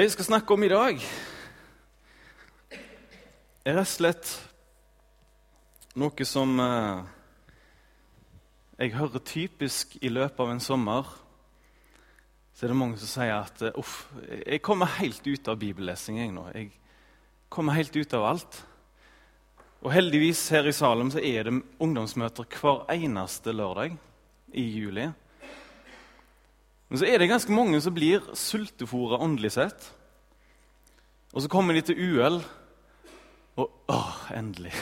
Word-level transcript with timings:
Det 0.00 0.06
jeg 0.06 0.14
skal 0.14 0.24
snakke 0.24 0.54
om 0.56 0.62
i 0.64 0.68
dag, 0.72 1.02
er 3.68 3.74
rett 3.76 3.82
og 3.82 3.90
slett 3.90 4.30
noe 6.00 6.24
som 6.24 6.54
eh, 6.64 7.02
jeg 8.78 8.94
hører 8.94 9.20
typisk 9.28 9.98
i 10.00 10.08
løpet 10.08 10.40
av 10.40 10.54
en 10.54 10.64
sommer. 10.64 11.10
Så 12.56 12.64
er 12.64 12.72
det 12.72 12.78
mange 12.80 12.96
som 13.02 13.12
sier 13.12 13.34
at 13.42 13.60
eh, 13.60 13.76
uff, 13.76 14.08
jeg 14.24 14.62
kommer 14.64 14.88
helt 14.96 15.28
ut 15.28 15.52
av 15.52 15.60
bibellesing 15.60 16.22
jeg 16.22 16.32
nå. 16.32 16.46
Jeg 16.56 16.72
kommer 17.52 17.76
helt 17.76 18.00
ut 18.00 18.16
av 18.16 18.24
alt. 18.30 18.62
Og 19.84 19.92
heldigvis 19.92 20.46
her 20.56 20.64
i 20.64 20.72
Salem 20.80 21.12
så 21.12 21.20
er 21.20 21.50
det 21.50 21.58
ungdomsmøter 21.76 22.48
hver 22.56 22.86
eneste 22.96 23.52
lørdag 23.52 24.00
i 24.56 24.64
juli. 24.64 25.10
Men 26.90 26.98
så 26.98 27.06
er 27.06 27.22
det 27.22 27.30
ganske 27.30 27.54
mange 27.54 27.78
som 27.82 27.94
blir 27.94 28.24
sultefòra 28.34 29.20
åndelig 29.22 29.52
sett. 29.54 29.84
Og 31.30 31.44
så 31.44 31.50
kommer 31.50 31.76
de 31.76 31.84
til 31.86 32.00
UL, 32.02 32.40
og 33.62 33.92
åh, 33.94 34.16
endelig. 34.34 34.72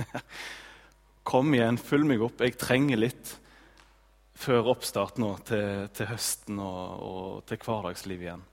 Kom 1.30 1.52
igjen, 1.52 1.76
følg 1.76 2.08
meg 2.08 2.24
opp. 2.24 2.40
Jeg 2.40 2.56
trenger 2.56 3.02
litt 3.02 3.34
før 4.40 4.72
oppstart 4.72 5.20
nå 5.20 5.34
til, 5.44 5.90
til 5.92 6.08
høsten 6.08 6.62
og, 6.64 7.04
og, 7.04 7.32
til 7.48 7.60
hverdagsliv 7.60 8.24
igjen. 8.24 8.46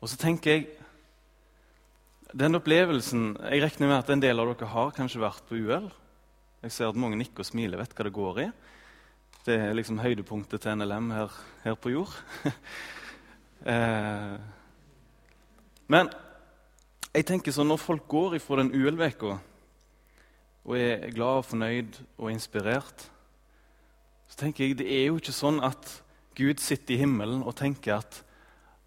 Og 0.00 0.08
så 0.10 0.16
tenker 0.18 0.56
jeg 0.56 0.70
Den 2.32 2.56
opplevelsen 2.56 3.36
Jeg 3.44 3.60
regner 3.62 3.90
med 3.90 3.98
at 4.00 4.08
en 4.10 4.22
del 4.24 4.40
av 4.40 4.48
dere 4.48 4.70
har 4.72 4.94
kanskje 4.96 5.20
vært 5.20 5.44
på 5.46 5.60
UL. 5.60 5.90
Jeg 6.64 6.72
ser 6.72 6.88
at 6.88 6.96
mange 6.96 7.18
nikker 7.20 7.44
og 7.44 7.50
smiler, 7.50 7.76
vet 7.76 7.92
hva 7.92 8.06
det 8.08 8.16
går 8.16 8.40
i. 8.46 8.52
Det 9.42 9.56
er 9.58 9.72
liksom 9.74 9.98
høydepunktet 9.98 10.62
til 10.62 10.76
NLM 10.78 11.08
her, 11.10 11.32
her 11.64 11.74
på 11.74 11.90
jord. 11.90 12.12
eh, 13.72 14.34
men 15.90 16.10
jeg 17.10 17.26
tenker 17.26 17.54
sånn, 17.54 17.66
når 17.72 17.80
folk 17.82 18.04
går 18.06 18.36
ifra 18.38 18.60
den 18.60 18.70
UL-veka 18.70 19.32
og 20.62 20.76
er 20.78 21.08
glad 21.10 21.40
og 21.40 21.48
fornøyd 21.48 21.98
og 22.22 22.28
inspirert, 22.30 23.08
så 24.30 24.38
tenker 24.44 24.64
jeg 24.68 24.76
det 24.78 24.86
er 24.86 25.08
jo 25.08 25.18
ikke 25.18 25.34
sånn 25.34 25.58
at 25.66 25.90
Gud 26.38 26.62
sitter 26.62 26.94
i 26.94 27.00
himmelen 27.00 27.42
og 27.42 27.56
tenker 27.58 27.96
at 27.98 28.20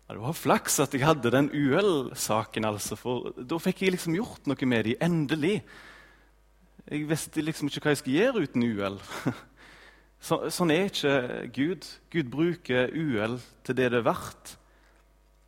ja, 0.05 0.13
det 0.13 0.21
var 0.23 0.37
flaks 0.39 0.79
at 0.85 0.95
jeg 0.95 1.03
hadde 1.03 1.33
den 1.33 1.49
UL-saken, 1.51 2.69
altså, 2.69 2.95
for 2.95 3.35
da 3.35 3.59
fikk 3.59 3.83
jeg 3.83 3.97
liksom 3.97 4.15
gjort 4.15 4.47
noe 4.47 4.69
med 4.71 4.87
dem. 4.87 5.03
Endelig. 5.03 5.57
Jeg 6.85 7.09
visste 7.09 7.43
liksom 7.43 7.67
ikke 7.67 7.83
hva 7.83 7.93
jeg 7.95 8.01
skulle 8.05 8.23
gjøre 8.23 8.45
uten 8.47 8.65
UL. 8.69 9.01
Så, 10.25 10.39
sånn 10.49 10.73
er 10.73 10.87
ikke 10.89 11.15
Gud. 11.53 11.85
Gud 12.09 12.29
bruker 12.33 12.89
uhell 12.89 13.37
til 13.65 13.77
det 13.77 13.91
det 13.93 13.99
er 13.99 14.07
verdt. 14.07 14.55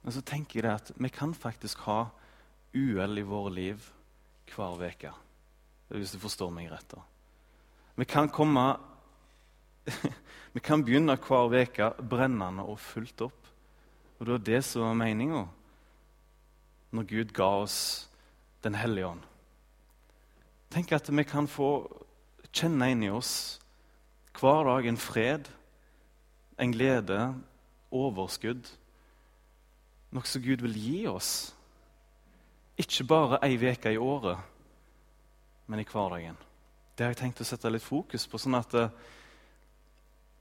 Men 0.06 0.14
så 0.14 0.22
tenker 0.22 0.61
jeg 0.61 0.70
at 0.83 0.92
vi 0.94 1.09
kan 1.14 1.33
faktisk 1.33 1.81
ha 1.88 2.11
uhell 2.78 3.17
i 3.17 3.25
våre 3.25 3.53
liv 3.55 3.88
hver 4.53 4.78
uke. 4.78 5.14
Hvis 5.89 6.14
du 6.14 6.22
forstår 6.22 6.53
meg 6.53 6.70
rett. 6.70 6.94
da. 6.94 7.02
Vi 7.98 8.05
kan 8.05 8.30
komme 8.30 8.78
Vi 10.53 10.61
kan 10.61 10.83
begynne 10.83 11.17
hver 11.22 11.53
uke 11.53 11.92
brennende 12.02 12.66
og 12.66 12.80
fullt 12.80 13.22
opp. 13.25 13.50
Og 14.17 14.25
det 14.25 14.33
var 14.33 14.45
det 14.45 14.64
som 14.66 14.86
var 14.86 14.98
meninga 14.98 15.45
når 16.95 17.03
Gud 17.09 17.33
ga 17.36 17.50
oss 17.64 18.08
Den 18.64 18.75
hellige 18.75 19.08
ånd. 19.08 19.22
Tenk 20.73 20.92
at 20.92 21.09
vi 21.09 21.23
kan 21.23 21.48
få 21.48 21.88
kjenne 22.52 22.89
inni 22.92 23.09
oss 23.14 23.59
hver 24.38 24.64
dag 24.68 24.88
en 24.88 24.98
fred, 24.98 25.50
en 26.58 26.74
glede, 26.74 27.20
overskudd. 27.92 28.70
Noe 30.14 30.30
som 30.30 30.44
Gud 30.44 30.64
vil 30.66 30.78
gi 30.78 31.00
oss. 31.10 31.32
Ikke 32.78 33.08
bare 33.10 33.42
ei 33.46 33.58
uke 33.58 33.92
i 33.94 33.98
året, 33.98 34.38
men 35.67 35.82
i 35.82 35.88
hverdagen. 35.88 36.38
Det 36.95 37.06
har 37.06 37.14
jeg 37.14 37.22
tenkt 37.22 37.42
å 37.42 37.48
sette 37.48 37.70
litt 37.70 37.86
fokus 37.86 38.26
på. 38.30 38.39
sånn 38.42 38.58
at 38.58 38.73
eh, 38.73 38.94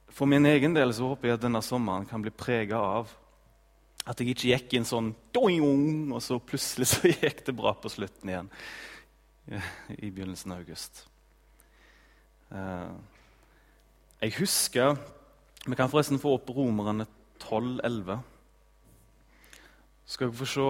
For 0.09 0.27
min 0.27 0.47
egen 0.47 0.75
del 0.75 0.93
så 0.95 1.11
håper 1.11 1.29
jeg 1.29 1.39
at 1.39 1.45
denne 1.45 1.61
sommeren 1.63 2.07
kan 2.09 2.23
bli 2.23 2.31
prega 2.31 2.79
av 2.81 3.11
at 4.07 4.21
jeg 4.21 4.37
ikke 4.37 4.53
gikk 4.53 4.77
inn 4.79 4.87
sånn 4.87 5.11
og 5.37 6.21
så 6.23 6.39
plutselig 6.39 6.87
så 6.87 7.09
gikk 7.11 7.43
det 7.47 7.55
bra 7.57 7.75
på 7.75 7.91
slutten 7.91 8.31
igjen. 8.31 8.49
I 9.99 10.11
begynnelsen 10.11 10.53
av 10.55 10.63
august. 10.63 11.03
Uh, 12.51 12.95
jeg 14.21 14.33
husker 14.39 14.97
Vi 15.67 15.77
kan 15.77 15.91
forresten 15.91 16.21
få 16.23 16.37
opp 16.39 16.49
Romerne 16.55 17.05
12,11. 17.43 18.21
Så 20.07 20.15
skal 20.15 20.31
dere 20.31 20.39
få 20.39 20.47
se 20.47 20.69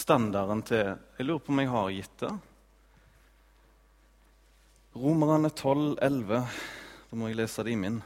standarden 0.00 0.62
til 0.62 0.84
Jeg 1.18 1.26
lurer 1.26 1.42
på 1.42 1.52
om 1.52 1.60
jeg 1.60 1.70
har 1.72 1.90
gitt 1.90 2.22
det. 2.22 2.30
Romerne 4.94 5.50
12,11. 5.50 6.40
Da 7.10 7.18
må 7.18 7.28
jeg 7.28 7.40
lese 7.40 7.66
det 7.66 7.74
i 7.74 7.80
min. 7.82 7.98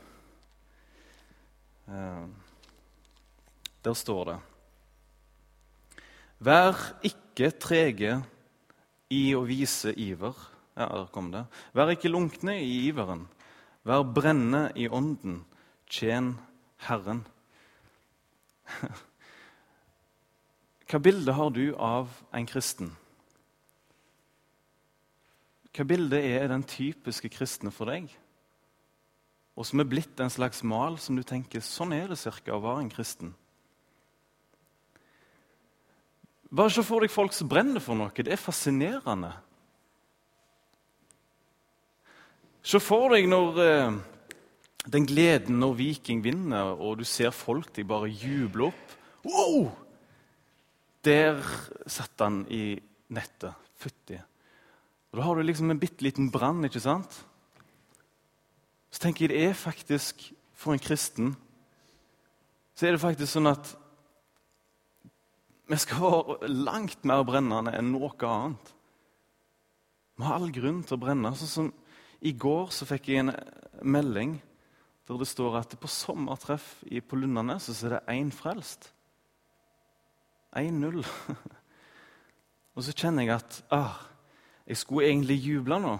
Eh, 1.89 2.25
der 3.85 3.95
står 3.95 4.25
det 4.31 4.39
Vær 6.45 6.81
ikke 7.05 7.53
trege 7.61 8.17
i 9.13 9.23
å 9.37 9.45
vise 9.47 9.93
iver. 9.93 10.35
Ja, 10.75 10.89
der 10.89 11.07
kom 11.13 11.31
det. 11.33 11.45
Vær 11.77 11.93
ikke 11.93 12.11
lunkne 12.11 12.59
i 12.59 12.89
iveren. 12.89 13.29
Vær 13.85 14.03
brennende 14.17 14.71
i 14.81 14.89
ånden. 14.89 15.43
Tjen 15.91 16.39
Herren. 16.87 17.27
Hva 20.89 21.01
bilde 21.05 21.33
har 21.37 21.51
du 21.53 21.75
av 21.77 22.09
en 22.33 22.47
kristen? 22.49 22.95
Hva 25.75 25.85
bilde 25.89 26.21
er 26.23 26.49
den 26.49 26.65
typiske 26.65 27.29
kristne 27.35 27.73
for 27.75 27.91
deg? 27.91 28.09
Og 29.55 29.67
som 29.69 29.81
er 29.83 29.89
blitt 29.91 30.21
en 30.23 30.33
slags 30.33 30.65
mal 30.67 30.99
som 30.99 31.17
du 31.19 31.23
tenker 31.27 31.63
sånn 31.63 31.93
er 31.95 32.09
det 32.11 32.19
cirka 32.21 32.57
å 32.57 32.63
være 32.65 32.87
en 32.87 32.93
kristen? 32.93 33.35
Bare 36.55 36.71
se 36.71 36.85
for 36.87 37.03
deg 37.03 37.11
folk 37.11 37.35
som 37.35 37.51
brenner 37.51 37.83
for 37.83 37.99
noe. 37.99 38.15
Det 38.15 38.31
er 38.31 38.41
fascinerende. 38.41 39.33
Se 42.65 42.81
for 42.81 43.13
deg 43.13 43.27
når 43.29 43.59
eh, 43.61 43.97
den 44.89 45.05
gleden 45.05 45.59
når 45.61 45.75
Viking 45.77 46.23
vinner, 46.25 46.73
og 46.73 47.03
du 47.03 47.05
ser 47.05 47.35
folk 47.37 47.69
de 47.77 47.85
bare 47.85 48.09
jubler 48.09 48.71
opp. 48.71 48.95
Wow! 49.25 49.67
Der 51.05 51.43
satt 51.85 52.25
han 52.25 52.47
i 52.49 52.79
nettet. 53.13 53.53
Fytti. 53.77 54.17
Og 55.13 55.21
Da 55.21 55.27
har 55.27 55.37
du 55.37 55.45
liksom 55.45 55.69
en 55.75 55.81
bitte 55.81 56.07
liten 56.07 56.31
brann, 56.33 56.65
ikke 56.65 56.81
sant? 56.81 57.21
Så 58.89 59.03
tenker 59.03 59.27
jeg 59.27 59.35
det 59.35 59.45
er 59.51 59.59
faktisk, 59.59 60.31
for 60.57 60.73
en 60.73 60.81
kristen, 60.81 61.35
så 62.73 62.87
er 62.87 62.97
det 62.97 63.05
faktisk 63.05 63.35
sånn 63.35 63.53
at 63.53 63.75
vi 65.69 65.77
skal 65.85 66.01
være 66.01 66.49
langt 66.49 67.05
mer 67.05 67.29
brennende 67.29 67.77
enn 67.77 67.93
noe 67.93 68.09
annet. 68.25 68.73
Vi 70.17 70.25
har 70.25 70.41
all 70.41 70.53
grunn 70.55 70.81
til 70.87 70.97
å 70.97 71.05
brenne. 71.05 71.37
sånn 71.37 71.53
som 71.59 71.73
i 72.25 72.33
går 72.33 72.73
så 72.73 72.87
fikk 72.89 73.11
jeg 73.11 73.25
en 73.25 73.35
melding 73.85 74.39
der 75.05 75.21
det 75.21 75.29
står 75.29 75.59
at 75.59 75.77
på 75.77 75.89
sommertreff 75.91 76.79
på 77.09 77.17
Lundanes 77.21 77.69
så 77.69 77.87
er 77.87 77.99
det 77.99 78.15
én 78.17 78.31
frelst. 78.33 78.89
1-0. 80.57 81.05
Og 82.75 82.85
så 82.87 82.95
kjenner 82.97 83.27
jeg 83.27 83.35
at 83.37 83.59
ah, 83.75 84.01
jeg 84.67 84.81
skulle 84.81 85.11
egentlig 85.11 85.37
juble 85.45 85.77
nå. 85.83 85.99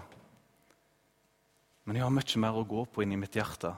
Men 1.85 1.99
jeg 1.99 2.05
har 2.05 2.15
mye 2.15 2.41
mer 2.41 2.57
å 2.57 2.65
gå 2.65 2.85
på 2.89 3.03
inni 3.05 3.19
mitt 3.21 3.37
hjerte. 3.37 3.75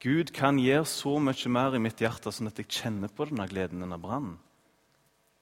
Gud 0.00 0.32
kan 0.36 0.56
gjøre 0.60 0.86
så 0.88 1.18
mye 1.20 1.52
mer 1.52 1.76
i 1.76 1.82
mitt 1.82 2.00
hjerte, 2.00 2.32
sånn 2.32 2.48
at 2.48 2.58
jeg 2.60 2.72
kjenner 2.72 3.12
på 3.12 3.28
denne 3.28 3.44
gleden, 3.50 3.84
denne 3.84 4.00
brannen. 4.00 4.38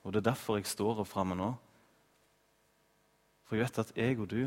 Og 0.03 0.11
Det 0.11 0.19
er 0.19 0.33
derfor 0.33 0.59
jeg 0.59 0.67
står 0.67 0.99
her 0.99 1.07
framme 1.07 1.39
nå. 1.39 1.53
For 3.47 3.55
jeg 3.55 3.63
vet 3.63 3.79
at 3.79 3.95
jeg 3.95 4.19
og 4.19 4.27
du 4.27 4.41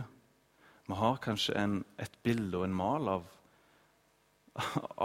vi 0.86 0.98
har 1.00 1.18
kanskje 1.22 1.56
en, 1.58 1.80
et 1.98 2.12
bilde 2.22 2.60
og 2.60 2.66
en 2.68 2.76
mal 2.76 3.08
av, 3.16 3.24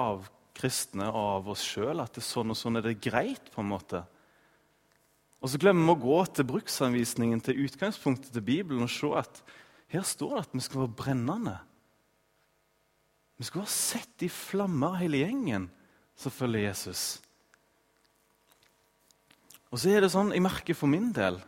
av 0.08 0.28
kristne 0.58 1.08
og 1.10 1.24
av 1.24 1.50
oss 1.56 1.64
sjøl. 1.66 2.04
At 2.04 2.14
det 2.16 2.22
er 2.22 2.28
sånn 2.28 2.54
og 2.54 2.60
sånn 2.60 2.78
er 2.80 2.86
det 2.86 3.00
greit. 3.02 3.50
på 3.54 3.64
en 3.64 3.72
måte. 3.72 4.04
Og 5.42 5.50
så 5.50 5.58
glemmer 5.58 5.90
vi 5.90 5.96
å 5.96 6.04
gå 6.06 6.20
til 6.38 6.48
bruksanvisningen 6.52 7.42
til 7.42 7.66
utgangspunktet 7.66 8.30
til 8.36 8.46
Bibelen 8.46 8.86
og 8.86 8.94
se 8.94 9.10
at 9.18 9.42
her 9.92 10.06
står 10.08 10.36
det 10.36 10.44
at 10.46 10.54
vi 10.54 10.64
skal 10.64 10.84
være 10.84 10.98
brennende. 11.02 11.58
Vi 13.42 13.48
skal 13.48 13.64
være 13.64 13.74
sett 13.74 14.24
i 14.24 14.30
flammer, 14.30 15.00
hele 15.02 15.24
gjengen 15.24 15.66
som 16.16 16.34
følger 16.34 16.68
Jesus. 16.68 17.04
Og 19.72 19.82
så 19.82 19.90
er 19.90 20.04
det 20.04 20.12
sånn, 20.14 20.34
Jeg 20.36 20.44
merker 20.44 20.78
for 20.78 20.92
min 20.92 21.10
del 21.16 21.40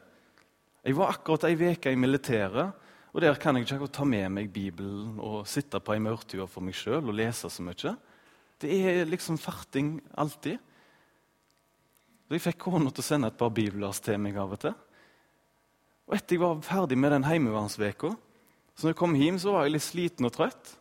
Jeg 0.83 0.95
var 0.97 1.11
akkurat 1.13 1.45
ei 1.47 1.53
uke 1.53 1.91
i 1.91 1.99
militæret. 1.99 2.73
Og 3.13 3.21
der 3.21 3.37
kan 3.37 3.55
jeg 3.55 3.67
ikke 3.67 3.87
ta 3.93 4.05
med 4.09 4.25
meg 4.33 4.49
Bibelen 4.53 5.19
og 5.21 5.45
sitte 5.49 5.77
på 5.79 5.93
ei 5.93 6.01
maurtue 6.01 6.47
for 6.49 6.65
meg 6.65 6.73
sjøl 6.77 7.03
og 7.03 7.13
lese 7.13 7.49
så 7.51 7.65
mye. 7.65 7.93
Det 8.57 8.73
er 8.73 9.09
liksom 9.09 9.37
farting 9.37 9.99
alltid. 10.17 10.57
Så 12.25 12.33
jeg 12.33 12.45
fikk 12.47 12.63
kona 12.65 12.89
til 12.89 13.03
å 13.03 13.05
sende 13.05 13.29
et 13.29 13.37
par 13.37 13.51
bibler 13.53 13.93
til 14.01 14.17
meg 14.21 14.39
av 14.41 14.55
og 14.55 14.63
til. 14.63 14.73
Og 16.09 16.15
etter 16.17 16.35
jeg 16.35 16.41
var 16.41 16.63
ferdig 16.65 16.97
med 16.97 17.13
den 17.13 17.27
heimevernsveka, 17.27 18.09
så 18.73 18.87
når 18.87 18.95
jeg 18.95 18.99
kom 19.03 19.13
hjem, 19.19 19.37
så 19.39 19.53
var 19.53 19.67
jeg 19.67 19.75
litt 19.75 19.85
sliten 19.85 20.27
og 20.27 20.33
trøtt. 20.33 20.73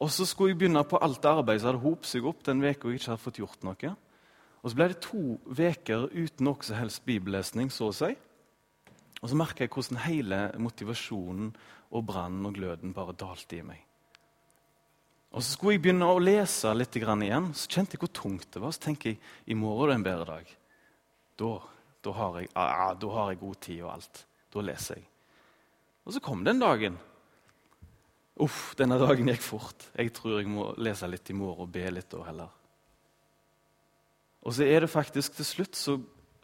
Og 0.00 0.10
så 0.10 0.24
skulle 0.26 0.54
jeg 0.54 0.62
begynne 0.62 0.82
på 0.88 0.98
alt 1.04 1.28
arbeidet 1.28 1.62
som 1.62 1.74
hadde 1.74 1.84
hopet 1.84 2.08
seg 2.08 2.26
opp 2.26 2.40
den 2.46 2.64
uka 2.64 2.88
jeg 2.88 2.98
ikke 3.02 3.12
hadde 3.12 3.24
fått 3.26 3.40
gjort 3.42 3.66
noe. 3.66 3.92
Og 4.64 4.72
så 4.72 4.78
ble 4.78 4.88
det 4.90 5.02
to 5.04 5.36
veker 5.44 6.08
uten 6.08 6.48
noe 6.48 6.64
som 6.64 6.80
helst 6.80 7.04
bibellesning, 7.04 7.68
så 7.68 7.90
å 7.90 7.94
si. 7.94 8.14
Og 9.24 9.30
så 9.30 9.38
merka 9.40 9.64
jeg 9.64 9.72
hvordan 9.72 10.02
hele 10.04 10.38
motivasjonen 10.60 11.54
og 11.96 12.02
brannen 12.04 12.44
og 12.44 12.58
gløden 12.58 12.92
bare 12.92 13.16
dalte 13.16 13.56
i 13.56 13.62
meg. 13.64 13.80
Og 15.32 15.42
Så 15.42 15.54
skulle 15.54 15.78
jeg 15.78 15.82
begynne 15.86 16.06
å 16.06 16.20
lese 16.20 16.74
litt 16.76 16.94
igjen, 16.94 17.48
så 17.56 17.70
kjente 17.72 17.96
jeg 17.96 18.02
hvor 18.04 18.12
tungt 18.12 18.52
det 18.52 18.60
var. 18.60 18.74
Så 18.76 18.84
tenker 18.84 19.14
jeg 19.14 19.18
i 19.48 19.56
morgen 19.56 19.88
er 19.88 19.88
det 19.88 19.96
en 19.96 20.04
bedre 20.04 20.26
dag. 20.28 20.52
Da, 21.40 21.50
da, 22.04 22.12
har 22.12 22.38
jeg, 22.38 22.50
ah, 22.54 22.92
da 22.94 23.08
har 23.16 23.32
jeg 23.32 23.40
god 23.40 23.56
tid 23.64 23.80
og 23.82 23.90
alt. 23.94 24.20
Da 24.52 24.62
leser 24.62 25.00
jeg. 25.00 25.08
Og 26.04 26.12
så 26.12 26.20
kom 26.20 26.44
den 26.44 26.60
dagen. 26.60 27.00
Uff, 28.44 28.74
denne 28.76 29.00
dagen 29.00 29.32
gikk 29.32 29.42
fort. 29.42 29.88
Jeg 29.96 30.12
tror 30.14 30.36
jeg 30.36 30.52
må 30.52 30.68
lese 30.76 31.08
litt 31.08 31.32
i 31.32 31.38
morgen 31.38 31.64
og 31.64 31.72
be 31.72 31.88
litt 31.90 32.12
da 32.12 32.22
heller. 32.28 32.52
Og 34.44 34.52
så 34.52 34.68
er 34.68 34.84
det 34.84 34.92
faktisk 34.92 35.38
til 35.38 35.48
slutt 35.48 35.80
så 35.80 35.96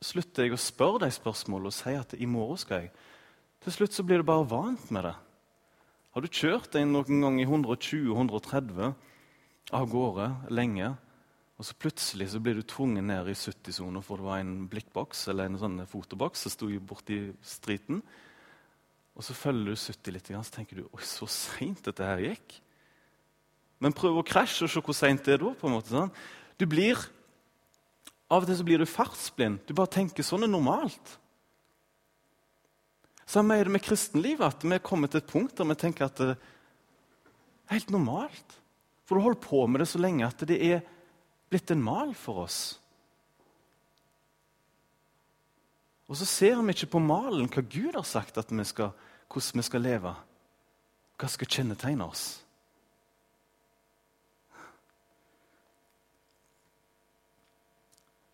slutter 0.05 0.47
jeg 0.47 0.57
å 0.57 0.61
spørre 0.61 1.05
de 1.05 1.11
spørsmålene 1.13 1.71
og 1.71 1.77
si 1.77 1.95
at 1.97 2.15
i 2.17 2.29
morgen 2.29 2.61
skal 2.61 2.85
jeg. 2.85 2.93
Til 3.61 3.75
slutt 3.75 3.97
så 3.97 4.05
blir 4.07 4.23
du 4.23 4.29
bare 4.29 4.49
vant 4.49 4.87
med 4.95 5.05
det. 5.05 5.17
Har 6.11 6.25
du 6.25 6.33
kjørt 6.33 6.73
deg 6.75 6.89
noen 6.89 7.21
gang 7.23 7.37
i 7.39 7.47
120-130 7.47 8.95
av 9.77 9.85
gårde 9.93 10.31
lenge, 10.51 10.89
og 11.61 11.69
så 11.69 11.77
plutselig 11.77 12.31
så 12.33 12.41
blir 12.43 12.57
du 12.57 12.65
tvunget 12.65 13.05
ned 13.05 13.29
i 13.29 13.37
70-sona 13.37 14.01
for 14.03 14.19
det 14.19 14.27
var 14.27 14.41
en 14.41 14.65
blikkboks 14.73 15.27
eller 15.31 15.51
en 15.51 15.61
sånn 15.61 15.77
fotoboks 15.87 16.47
som 16.47 16.55
sto 16.55 16.71
borti 16.81 17.21
streeten, 17.45 18.01
og 19.13 19.27
så 19.27 19.37
følger 19.37 19.69
du 19.69 19.77
70 19.77 20.17
litt, 20.17 20.33
så 20.33 20.55
tenker 20.55 20.81
du 20.81 20.89
oi, 20.89 21.05
så 21.05 21.29
seint 21.29 21.85
dette 21.85 22.07
her 22.07 22.23
gikk. 22.25 22.57
Men 23.81 23.97
prøv 23.97 24.21
å 24.21 24.27
krasje 24.27 24.65
og 24.65 24.73
se 24.73 24.83
hvor 24.85 24.97
seint 24.97 25.25
det 25.27 25.37
er 25.37 25.43
da. 25.43 25.53
på 25.57 25.69
en 25.69 25.75
måte. 25.77 25.93
Sånn. 25.93 26.13
Du 26.61 26.67
blir, 26.69 27.01
Av 28.31 28.45
og 28.45 28.47
til 28.47 28.61
så 28.61 28.67
blir 28.67 28.79
du 28.79 28.87
fartsblind. 28.87 29.65
Du 29.67 29.75
bare 29.75 29.91
tenker 29.91 30.27
sånn 30.27 30.47
er 30.47 30.51
normalt. 30.51 31.17
Samme 33.31 33.57
er 33.59 33.67
det 33.67 33.75
med 33.75 33.83
kristenlivet. 33.83 34.55
At 34.55 34.67
vi 34.67 34.75
er 34.77 34.87
kommet 34.87 35.13
til 35.13 35.23
et 35.23 35.31
punkt 35.31 35.59
der 35.59 35.69
vi 35.71 35.79
tenker 35.79 36.07
at 36.07 36.19
det 36.23 36.31
er 36.35 37.75
helt 37.75 37.91
normalt. 37.95 38.57
For 39.07 39.19
du 39.19 39.25
holder 39.27 39.43
på 39.43 39.65
med 39.67 39.83
det 39.83 39.91
så 39.91 39.99
lenge 39.99 40.27
at 40.27 40.47
det 40.47 40.61
er 40.63 40.85
blitt 41.51 41.71
en 41.75 41.83
mal 41.83 42.15
for 42.15 42.45
oss. 42.47 42.61
Og 46.11 46.19
så 46.19 46.27
ser 46.27 46.59
vi 46.59 46.75
ikke 46.75 46.93
på 46.95 47.03
malen 47.03 47.51
hva 47.51 47.63
Gud 47.63 47.95
har 47.95 48.07
sagt 48.07 48.39
at 48.39 48.51
vi 48.51 48.67
skal, 48.67 48.91
hvordan 49.31 49.63
vi 49.63 49.67
skal 49.67 49.85
leve. 49.87 50.15
Hva 51.19 51.29
skal 51.31 51.51
kjennetegne 51.51 52.07
oss. 52.07 52.25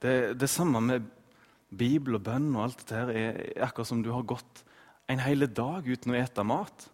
Det, 0.06 0.18
det 0.38 0.48
samme 0.50 0.80
med 0.84 1.06
Bibel 1.74 2.14
og 2.18 2.22
bønn 2.28 2.52
og 2.54 2.68
alt 2.68 2.82
dette 2.82 2.98
her 3.00 3.10
er 3.10 3.64
akkurat 3.66 3.90
som 3.90 4.04
du 4.04 4.12
har 4.14 4.26
gått 4.28 4.62
en 5.10 5.22
hel 5.22 5.46
dag 5.50 5.86
uten 5.86 6.14
å 6.14 6.18
ete 6.18 6.44
mat. 6.46 6.86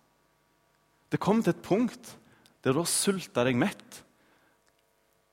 Det 1.12 1.20
kommer 1.20 1.44
til 1.44 1.52
et 1.52 1.66
punkt 1.66 2.14
der 2.64 2.72
du 2.72 2.80
har 2.80 2.88
sulta 2.88 3.44
deg 3.44 3.58
mett. 3.60 4.00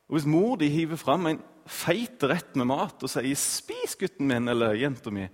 Og 0.09 0.17
Hvis 0.17 0.27
mor 0.27 0.57
di 0.59 0.67
hiver 0.73 0.99
fram 0.99 1.29
en 1.29 1.41
feit 1.69 2.23
rett 2.25 2.55
med 2.57 2.67
mat 2.67 3.03
og 3.03 3.11
sier 3.11 3.35
'Spis, 3.35 3.95
gutten 3.95 4.27
min' 4.27 4.49
eller 4.49 4.75
'jenta 4.75 5.11
mi' 5.11 5.29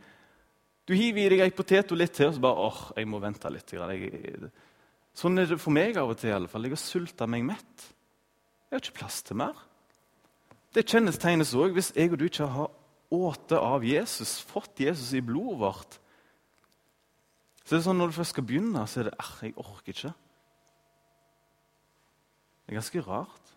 Du 0.85 0.93
hiver 0.93 1.25
i 1.25 1.29
deg 1.29 1.39
ei 1.41 1.49
potet 1.49 1.91
og 1.91 1.97
litt 1.97 2.13
til, 2.13 2.27
og 2.27 2.35
så 2.35 2.41
bare 2.41 2.61
'Åh, 2.61 2.91
jeg 2.97 3.07
må 3.07 3.19
vente 3.19 3.49
litt'. 3.49 3.73
Jeg, 3.73 4.51
sånn 5.15 5.39
er 5.39 5.45
det 5.47 5.59
for 5.59 5.71
meg 5.71 5.97
av 5.97 6.09
og 6.09 6.17
til. 6.17 6.29
i 6.29 6.33
alle 6.33 6.47
fall. 6.47 6.61
Jeg 6.63 6.71
har 6.71 6.77
sulta 6.77 7.25
meg 7.25 7.43
mett. 7.43 7.93
Jeg 8.69 8.71
har 8.71 8.79
ikke 8.83 8.99
plass 8.99 9.23
til 9.23 9.37
mer. 9.37 9.55
Det 10.75 10.83
kjennetegnes 10.83 11.53
òg 11.55 11.71
hvis 11.77 11.93
jeg 11.95 12.11
og 12.11 12.19
du 12.19 12.25
ikke 12.27 12.49
har 12.51 12.71
åte 13.15 13.59
av 13.61 13.85
Jesus, 13.87 14.41
fått 14.43 14.81
Jesus 14.83 15.13
i 15.15 15.23
blodet 15.23 15.59
vårt. 15.61 15.97
Så 17.63 17.75
det 17.75 17.79
er 17.79 17.85
sånn 17.87 17.99
Når 18.01 18.11
du 18.11 18.17
først 18.17 18.35
skal 18.35 18.45
begynne, 18.45 18.83
så 18.87 19.01
er 19.01 19.09
det 19.09 19.17
ah, 19.21 19.33
jeg 19.41 19.55
orker 19.55 19.93
ikke. 19.93 20.13
Det 22.65 22.73
er 22.73 22.79
ganske 22.81 23.03
rart. 23.05 23.53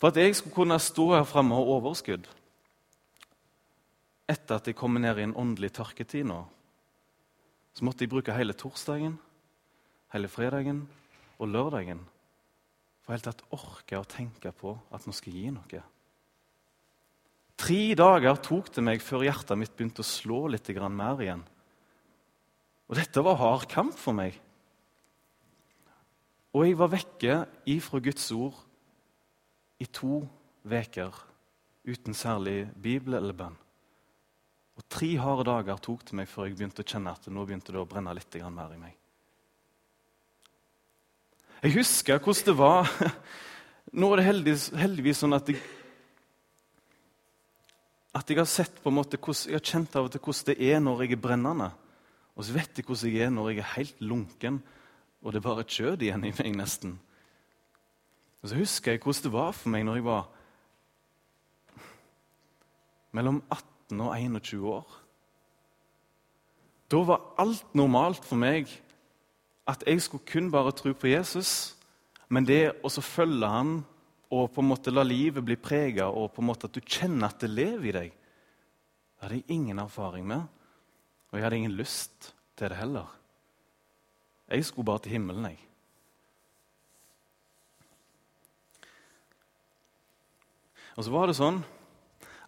For 0.00 0.08
at 0.08 0.16
jeg 0.16 0.38
skulle 0.38 0.56
kunne 0.56 0.78
stå 0.80 1.10
her 1.12 1.26
framme 1.28 1.58
og 1.58 1.68
ha 1.68 1.76
overskudd 1.76 2.28
etter 4.30 4.60
at 4.60 4.68
jeg 4.70 4.76
kom 4.78 4.94
ned 4.94 5.18
i 5.18 5.24
en 5.26 5.34
åndelig 5.34 5.72
tørketid 5.74 6.22
nå, 6.30 6.38
så 7.74 7.84
måtte 7.84 8.06
jeg 8.06 8.12
bruke 8.12 8.34
hele 8.36 8.54
torsdagen, 8.54 9.16
hele 10.14 10.30
fredagen 10.30 10.84
og 11.42 11.50
lørdagen 11.50 12.04
for 13.10 13.18
helt 13.18 13.26
tatt 13.26 13.48
orke 13.50 13.98
å 13.98 14.06
tenke 14.06 14.52
på 14.54 14.76
at 14.94 15.02
nå 15.02 15.12
skal 15.16 15.34
jeg 15.34 15.48
gi 15.48 15.54
noe. 15.56 15.80
Tre 17.58 17.78
dager 17.98 18.38
tok 18.38 18.70
det 18.76 18.84
meg 18.86 19.02
før 19.02 19.24
hjertet 19.26 19.58
mitt 19.58 19.72
begynte 19.74 20.04
å 20.04 20.06
slå 20.06 20.44
litt 20.46 20.70
mer 20.94 21.18
igjen. 21.18 21.42
Og 22.86 22.94
dette 22.94 23.24
var 23.26 23.40
hard 23.42 23.66
kamp 23.70 23.98
for 23.98 24.14
meg. 24.14 24.38
Og 26.54 26.66
jeg 26.66 26.78
var 26.78 26.94
vekke 26.94 27.34
ifra 27.74 27.98
Guds 27.98 28.30
ord 28.30 28.62
i 29.82 29.90
to 29.90 30.22
veker 30.62 31.10
uten 31.90 32.14
særlig 32.14 32.68
bibel 32.78 33.18
eller 33.18 33.34
bønn. 33.34 33.58
Og 34.78 34.86
Tre 34.86 35.10
harde 35.18 35.50
dager 35.50 35.82
tok 35.82 36.06
det 36.06 36.14
meg 36.14 36.30
før 36.30 36.46
jeg 36.46 36.60
begynte 36.60 36.86
å 36.86 36.90
kjenne 36.94 37.18
at 37.18 37.26
nå 37.26 37.42
begynte 37.42 37.74
det 37.74 37.82
å 37.82 37.88
brenne 37.90 38.14
litt 38.14 38.38
mer 38.54 38.70
i 38.70 38.80
meg. 38.86 38.99
Jeg 41.60 41.74
husker 41.76 42.16
hvordan 42.16 42.46
det 42.46 42.56
var. 42.56 42.88
Nå 43.92 44.08
er 44.12 44.20
det 44.20 44.24
heldigvis, 44.30 44.70
heldigvis 44.80 45.20
sånn 45.20 45.36
at 45.36 45.50
jeg, 45.50 45.60
at 48.16 48.32
jeg 48.32 48.40
har 48.40 48.48
sett 48.48 48.80
på 48.80 48.88
en 48.88 48.96
måte, 48.96 49.20
jeg 49.20 49.58
har 49.58 49.64
kjent 49.64 49.98
av 49.98 50.08
og 50.08 50.14
til 50.14 50.22
hvordan 50.24 50.48
det 50.48 50.70
er 50.70 50.80
når 50.80 51.04
jeg 51.04 51.18
er 51.18 51.22
brennende. 51.26 51.68
Og 52.32 52.46
så 52.46 52.56
vet 52.56 52.80
jeg 52.80 52.88
hvordan 52.88 53.12
jeg 53.12 53.26
er 53.26 53.34
når 53.34 53.50
jeg 53.50 53.60
er 53.60 53.74
helt 53.74 54.00
lunken, 54.00 54.60
og 55.20 55.32
det 55.32 55.42
er 55.42 55.48
bare 55.50 55.68
kjøtt 55.68 56.06
igjen 56.06 56.24
i 56.24 56.32
meg, 56.32 56.56
nesten. 56.56 56.96
Og 58.40 58.48
så 58.48 58.56
husker 58.56 58.96
jeg 58.96 59.04
hvordan 59.04 59.26
det 59.26 59.36
var 59.36 59.52
for 59.52 59.74
meg 59.74 59.84
når 59.84 60.00
jeg 60.00 60.08
var 60.08 60.28
mellom 63.12 63.42
18 63.50 64.00
og 64.00 64.14
21 64.16 64.68
år. 64.70 65.00
Da 66.90 67.02
var 67.04 67.26
alt 67.42 67.74
normalt 67.76 68.24
for 68.24 68.40
meg 68.40 68.70
at 69.70 69.84
jeg 69.86 70.02
skulle 70.02 70.26
kun 70.26 70.50
bare 70.52 70.74
tro 70.76 70.92
på 70.96 71.10
Jesus. 71.10 71.76
Men 72.30 72.46
det 72.46 72.62
å 72.82 72.90
følge 72.90 73.50
han 73.50 73.78
og 74.30 74.52
på 74.54 74.62
en 74.62 74.70
måte 74.70 74.92
la 74.94 75.02
livet 75.02 75.42
bli 75.42 75.56
prega, 75.58 76.06
og 76.06 76.30
på 76.34 76.42
en 76.42 76.48
måte 76.52 76.68
at 76.68 76.76
du 76.76 76.82
kjenner 76.84 77.32
at 77.32 77.40
det 77.42 77.50
lever 77.50 77.88
i 77.90 77.94
deg, 77.96 78.12
det 78.14 79.24
hadde 79.24 79.40
jeg 79.40 79.56
ingen 79.56 79.80
erfaring 79.82 80.28
med. 80.28 80.44
Og 81.30 81.38
jeg 81.38 81.44
hadde 81.44 81.58
ingen 81.58 81.74
lyst 81.78 82.30
til 82.58 82.70
det 82.70 82.78
heller. 82.78 83.10
Jeg 84.50 84.66
skulle 84.66 84.86
bare 84.86 85.02
til 85.02 85.16
himmelen, 85.16 85.50
jeg. 85.50 85.58
Og 90.98 91.06
så 91.06 91.12
var 91.14 91.30
det 91.30 91.38
sånn 91.38 91.60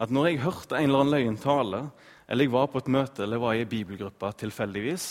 at 0.03 0.11
når 0.11 0.29
jeg 0.29 0.43
hørte 0.43 0.79
en 0.79 0.89
eller 0.89 1.05
annen 1.05 1.15
løgn 1.15 1.39
tale, 1.43 1.83
eller 2.27 2.47
jeg 2.47 2.55
var 2.55 2.71
på 2.71 2.83
et 2.83 2.91
møte 2.95 3.23
eller 3.27 3.43
var 3.43 3.55
i 3.57 3.63
ei 3.63 3.69
bibelgruppe 3.71 4.31
tilfeldigvis 4.39 5.07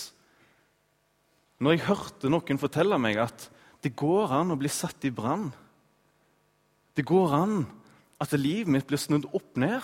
Når 1.62 1.76
jeg 1.76 1.86
hørte 1.86 2.30
noen 2.32 2.58
fortelle 2.58 2.98
meg 2.98 3.20
at 3.22 3.46
det 3.82 3.94
går 3.98 4.34
an 4.34 4.54
å 4.54 4.58
bli 4.58 4.70
satt 4.70 5.04
i 5.06 5.12
brann 5.14 5.50
Det 6.96 7.04
går 7.06 7.34
an 7.38 7.56
at 8.22 8.34
livet 8.38 8.70
mitt 8.70 8.86
blir 8.86 9.00
snudd 9.00 9.24
opp 9.34 9.56
ned. 9.58 9.82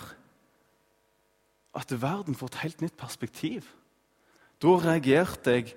At 1.75 1.91
verden 1.91 2.37
får 2.37 2.53
et 2.53 2.59
helt 2.61 2.83
nytt 2.85 2.95
perspektiv. 2.99 3.65
Da 4.63 4.75
reagerte 4.79 5.55
jeg 5.57 5.73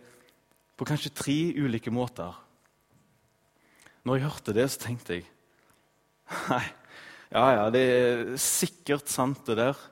på 0.79 0.87
kanskje 0.87 1.15
tre 1.15 1.39
ulike 1.59 1.91
måter. 1.91 2.37
Når 4.07 4.19
jeg 4.19 4.27
hørte 4.29 4.55
det, 4.55 4.69
så 4.71 4.85
tenkte 4.85 5.19
jeg 5.19 5.27
Nei, 6.53 6.65
ja, 7.35 7.47
ja, 7.57 7.65
det 7.75 7.83
er 7.83 8.23
sikkert 8.41 9.11
sant, 9.11 9.43
det 9.49 9.59
der. 9.59 9.83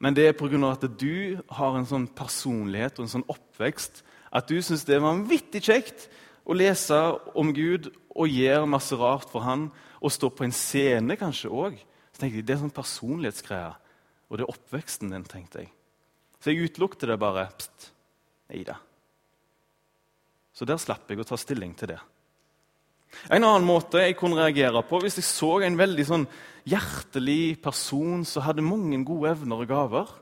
Men 0.00 0.14
det 0.16 0.28
er 0.28 0.36
pga. 0.36 0.60
at 0.68 0.84
du 1.00 1.40
har 1.48 1.76
en 1.76 1.88
sånn 1.88 2.06
personlighet 2.06 2.98
og 2.98 3.06
en 3.06 3.14
sånn 3.16 3.28
oppvekst 3.28 4.04
at 4.30 4.50
du 4.50 4.60
syns 4.62 4.86
det 4.86 4.96
er 4.96 5.04
vanvittig 5.04 5.62
kjekt 5.66 6.06
å 6.46 6.56
lese 6.56 6.96
om 7.38 7.52
Gud 7.54 7.90
og 8.14 8.30
gjøre 8.30 8.68
masse 8.70 8.96
rart 8.98 9.28
for 9.30 9.44
han, 9.46 9.68
og 10.00 10.12
stå 10.14 10.30
på 10.32 10.46
en 10.46 10.54
scene 10.54 11.16
kanskje 11.20 11.50
òg. 11.52 11.80
Så 12.14 12.22
tenkte 12.22 12.40
jeg, 12.40 12.46
Det 12.46 12.54
er 12.54 12.62
sånn 12.62 12.74
personlighetsgreier. 12.74 13.74
Og 14.30 14.38
det 14.38 14.46
er 14.46 14.52
oppveksten 14.52 15.10
din, 15.12 15.26
tenkte 15.26 15.64
jeg. 15.64 15.72
Så 16.40 16.52
jeg 16.52 16.70
utelukket 16.70 17.08
det 17.10 17.18
bare. 17.20 17.48
Pst, 17.58 17.90
nei 18.50 18.62
da. 18.64 18.78
Så 20.54 20.66
der 20.68 20.80
slapp 20.80 21.10
jeg 21.10 21.20
å 21.20 21.26
ta 21.26 21.38
stilling 21.40 21.74
til 21.78 21.92
det. 21.92 22.00
En 23.26 23.42
annen 23.42 23.66
måte 23.66 24.02
jeg 24.04 24.16
kunne 24.18 24.38
reagere 24.38 24.82
på 24.86 25.00
hvis 25.02 25.18
jeg 25.18 25.26
så 25.26 25.50
en 25.66 25.78
veldig 25.78 26.06
sånn 26.06 26.26
hjertelig 26.70 27.58
person 27.62 28.22
som 28.28 28.44
hadde 28.46 28.64
mange 28.64 29.00
gode 29.06 29.32
evner 29.34 29.64
og 29.64 29.70
gaver, 29.70 30.12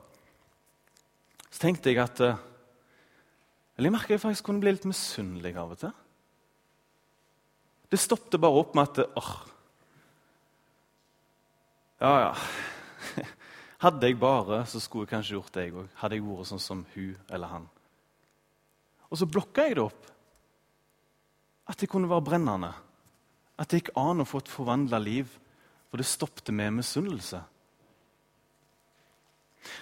så 1.49 1.61
tenkte 1.65 1.91
jeg 1.91 2.01
at 2.01 2.21
eh, 2.25 2.39
Eller 3.79 3.87
jeg 3.87 3.95
merka 3.95 4.11
jeg 4.11 4.19
faktisk 4.19 4.43
kunne 4.43 4.59
bli 4.59 4.73
litt 4.75 4.83
misunnelig 4.83 5.53
av 5.55 5.69
og 5.71 5.77
til. 5.79 5.91
Det 7.87 7.99
stoppet 8.03 8.35
bare 8.43 8.59
opp 8.59 8.73
med 8.75 8.89
at 8.91 9.15
åh, 9.15 9.29
Ja, 12.03 12.11
ja. 12.25 12.33
Hadde 13.85 14.07
jeg 14.11 14.19
bare, 14.19 14.65
så 14.67 14.81
skulle 14.83 15.05
jeg 15.07 15.13
kanskje 15.13 15.37
gjort 15.37 15.53
det, 15.55 15.63
jeg 15.69 15.75
òg. 15.79 15.87
Hadde 16.01 16.17
jeg 16.17 16.25
vært 16.27 16.49
sånn 16.49 16.61
som 16.63 16.83
hun 16.91 17.13
eller 17.31 17.51
han. 17.53 17.67
Og 19.07 19.19
så 19.21 19.27
blokka 19.31 19.69
jeg 19.69 19.77
det 19.79 19.85
opp. 19.85 20.09
At 21.71 21.79
det 21.79 21.87
kunne 21.91 22.11
være 22.11 22.25
brennende. 22.27 22.73
At 23.55 23.71
det 23.71 23.79
gikk 23.79 23.93
an 23.99 24.23
å 24.23 24.27
få 24.27 24.43
et 24.43 24.51
forvandla 24.51 24.99
liv. 24.99 25.31
For 25.87 26.03
det 26.03 26.07
stoppet 26.11 26.51
med 26.51 26.75
misunnelse. 26.81 27.39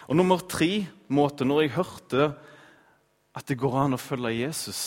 Og 0.06 0.18
nummer 0.22 0.46
tre 0.46 0.86
måte, 1.10 1.46
når 1.50 1.66
jeg 1.66 1.76
hørte 1.80 2.30
at 3.38 3.46
det 3.48 3.60
går 3.62 3.76
an 3.84 3.98
å 3.98 4.02
følge 4.02 4.34
Jesus 4.40 4.82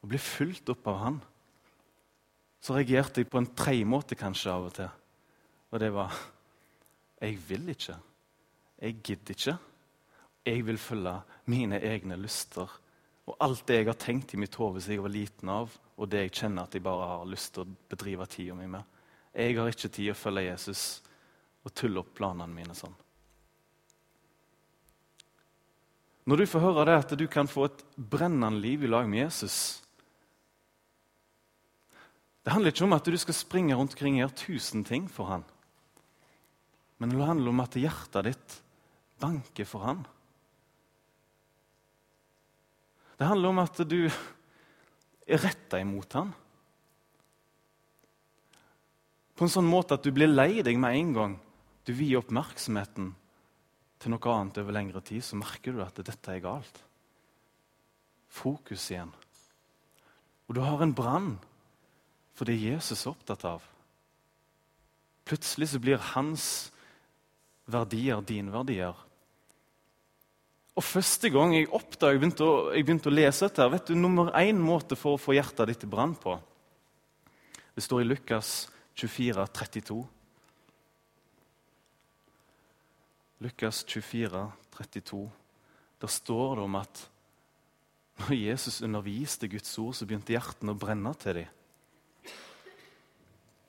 og 0.00 0.10
bli 0.12 0.20
fulgt 0.22 0.70
opp 0.72 0.88
av 0.88 1.00
han, 1.02 1.18
så 2.62 2.76
reagerte 2.76 3.20
jeg 3.22 3.30
på 3.30 3.40
en 3.42 3.50
tredje 3.54 3.86
måte 3.86 4.18
kanskje 4.18 4.52
av 4.52 4.68
og 4.70 4.74
til. 4.78 4.88
Og 5.70 5.82
det 5.82 5.92
var 5.94 6.14
jeg 7.20 7.38
vil 7.48 7.68
ikke. 7.72 7.96
Jeg 8.80 8.98
gidder 9.04 9.36
ikke. 9.36 9.56
Jeg 10.46 10.66
vil 10.66 10.78
følge 10.80 11.14
mine 11.52 11.80
egne 11.84 12.18
lyster 12.20 12.70
og 13.26 13.34
alt 13.42 13.64
det 13.66 13.80
jeg 13.80 13.88
har 13.88 13.98
tenkt 13.98 14.34
i 14.34 14.38
mitt 14.38 14.54
hode 14.54 14.80
siden 14.80 15.00
jeg 15.00 15.02
var 15.02 15.14
liten 15.14 15.50
av, 15.50 15.72
og 15.98 16.10
det 16.10 16.20
jeg 16.26 16.34
kjenner 16.40 16.68
at 16.68 16.76
jeg 16.76 16.84
bare 16.84 17.08
har 17.10 17.26
lyst 17.26 17.56
til 17.56 17.64
å 17.64 17.72
bedrive 17.90 18.26
tida 18.30 18.54
mi 18.54 18.68
med. 18.70 18.84
Jeg 19.34 19.56
har 19.58 19.70
ikke 19.72 19.90
tid 19.90 20.12
å 20.12 20.18
følge 20.18 20.46
Jesus 20.46 20.82
og 21.66 21.74
tulle 21.74 22.04
opp 22.04 22.12
planene 22.14 22.54
mine 22.54 22.76
sånn. 22.78 22.94
Når 26.26 26.40
du 26.42 26.46
får 26.50 26.64
høre 26.64 26.84
det 26.88 26.94
at 26.98 27.12
du 27.18 27.26
kan 27.30 27.46
få 27.46 27.68
et 27.68 27.82
brennende 27.94 28.58
liv 28.58 28.82
i 28.82 28.90
lag 28.90 29.06
med 29.06 29.22
Jesus 29.26 29.82
Det 32.42 32.52
handler 32.54 32.74
ikke 32.74 32.86
om 32.86 32.94
at 32.96 33.06
du 33.06 33.18
skal 33.18 33.34
springe 33.34 33.74
rundt 33.74 33.94
omkring 33.94 34.18
og 34.18 34.24
gjøre 34.24 34.38
tusen 34.38 34.84
ting 34.86 35.08
for 35.10 35.26
han. 35.26 35.44
Men 36.98 37.10
det 37.10 37.26
handler 37.26 37.50
om 37.50 37.62
at 37.64 37.74
hjertet 37.74 38.28
ditt 38.28 38.54
banker 39.18 39.66
for 39.66 39.82
han. 39.82 40.04
Det 43.18 43.26
handler 43.26 43.50
om 43.50 43.58
at 43.64 43.80
du 43.90 43.98
er 44.06 45.42
retta 45.42 45.80
imot 45.82 46.14
han. 46.14 46.30
På 49.36 49.44
en 49.44 49.52
sånn 49.52 49.66
måte 49.66 49.98
at 49.98 50.06
du 50.06 50.14
blir 50.14 50.30
lei 50.30 50.62
deg 50.62 50.78
med 50.78 50.96
en 50.96 51.12
gang 51.16 51.38
du 51.82 51.92
vier 51.98 52.22
oppmerksomheten 52.22 53.10
til 54.00 54.12
noe 54.12 54.32
annet 54.32 54.60
over 54.60 54.76
lengre 54.76 55.02
tid, 55.04 55.24
så 55.24 55.38
merker 55.38 55.74
du 55.74 55.82
at 55.84 55.98
dette 56.04 56.32
er 56.32 56.42
galt. 56.44 56.82
Fokus 58.28 58.90
igjen. 58.90 59.12
Og 60.46 60.58
du 60.58 60.62
har 60.62 60.82
en 60.82 60.94
brann 60.94 61.34
for 62.36 62.48
det 62.48 62.58
Jesus 62.60 63.06
er 63.06 63.14
opptatt 63.14 63.46
av. 63.48 63.64
Plutselig 65.26 65.72
så 65.72 65.80
blir 65.82 66.02
hans 66.12 66.46
verdier 67.66 68.20
dine 68.22 68.52
verdier. 68.54 68.94
Og 70.76 70.84
Første 70.84 71.30
gang 71.32 71.54
jeg 71.56 71.70
oppdaget, 71.72 72.12
jeg 72.12 72.20
begynte 72.20 72.46
å, 72.46 72.56
jeg 72.76 72.84
begynte 72.84 73.08
å 73.08 73.16
lese 73.16 73.48
dette, 73.48 73.68
vet 73.72 73.88
du, 73.88 73.96
nummer 73.96 74.28
én 74.36 74.60
måte 74.60 74.98
for 74.98 75.16
å 75.16 75.20
få 75.20 75.34
hjertet 75.34 75.72
ditt 75.72 75.86
i 75.86 75.90
brann 75.90 76.12
på 76.20 76.36
Det 77.74 77.84
står 77.84 78.04
i 78.04 78.08
Lukas 78.10 78.50
24, 78.96 79.46
32. 79.56 79.96
Lukas 83.44 83.82
24, 83.84 84.52
32. 84.72 85.30
Der 86.00 86.12
står 86.12 86.56
det 86.56 86.64
om 86.64 86.78
at 86.80 87.02
når 88.16 88.32
Jesus 88.32 88.80
underviste 88.80 89.48
Guds 89.48 89.74
ord, 89.78 89.92
så 89.94 90.06
begynte 90.08 90.32
hjertene 90.32 90.72
å 90.72 90.80
brenne 90.80 91.12
til 91.20 91.42
dem. 91.42 92.32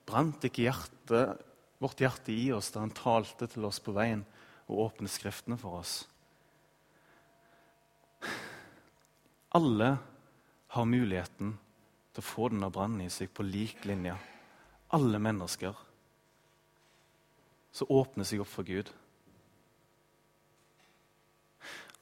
Brant 0.08 0.46
ikke 0.48 0.70
hjertet, 0.70 1.42
vårt 1.84 2.00
hjerte 2.00 2.32
i 2.32 2.48
oss 2.56 2.72
da 2.72 2.82
han 2.82 2.96
talte 2.96 3.50
til 3.52 3.68
oss 3.68 3.82
på 3.84 3.92
veien 3.94 4.24
og 4.72 4.86
åpnet 4.86 5.12
Skriftene 5.12 5.60
for 5.60 5.82
oss? 5.82 5.98
Alle 9.58 9.90
har 10.74 10.88
muligheten 10.88 11.54
til 12.16 12.24
å 12.24 12.26
få 12.26 12.48
denne 12.54 12.72
brannen 12.74 13.04
i 13.04 13.12
seg 13.12 13.30
på 13.36 13.46
lik 13.46 13.84
linje. 13.88 14.16
Alle 14.96 15.20
mennesker. 15.20 15.76
Så 17.76 17.88
åpner 17.92 18.28
seg 18.28 18.42
opp 18.42 18.52
for 18.52 18.68
Gud. 18.68 18.90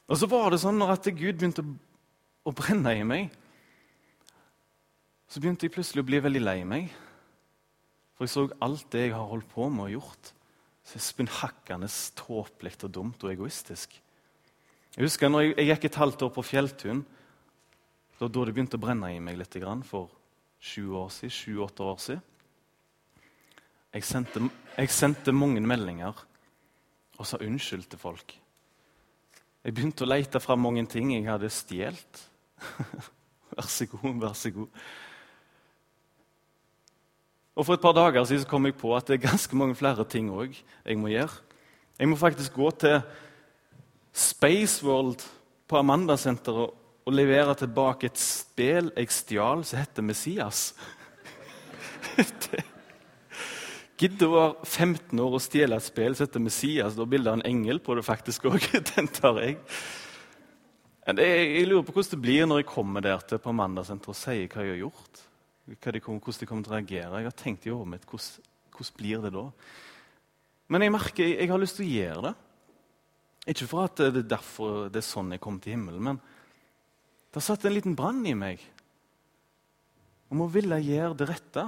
Og 0.06 0.20
så 0.20 0.30
var 0.30 0.54
det 0.54 0.62
sånn 0.62 0.84
at 0.86 1.08
Gud 1.08 1.40
begynte 1.40 1.66
å 2.46 2.54
brenne 2.54 2.94
i 2.94 3.06
meg, 3.08 3.34
så 5.26 5.42
begynte 5.42 5.66
jeg 5.66 5.74
plutselig 5.74 6.04
å 6.04 6.08
bli 6.08 6.22
veldig 6.22 6.42
lei 6.44 6.60
meg. 6.68 6.92
For 8.16 8.28
jeg 8.28 8.34
så 8.36 8.46
alt 8.64 8.86
det 8.94 9.08
jeg 9.08 9.16
har 9.16 9.28
holdt 9.28 9.50
på 9.52 9.66
med 9.74 9.88
og 9.88 9.96
gjort. 9.98 10.30
Så 10.86 11.02
spinnhakkende 11.02 11.90
tåpelig 12.16 12.76
og 12.86 12.94
dumt 12.94 13.26
og 13.26 13.34
egoistisk. 13.34 13.98
Jeg 14.96 15.04
husker 15.04 15.32
når 15.32 15.48
jeg, 15.48 15.56
jeg 15.58 15.70
gikk 15.72 15.88
et 15.90 16.00
halvt 16.00 16.28
år 16.28 16.32
på 16.38 16.46
fjelltun. 16.46 17.02
Det 18.14 18.22
var 18.22 18.32
da 18.32 18.46
det 18.46 18.56
begynte 18.56 18.80
å 18.80 18.86
brenne 18.86 19.10
i 19.12 19.20
meg 19.20 19.42
litt 19.42 19.58
for 19.90 20.14
sju 20.62 20.94
år 21.02 21.10
siden, 21.12 21.34
sju-åtte 21.36 21.84
år 21.84 22.00
siden. 22.00 22.24
Jeg 23.96 24.04
sendte, 24.04 24.42
jeg 24.78 24.92
sendte 24.92 25.36
mange 25.36 25.60
meldinger 25.64 26.16
og 27.18 27.28
sa 27.28 27.40
unnskyld 27.40 27.90
til 27.90 28.00
folk. 28.00 28.38
Jeg 29.66 29.74
begynte 29.74 30.06
å 30.06 30.12
lete 30.12 30.38
fram 30.38 30.62
mange 30.62 30.84
ting 30.86 31.10
jeg 31.16 31.26
hadde 31.26 31.50
stjålet. 31.50 32.20
vær 33.56 33.70
så 33.72 33.88
god, 33.90 34.12
vær 34.22 34.36
så 34.38 34.52
god. 34.54 34.84
Og 37.56 37.66
For 37.66 37.74
et 37.74 37.82
par 37.82 37.96
dager 37.98 38.28
siden 38.30 38.46
kom 38.50 38.68
jeg 38.68 38.76
på 38.78 38.92
at 38.94 39.08
det 39.10 39.18
er 39.18 39.30
ganske 39.30 39.58
mange 39.58 39.78
flere 39.80 40.06
ting 40.06 40.30
også 40.30 40.62
jeg 40.86 41.00
må 41.02 41.10
gjøre. 41.10 41.42
Jeg 41.98 42.12
må 42.12 42.20
faktisk 42.20 42.54
gå 42.60 42.70
til 42.84 43.00
Spaceworld 44.14 45.24
på 45.68 45.80
Amandasenteret 45.80 46.82
og 47.06 47.14
levere 47.14 47.56
tilbake 47.58 48.10
et 48.10 48.22
spill 48.22 48.92
jeg 48.94 49.12
stjal 49.14 49.66
som 49.66 49.82
heter 49.82 50.06
Messias. 50.06 50.62
det 52.18 52.62
Gidder 53.96 54.28
å 54.28 54.36
være 54.36 54.68
15 54.68 55.22
år 55.24 55.38
og 55.38 55.44
stjele 55.44 55.78
et 55.80 55.86
spill 55.86 56.18
som 56.18 56.28
heter 56.28 56.44
Messias. 56.44 56.98
Da 56.98 57.06
bilder 57.08 57.38
han 57.38 57.44
en 57.46 57.52
engel 57.54 57.80
på 57.84 57.96
det 57.96 58.04
faktisk 58.04 58.50
òg. 58.50 58.66
Den 58.92 59.08
tar 59.08 59.40
jeg. 59.40 59.60
Jeg 61.06 61.68
lurer 61.70 61.86
på 61.86 61.94
hvordan 61.94 62.16
det 62.16 62.22
blir 62.24 62.48
når 62.50 62.64
jeg 62.64 62.68
kommer 62.72 63.04
der 63.06 63.22
til 63.30 63.38
på 63.40 63.54
mandagssenteret 63.54 64.10
og 64.10 64.18
sier 64.18 64.48
hva 64.50 64.66
jeg 64.66 64.74
har 64.74 64.82
gjort. 64.82 65.22
Hvordan 65.70 65.96
de 65.96 66.48
kommer 66.50 66.66
til 66.66 66.74
å 66.74 66.76
reagere. 66.76 67.22
Jeg 67.22 67.30
har 67.30 67.38
tenkt 67.40 67.68
i 67.68 67.72
hodet 67.74 67.92
mitt 67.94 68.08
hvordan, 68.10 68.50
hvordan 68.74 68.98
blir 68.98 69.22
det 69.24 69.32
da? 69.38 69.46
Men 70.74 70.82
jeg 70.82 70.96
merker 70.96 71.30
jeg 71.30 71.52
har 71.52 71.62
lyst 71.62 71.78
til 71.80 71.86
å 71.86 71.94
gjøre 71.94 72.26
det. 72.26 72.34
Ikke 73.54 73.70
for 73.70 73.86
at 73.86 74.02
det 74.02 74.24
er 74.24 74.32
derfor 74.34 74.88
det 74.90 75.04
er 75.04 75.06
sånn 75.06 75.36
jeg 75.36 75.44
kom 75.44 75.60
til 75.62 75.76
himmelen, 75.76 76.02
men 76.10 76.20
det 77.30 77.38
har 77.38 77.46
satt 77.46 77.68
en 77.70 77.76
liten 77.76 77.96
brann 77.98 78.24
i 78.26 78.34
meg 78.38 78.64
om 80.34 80.42
å 80.42 80.50
ville 80.50 80.80
gjøre 80.82 81.18
det 81.20 81.28
rette. 81.30 81.66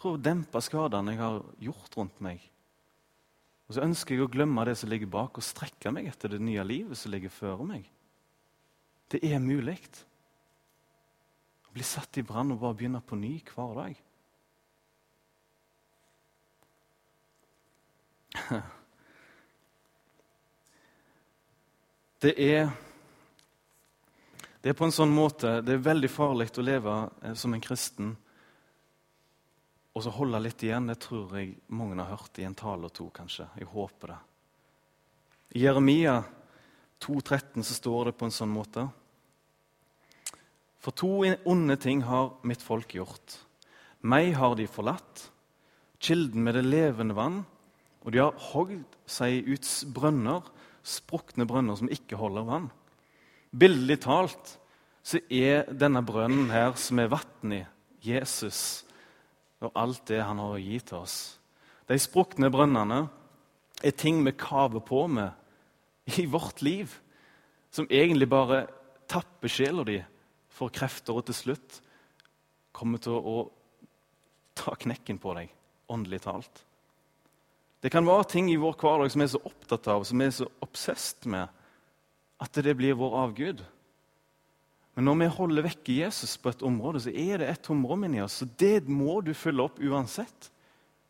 Prøv 0.00 0.16
å 0.16 0.22
dempe 0.22 0.62
skadene 0.64 1.12
jeg 1.12 1.20
har 1.20 1.42
gjort 1.60 1.96
rundt 1.98 2.20
meg. 2.24 2.40
Og 3.68 3.76
så 3.76 3.84
ønsker 3.84 4.16
jeg 4.16 4.24
å 4.24 4.32
glemme 4.32 4.64
det 4.66 4.78
som 4.80 4.90
ligger 4.90 5.10
bak, 5.12 5.36
og 5.36 5.44
strekke 5.44 5.92
meg 5.94 6.08
etter 6.10 6.32
det 6.32 6.40
nye 6.42 6.64
livet 6.66 6.98
som 6.98 7.12
ligger 7.12 7.30
før 7.30 7.60
meg. 7.68 7.84
Det 9.12 9.20
er 9.26 9.42
mulig 9.42 9.76
å 11.68 11.74
bli 11.76 11.84
satt 11.86 12.18
i 12.18 12.24
brann 12.26 12.50
og 12.54 12.62
bare 12.64 12.78
begynne 12.80 13.02
på 13.04 13.18
ny 13.18 13.36
hver 13.52 13.74
dag. 13.76 13.94
Det 22.20 22.34
er, 22.36 22.68
det 24.60 24.68
er 24.68 24.76
på 24.76 24.84
en 24.84 24.92
sånn 24.92 25.08
måte 25.08 25.62
Det 25.64 25.72
er 25.72 25.86
veldig 25.86 26.10
farlig 26.12 26.50
å 26.60 26.64
leve 26.66 26.96
eh, 27.24 27.32
som 27.32 27.54
en 27.56 27.62
kristen 27.64 28.10
og 29.90 30.04
så 30.04 30.12
holde 30.14 30.38
litt 30.42 30.62
igjen, 30.62 30.86
det 30.90 31.00
tror 31.02 31.32
jeg 31.38 31.56
mange 31.74 31.98
har 31.98 32.12
hørt 32.12 32.38
i 32.38 32.46
en 32.46 32.54
tale 32.54 32.86
og 32.86 32.94
to, 32.94 33.08
kanskje. 33.14 33.48
Jeg 33.58 33.70
håper 33.72 34.12
det. 34.12 34.18
I 35.58 35.64
Jeremia 35.64 36.20
2,13 37.02 37.64
så 37.66 37.74
står 37.74 38.10
det 38.10 38.18
på 38.18 38.28
en 38.28 38.34
sånn 38.34 38.52
måte 38.52 38.84
For 40.80 40.94
to 40.94 41.24
onde 41.48 41.76
ting 41.80 42.04
har 42.06 42.36
mitt 42.46 42.62
folk 42.62 42.94
gjort. 42.94 43.34
Meg 44.00 44.32
har 44.38 44.54
de 44.56 44.68
forlatt, 44.70 45.26
kilden 46.00 46.46
med 46.46 46.56
det 46.56 46.64
levende 46.64 47.16
vann, 47.18 47.42
og 48.00 48.14
de 48.14 48.22
har 48.22 48.46
hogd 48.52 48.94
seg 49.10 49.44
ut 49.50 49.66
brønner, 49.92 50.46
sprukne 50.86 51.44
brønner 51.44 51.76
som 51.76 51.90
ikke 51.92 52.16
holder 52.16 52.46
vann. 52.46 52.70
Billedlig 53.50 53.98
talt 54.06 54.54
så 55.04 55.18
er 55.28 55.66
denne 55.74 56.00
brønnen 56.06 56.48
her 56.54 56.78
som 56.80 57.02
er 57.02 57.10
vann 57.12 57.58
i, 57.58 57.60
Jesus 58.00 58.86
og 59.60 59.76
alt 59.76 60.06
det 60.08 60.22
han 60.24 60.40
har 60.40 60.56
å 60.56 60.62
gi 60.62 60.78
til 60.80 61.02
oss. 61.02 61.18
De 61.88 61.98
sprukne 62.00 62.50
brønnene 62.52 63.02
er 63.84 63.96
ting 63.96 64.22
vi 64.24 64.32
kaver 64.36 64.82
på 64.84 65.04
med 65.10 66.18
i 66.20 66.26
vårt 66.30 66.62
liv, 66.64 66.92
som 67.70 67.88
egentlig 67.90 68.28
bare 68.30 68.64
tapper 69.10 69.52
sjela 69.52 69.84
di 69.86 69.98
for 70.50 70.72
krefter, 70.74 71.16
og 71.16 71.28
til 71.28 71.36
slutt 71.36 71.80
kommer 72.74 73.02
til 73.02 73.16
å 73.16 73.36
ta 74.58 74.74
knekken 74.78 75.20
på 75.22 75.34
deg, 75.36 75.52
åndelig 75.90 76.22
talt. 76.26 76.64
Det 77.80 77.92
kan 77.92 78.06
være 78.06 78.28
ting 78.28 78.50
i 78.52 78.58
vår 78.60 78.76
hverdag 78.80 79.12
som 79.12 79.22
vi 79.22 79.26
er 79.26 79.32
så 79.32 79.42
opptatt 79.48 79.88
av, 79.88 80.04
som 80.04 80.20
vi 80.20 80.26
er 80.28 80.34
så 80.36 80.48
obsesst 80.60 81.28
med, 81.30 81.48
at 82.40 82.60
det 82.64 82.74
blir 82.76 82.98
vår 82.98 83.16
avgud. 83.22 83.62
Men 84.98 85.06
når 85.06 85.18
vi 85.20 85.28
holder 85.36 85.66
vekke 85.68 85.98
Jesus 86.00 86.34
på 86.40 86.50
et 86.50 86.62
område, 86.66 87.02
så 87.04 87.12
er 87.14 87.40
det 87.40 87.48
et 87.48 87.62
tomrom 87.62 88.04
inni 88.04 88.22
oss. 88.22 88.40
så 88.40 88.48
Det 88.58 88.88
må 88.88 89.20
du 89.22 89.32
fylle 89.34 89.62
opp 89.62 89.78
uansett. 89.78 90.50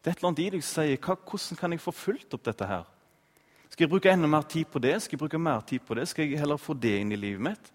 Det 0.01 0.11
er 0.11 0.15
et 0.15 0.21
eller 0.21 0.31
annet 0.31 0.43
i 0.45 0.51
deg 0.55 0.65
som 0.65 0.83
sier 0.83 1.01
hvordan 1.01 1.61
kan 1.61 1.75
jeg 1.75 1.83
få 1.85 1.93
fulgt 1.93 2.37
opp 2.37 2.45
dette 2.45 2.69
her? 2.69 2.85
Skal 3.71 3.85
jeg 3.87 3.93
bruke 3.93 4.11
enda 4.11 4.29
mer 4.29 4.47
tid 4.51 4.69
på 4.69 4.81
det? 4.83 4.97
Skal 5.01 5.17
jeg 5.17 5.23
bruke 5.23 5.41
mer 5.41 5.61
tid 5.67 5.85
på 5.87 5.97
det? 5.97 6.09
Skal 6.11 6.27
jeg 6.27 6.41
heller 6.41 6.61
få 6.61 6.75
det 6.75 6.97
inn 7.01 7.13
i 7.15 7.19
livet 7.21 7.45
mitt? 7.51 7.71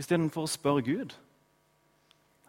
Istedenfor 0.00 0.46
å 0.46 0.50
spørre 0.50 0.84
Gud. 0.84 1.14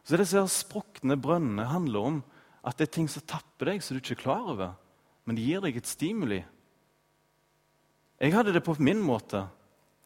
Så 0.03 0.19
Disse 0.19 0.41
sprukne 0.51 1.15
brønnene 1.19 1.67
handler 1.69 2.07
om 2.09 2.21
at 2.63 2.79
det 2.79 2.87
er 2.87 2.95
ting 2.97 3.09
som 3.11 3.23
tapper 3.27 3.71
deg, 3.71 3.83
som 3.83 3.95
du 3.95 4.01
ikke 4.01 4.17
er 4.17 4.23
klar 4.23 4.49
over. 4.55 4.73
Men 5.23 5.37
det 5.37 5.45
gir 5.45 5.63
deg 5.63 5.77
et 5.79 5.87
stimuli. 5.87 6.41
Jeg 8.19 8.35
hadde 8.35 8.55
det 8.55 8.63
på 8.63 8.75
min 8.79 9.01
måte. 9.03 9.45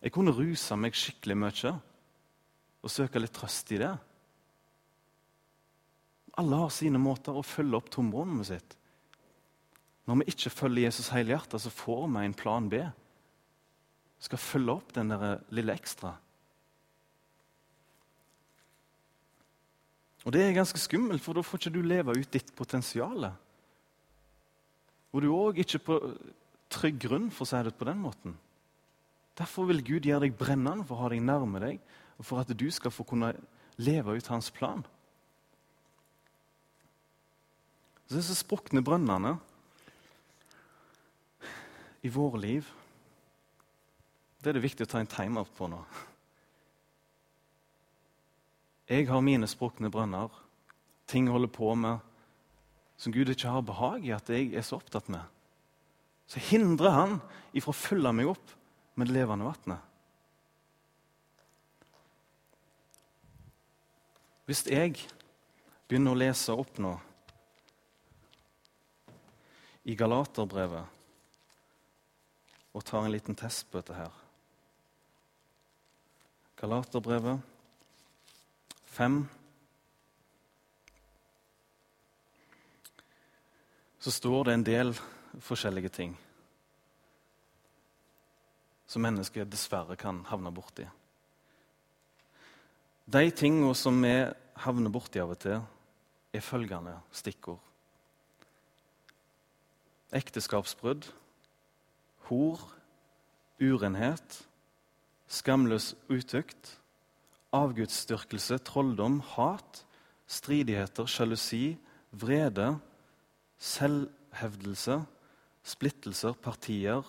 Jeg 0.01 0.13
kunne 0.13 0.33
ruse 0.33 0.77
meg 0.77 0.97
skikkelig 0.97 1.37
mye 1.37 1.73
og 2.87 2.93
søke 2.93 3.19
litt 3.19 3.35
trøst 3.35 3.71
i 3.75 3.81
det. 3.81 3.91
Alle 6.37 6.59
har 6.61 6.71
sine 6.73 7.01
måter 7.01 7.35
å 7.35 7.45
følge 7.45 7.79
opp 7.79 7.89
tomrommet 7.91 8.47
sitt. 8.47 8.77
Når 10.07 10.21
vi 10.21 10.29
ikke 10.31 10.53
følger 10.53 10.87
Jesus 10.87 11.09
helhjertet, 11.11 11.59
så 11.59 11.73
får 11.73 12.05
vi 12.13 12.23
en 12.23 12.37
plan 12.37 12.69
B. 12.71 12.79
Vi 12.79 14.27
skal 14.29 14.39
følge 14.39 14.77
opp 14.77 14.93
den 14.95 15.11
der 15.11 15.41
lille 15.51 15.75
ekstra. 15.75 16.13
Og 20.27 20.33
Det 20.35 20.41
er 20.43 20.57
ganske 20.57 20.79
skummelt, 20.79 21.23
for 21.23 21.37
da 21.37 21.43
får 21.43 21.61
ikke 21.61 21.75
du 21.75 21.83
leve 21.87 22.15
ut 22.17 22.31
ditt 22.33 22.49
potensial. 22.55 23.29
Og 25.15 25.23
du 25.23 25.27
er 25.29 25.35
òg 25.35 25.61
ikke 25.63 25.79
på 25.85 25.99
trygg 26.71 26.97
grunn, 27.05 27.29
for 27.31 27.45
å 27.45 27.49
si 27.49 27.61
det 27.63 27.75
på 27.79 27.87
den 27.87 28.01
måten. 28.03 28.35
Derfor 29.37 29.69
vil 29.69 29.83
Gud 29.85 30.07
gjøre 30.07 30.25
deg 30.25 30.35
brennende 30.35 30.83
for 30.83 30.97
å 30.97 31.05
ha 31.05 31.11
deg 31.13 31.23
nærme 31.23 31.61
deg, 31.63 31.79
og 32.17 32.25
for 32.25 32.41
at 32.41 32.51
du 32.59 32.67
skal 32.71 32.91
få 32.91 33.05
kunne 33.07 33.33
leve 33.77 34.17
ut 34.17 34.27
hans 34.27 34.49
plan. 34.51 34.85
Så 38.07 38.15
disse 38.15 38.37
sprukne 38.39 38.83
brønnene 38.83 39.35
i 42.01 42.09
våre 42.13 42.39
liv 42.39 42.67
Det 44.37 44.51
er 44.51 44.55
det 44.55 44.63
viktig 44.63 44.85
å 44.85 44.89
ta 44.91 44.99
en 45.01 45.09
timeout 45.09 45.49
på 45.57 45.67
nå. 45.67 45.79
Jeg 48.87 49.07
har 49.09 49.23
mine 49.25 49.47
sprukne 49.49 49.89
brønner, 49.91 50.29
ting 51.09 51.27
holder 51.27 51.51
på 51.51 51.73
med 51.75 52.05
som 53.01 53.11
Gud 53.13 53.29
ikke 53.33 53.51
har 53.51 53.65
behag 53.65 54.05
i 54.07 54.13
at 54.15 54.29
jeg 54.31 54.53
er 54.55 54.63
så 54.63 54.77
opptatt 54.77 55.09
med. 55.11 55.25
Så 56.29 56.39
hindrer 56.49 56.95
han 56.95 57.17
ifra 57.51 57.73
å 57.73 57.77
fylle 57.77 58.13
meg 58.15 58.31
opp 58.31 58.53
med 58.95 59.09
det 59.09 59.17
levende 59.17 59.49
vannet. 59.49 59.86
Hvis 64.47 64.63
jeg 64.71 64.95
begynner 65.87 66.15
å 66.15 66.19
lese 66.19 66.55
opp 66.55 66.77
nå 66.79 66.93
i 69.87 69.95
Galaterbrevet 69.99 70.95
og 72.71 72.85
tar 72.87 73.03
en 73.03 73.11
liten 73.11 73.35
test 73.35 73.67
på 73.67 73.81
dette 73.81 73.97
her 73.97 74.13
Galaterbrevet 76.57 77.43
5 78.97 79.19
Så 84.07 84.11
står 84.11 84.43
det 84.47 84.53
en 84.53 84.63
del 84.63 84.93
forskjellige 85.43 85.89
ting 85.91 86.13
som 88.87 89.03
mennesket 89.03 89.49
dessverre 89.51 89.97
kan 89.99 90.21
havne 90.29 90.53
borti. 90.55 90.85
De 93.03 93.31
tingene 93.35 93.73
som 93.75 93.99
vi 93.99 94.13
havner 94.63 94.91
borti 94.93 95.21
av 95.21 95.33
og 95.35 95.39
til, 95.43 95.61
er 96.33 96.43
følgende 96.43 96.95
stikkord. 97.15 97.61
Ekteskapsbrudd, 100.15 101.09
hor, 102.29 102.61
urenhet, 103.59 104.41
skamløs 105.27 105.93
utukt, 106.09 106.77
avgudsdyrkelse, 107.55 108.59
trolldom, 108.67 109.19
hat, 109.35 109.83
stridigheter, 110.27 111.07
sjalusi, 111.07 111.77
vrede, 112.11 112.73
selvhevdelse, 113.57 115.01
splittelser, 115.67 116.35
partier, 116.43 117.03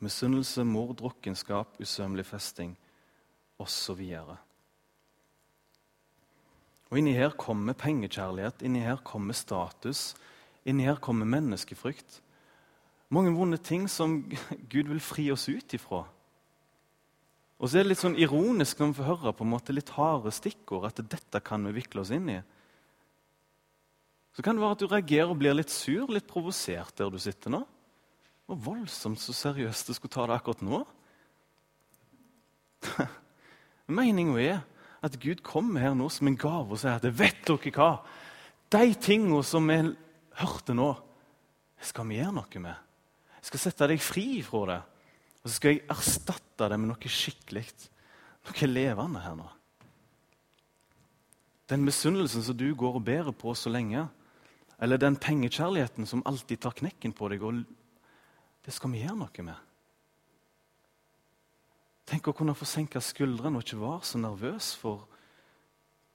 misunnelse, 0.00 0.64
mord, 0.64 0.96
drukkenskap, 0.98 1.78
usømmelig 1.80 2.26
festing 2.26 2.76
osv. 3.60 4.00
Og 6.90 6.98
Inni 6.98 7.14
her 7.14 7.36
kommer 7.38 7.76
pengekjærlighet, 7.78 8.64
inni 8.66 8.82
her 8.82 8.98
kommer 9.06 9.36
status, 9.36 10.14
inni 10.66 10.84
her 10.88 10.98
kommer 11.02 11.28
menneskefrykt. 11.30 12.18
Mange 13.10 13.30
vonde 13.34 13.58
ting 13.62 13.86
som 13.90 14.24
Gud 14.72 14.90
vil 14.90 15.02
fri 15.02 15.30
oss 15.30 15.48
ut 15.48 15.74
ifra. 15.74 16.04
Og 17.60 17.68
så 17.68 17.78
er 17.78 17.84
det 17.84 17.92
litt 17.92 18.02
sånn 18.02 18.18
ironisk 18.18 18.80
når 18.80 18.90
vi 18.90 18.98
får 18.98 19.08
høre 19.10 19.34
på 19.36 19.44
en 19.44 19.52
måte 19.52 19.74
litt 19.74 19.92
harde 19.92 20.32
stikkord, 20.32 20.88
at 20.88 21.02
dette 21.12 21.42
kan 21.44 21.66
vi 21.68 21.76
vikle 21.76 22.02
oss 22.02 22.12
inn 22.14 22.30
i. 22.32 22.38
Så 24.34 24.42
kan 24.46 24.56
det 24.56 24.64
være 24.64 24.78
at 24.78 24.82
du 24.82 24.88
reagerer 24.88 25.30
og 25.30 25.38
blir 25.42 25.54
litt 25.58 25.72
sur, 25.74 26.08
litt 26.08 26.28
provosert 26.30 26.94
der 26.96 27.10
du 27.12 27.18
sitter 27.20 27.52
nå. 27.52 27.60
Var 28.50 28.62
voldsomt 28.64 29.20
så 29.20 29.34
seriøst 29.36 29.90
du 29.90 29.94
skulle 29.94 30.14
ta 30.14 30.24
det 30.26 30.38
akkurat 30.38 30.62
nå. 30.64 30.80
Meninga 33.98 34.38
er 34.40 34.62
at 35.00 35.16
Gud 35.20 35.42
kommer 35.44 35.80
her 35.80 35.94
nå 35.96 36.08
som 36.12 36.28
en 36.28 36.38
gave 36.38 36.76
og 36.76 36.80
sier 36.80 36.98
at 36.98 37.06
vet 37.16 37.40
dere 37.48 37.72
hva? 37.76 37.90
De 38.70 38.94
tingene 39.00 39.40
som 39.46 39.66
vi 39.66 39.78
hørte 40.40 40.76
nå, 40.76 40.92
skal 41.80 42.08
vi 42.10 42.18
gjøre 42.18 42.36
noe 42.36 42.60
med. 42.60 42.76
Jeg 43.40 43.48
skal 43.48 43.62
sette 43.62 43.88
deg 43.88 44.02
fri 44.04 44.26
fra 44.44 44.66
det. 44.68 44.80
Og 45.40 45.48
så 45.48 45.54
skal 45.56 45.72
jeg 45.72 45.86
erstatte 45.88 46.68
det 46.68 46.76
med 46.76 46.90
noe 46.90 47.12
skikkelig, 47.16 47.64
noe 48.44 48.68
levende 48.68 49.22
her 49.24 49.38
nå. 49.38 49.48
Den 51.70 51.86
misunnelsen 51.86 52.44
som 52.44 52.58
du 52.58 52.68
går 52.76 52.98
og 52.98 53.06
bærer 53.06 53.32
på 53.32 53.54
så 53.56 53.72
lenge, 53.72 54.04
eller 54.80 55.00
den 55.00 55.16
pengekjærligheten 55.16 56.08
som 56.08 56.24
alltid 56.28 56.60
tar 56.60 56.76
knekken 56.76 57.14
på 57.16 57.28
deg. 57.32 57.44
Det 58.64 58.74
skal 58.74 58.92
vi 58.92 59.04
gjøre 59.04 59.20
noe 59.22 59.44
med. 59.46 59.69
Tenk 62.10 62.26
å 62.26 62.34
kunne 62.34 62.56
få 62.58 62.66
senke 62.66 62.98
skuldrene 63.04 63.60
og 63.60 63.62
ikke 63.62 63.78
være 63.78 64.06
så 64.08 64.18
nervøs 64.18 64.72
for 64.80 65.04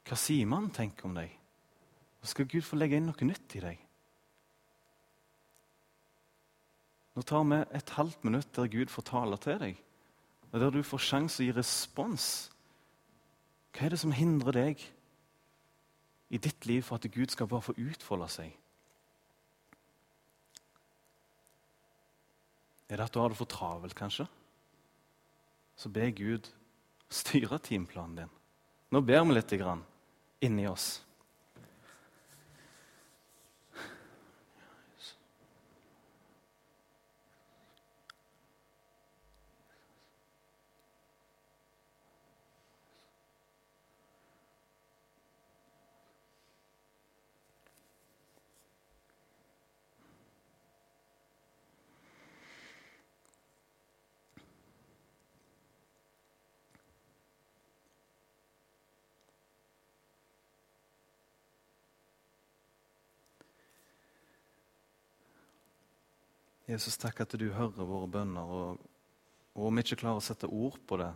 hva 0.05 0.17
Simon 0.19 0.67
tenker 0.75 1.07
om 1.07 1.15
deg. 1.15 1.31
Og 2.19 2.27
skal 2.27 2.49
Gud 2.51 2.65
få 2.67 2.75
legge 2.75 2.99
inn 2.99 3.07
noe 3.07 3.27
nytt 3.29 3.55
i 3.55 3.61
deg. 3.63 3.79
Nå 7.15 7.23
tar 7.23 7.47
vi 7.47 7.61
et 7.79 7.95
halvt 7.95 8.27
minutt 8.27 8.51
der 8.57 8.67
Gud 8.67 8.91
får 8.91 9.07
tale 9.07 9.39
til 9.39 9.61
deg, 9.61 9.79
og 10.51 10.59
der 10.59 10.75
du 10.75 10.81
får 10.83 11.05
sjanse 11.07 11.39
å 11.39 11.47
gi 11.47 11.55
respons. 11.55 12.27
Hva 13.71 13.87
er 13.87 13.95
det 13.95 14.03
som 14.03 14.11
hindrer 14.15 14.59
deg 14.59 14.83
i 16.27 16.41
ditt 16.43 16.67
liv 16.67 16.83
for 16.83 16.99
at 16.99 17.07
Gud 17.07 17.31
skal 17.31 17.47
bare 17.47 17.69
få 17.69 17.77
utfolde 17.79 18.27
seg? 18.35 18.51
Er 22.91 22.99
det 22.99 23.07
at 23.07 23.15
du 23.15 23.23
har 23.23 23.31
det 23.31 23.39
for 23.39 23.47
travelt, 23.49 23.95
kanskje? 23.95 24.27
Så 25.75 25.89
be 25.89 26.11
Gud 26.11 26.47
styre 27.09 27.59
timeplanen 27.59 28.15
din. 28.15 28.31
Nå 28.89 29.01
ber 29.01 29.25
vi 29.25 29.35
litt 29.35 29.53
inni 30.45 30.67
oss. 30.67 31.03
Jesus, 66.65 66.97
takk 66.97 67.21
at 67.21 67.35
du 67.37 67.45
hører 67.53 67.85
våre 67.85 68.07
bønner. 68.09 68.49
Og, 68.49 68.85
og 69.53 69.67
om 69.69 69.77
vi 69.77 69.85
ikke 69.85 69.99
klarer 70.01 70.21
å 70.21 70.25
sette 70.25 70.49
ord 70.49 70.79
på 70.89 70.97
det, 70.97 71.11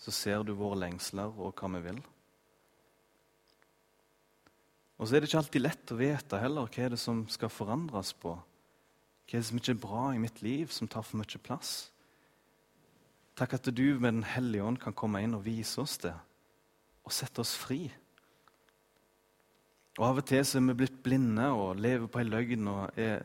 så 0.00 0.14
ser 0.14 0.46
du 0.46 0.54
våre 0.56 0.80
lengsler 0.86 1.28
og 1.36 1.52
hva 1.60 1.68
vi 1.76 1.82
vil. 1.84 2.00
Og 4.96 5.08
så 5.08 5.16
er 5.16 5.22
det 5.22 5.28
ikke 5.28 5.42
alltid 5.42 5.64
lett 5.64 5.92
å 5.92 5.98
vite 5.98 6.40
heller 6.40 6.70
hva 6.70 6.84
er 6.84 6.94
det 6.94 7.00
som 7.02 7.24
skal 7.30 7.52
forandres 7.52 8.14
på. 8.22 8.36
Hva 9.26 9.36
er 9.36 9.42
det 9.42 9.48
som 9.50 9.60
ikke 9.60 9.74
er 9.74 9.82
bra 9.82 10.04
i 10.14 10.22
mitt 10.22 10.40
liv, 10.44 10.72
som 10.72 10.88
tar 10.88 11.04
for 11.04 11.20
mye 11.20 11.42
plass? 11.44 11.90
Takk 13.36 13.56
at 13.56 13.68
du 13.72 13.86
med 13.98 14.12
Den 14.12 14.24
hellige 14.28 14.64
ånd 14.64 14.80
kan 14.80 14.96
komme 14.96 15.22
inn 15.24 15.36
og 15.36 15.44
vise 15.44 15.80
oss 15.80 15.98
det, 16.00 16.14
og 17.04 17.12
sette 17.12 17.44
oss 17.44 17.54
fri. 17.58 17.86
Og 19.98 20.08
Av 20.08 20.20
og 20.22 20.26
til 20.28 20.44
så 20.46 20.58
er 20.58 20.66
vi 20.70 20.78
blitt 20.80 21.00
blinde 21.04 21.50
og 21.52 21.80
lever 21.80 22.08
på 22.08 22.20
ei 22.22 22.28
løgn 22.28 22.68
og 22.72 23.00
er, 23.00 23.24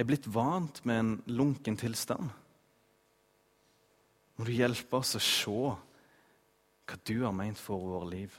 er 0.00 0.06
blitt 0.08 0.28
vant 0.32 0.80
med 0.88 0.98
en 0.98 1.10
lunken 1.28 1.76
tilstand. 1.76 2.30
Må 4.36 4.46
du 4.48 4.54
hjelpe 4.56 4.96
oss 4.96 5.12
å 5.18 5.20
se 5.20 5.56
hva 6.90 6.96
du 7.04 7.18
har 7.20 7.34
ment 7.36 7.60
for 7.60 7.82
våre 7.84 8.08
liv. 8.08 8.38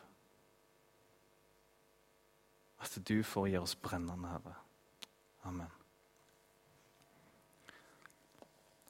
At 2.82 2.98
du 3.06 3.22
får 3.22 3.52
gi 3.52 3.60
oss 3.60 3.76
brennende, 3.78 4.32
Herre. 4.32 4.56
Amen. 5.46 5.70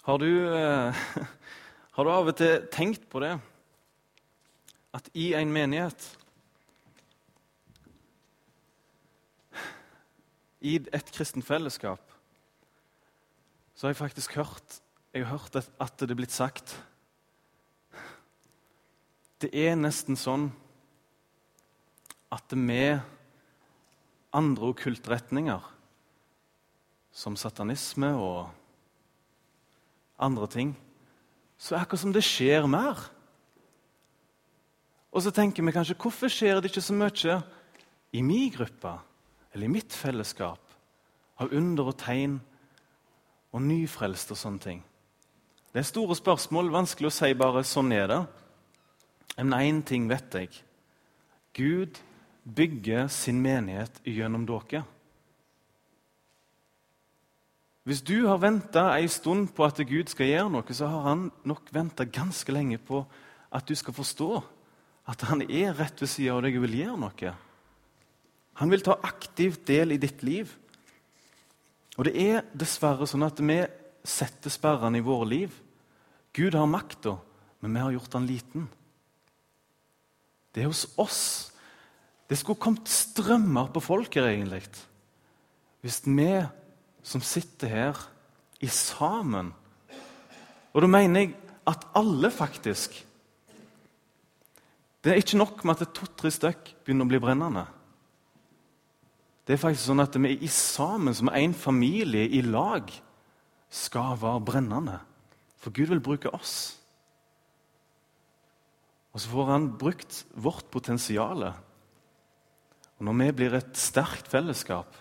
Har 0.07 0.17
du, 0.23 0.31
eh, 0.55 1.03
har 1.97 2.07
du 2.07 2.11
av 2.11 2.31
og 2.31 2.37
til 2.39 2.69
tenkt 2.71 3.03
på 3.11 3.19
det? 3.21 3.35
At 4.95 5.11
i 5.13 5.33
en 5.37 5.51
menighet 5.51 6.07
I 10.61 10.77
et 10.93 11.11
kristent 11.15 11.45
fellesskap 11.47 12.10
så 13.81 13.87
har 13.87 13.95
jeg 13.95 13.97
faktisk 13.97 14.35
hørt, 14.37 14.75
jeg 15.09 15.25
har 15.25 15.39
hørt 15.39 15.55
at 15.57 15.93
det 15.97 16.13
er 16.13 16.17
blitt 16.19 16.33
sagt 16.35 16.75
Det 19.41 19.49
er 19.57 19.73
nesten 19.73 20.13
sånn 20.13 20.51
at 22.29 22.53
med 22.53 22.99
andre 24.37 24.69
okkultretninger, 24.69 25.63
som 27.09 27.33
satanisme 27.33 28.11
og 28.21 28.51
andre 30.21 30.51
ting, 30.59 30.75
så 31.57 31.73
er 31.73 31.79
det 31.79 31.87
akkurat 31.87 32.03
som 32.03 32.13
det 32.13 32.23
skjer 32.27 32.69
mer. 32.69 33.01
Og 35.09 35.25
så 35.25 35.33
tenker 35.33 35.65
vi 35.65 35.73
kanskje 35.73 35.97
hvorfor 35.97 36.29
skjer 36.29 36.61
det 36.61 36.69
ikke 36.69 36.85
så 36.85 36.99
mye 37.01 37.41
i 38.13 38.21
min 38.21 38.53
gruppe 38.53 38.93
eller 39.49 39.65
i 39.65 39.73
mitt 39.73 39.97
fellesskap 40.05 40.77
av 41.41 41.49
under 41.49 41.89
og 41.95 41.97
tegn 42.05 42.37
og 43.51 43.61
nyfrelst 43.61 44.31
og 44.31 44.39
sånne 44.39 44.63
ting? 44.63 44.83
Det 45.71 45.79
er 45.79 45.87
store 45.87 46.15
spørsmål, 46.15 46.71
vanskelig 46.71 47.07
å 47.07 47.15
si 47.15 47.33
bare 47.33 47.63
'sånn 47.63 47.93
er 47.93 48.07
det'. 48.07 48.27
Men 49.37 49.53
én 49.53 49.83
ting 49.85 50.09
vet 50.09 50.33
jeg. 50.33 50.49
Gud 51.53 52.01
bygger 52.55 53.07
sin 53.07 53.41
menighet 53.41 54.01
gjennom 54.05 54.45
dere. 54.45 54.83
Hvis 57.83 58.01
du 58.01 58.27
har 58.27 58.37
venta 58.37 58.99
en 58.99 59.09
stund 59.09 59.55
på 59.55 59.65
at 59.65 59.77
Gud 59.89 60.09
skal 60.09 60.29
gjøre 60.29 60.51
noe, 60.53 60.73
så 60.73 60.87
har 60.87 61.01
han 61.01 61.31
nok 61.43 61.71
venta 61.73 62.05
ganske 62.05 62.53
lenge 62.53 62.77
på 62.77 63.05
at 63.51 63.67
du 63.67 63.75
skal 63.75 63.93
forstå 63.93 64.43
at 65.09 65.21
han 65.21 65.41
er 65.41 65.73
rett 65.73 66.01
ved 66.01 66.09
sida 66.11 66.35
av 66.35 66.43
deg 66.45 66.59
og 66.59 66.67
vil 66.67 66.77
gjøre 66.83 66.99
noe. 67.01 67.33
Han 68.61 68.69
vil 68.69 68.83
ta 68.85 68.99
aktivt 69.01 69.65
del 69.65 69.95
i 69.95 69.97
ditt 69.97 70.21
liv. 70.23 70.51
Og 72.01 72.07
det 72.09 72.17
er 72.17 72.47
dessverre 72.57 73.05
sånn 73.05 73.27
at 73.27 73.37
vi 73.45 73.59
setter 74.01 74.49
sperrene 74.49 74.97
i 74.97 75.05
våre 75.05 75.27
liv. 75.29 75.51
Gud 76.33 76.55
har 76.57 76.65
makta, 76.65 77.19
men 77.61 77.75
vi 77.77 77.83
har 77.83 77.93
gjort 77.93 78.15
han 78.17 78.25
liten. 78.25 78.63
Det 80.49 80.63
er 80.63 80.71
hos 80.71 80.87
oss. 80.97 81.21
Det 82.25 82.39
skulle 82.39 82.57
kommet 82.57 82.89
strømmer 82.89 83.69
på 83.69 83.83
folk 83.85 84.17
her, 84.17 84.31
egentlig. 84.31 84.63
Hvis 85.85 86.01
vi 86.09 86.31
som 87.05 87.21
sitter 87.21 87.69
her 87.69 88.01
i 88.65 88.69
sammen. 88.73 89.53
Og 90.73 90.81
da 90.81 90.89
mener 90.89 91.21
jeg 91.21 91.35
at 91.69 91.85
alle, 91.93 92.33
faktisk 92.33 92.97
Det 95.01 95.11
er 95.11 95.17
ikke 95.17 95.37
nok 95.37 95.63
med 95.65 95.81
at 95.81 95.93
to-tre 95.97 96.29
stykk 96.29 96.67
begynner 96.85 97.07
å 97.07 97.09
bli 97.09 97.19
brennende. 97.21 97.63
Det 99.45 99.55
er 99.55 99.61
faktisk 99.61 99.87
sånn 99.89 100.03
at 100.03 100.15
vi 100.21 100.35
i 100.45 100.49
sammen, 100.51 101.15
som 101.17 101.31
en 101.33 101.55
familie 101.57 102.27
i 102.29 102.43
lag, 102.45 102.91
skal 103.71 104.19
være 104.19 104.43
brennende. 104.45 104.99
For 105.61 105.73
Gud 105.73 105.93
vil 105.93 106.03
bruke 106.03 106.31
oss. 106.35 106.75
Og 109.11 109.21
så 109.21 109.31
får 109.31 109.49
han 109.51 109.71
brukt 109.79 110.21
vårt 110.39 110.69
potensial. 110.71 111.49
Og 112.97 113.07
når 113.07 113.17
vi 113.19 113.31
blir 113.41 113.57
et 113.57 113.73
sterkt 113.79 114.29
fellesskap, 114.31 114.93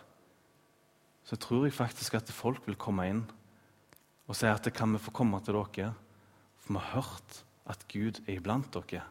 så 1.27 1.39
tror 1.39 1.67
jeg 1.67 1.77
faktisk 1.77 2.17
at 2.19 2.33
folk 2.35 2.65
vil 2.67 2.79
komme 2.81 3.07
inn 3.07 3.23
og 4.31 4.37
si 4.39 4.47
at 4.47 4.63
det 4.63 4.73
kan 4.75 4.93
vi 4.95 5.01
få 5.03 5.11
komme 5.15 5.41
til 5.43 5.57
dere, 5.59 5.89
for 6.63 6.75
vi 6.77 6.79
har 6.79 7.03
hørt 7.03 7.41
at 7.71 7.81
Gud 7.91 8.21
er 8.29 8.37
iblant 8.37 8.69
dere. 8.77 9.03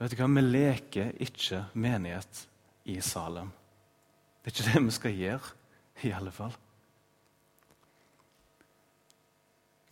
Vet 0.00 0.14
du 0.14 0.16
hva? 0.16 0.28
Vi 0.32 0.44
leker 0.44 1.12
ikke 1.20 1.66
menighet 1.76 2.46
i 2.84 2.98
Salem. 3.00 3.50
Det 4.42 4.50
er 4.50 4.56
ikke 4.56 4.72
det 4.72 4.84
vi 4.86 4.96
skal 4.96 5.16
gjøre, 5.18 5.54
i 6.02 6.10
alle 6.10 6.32
fall. 6.34 6.54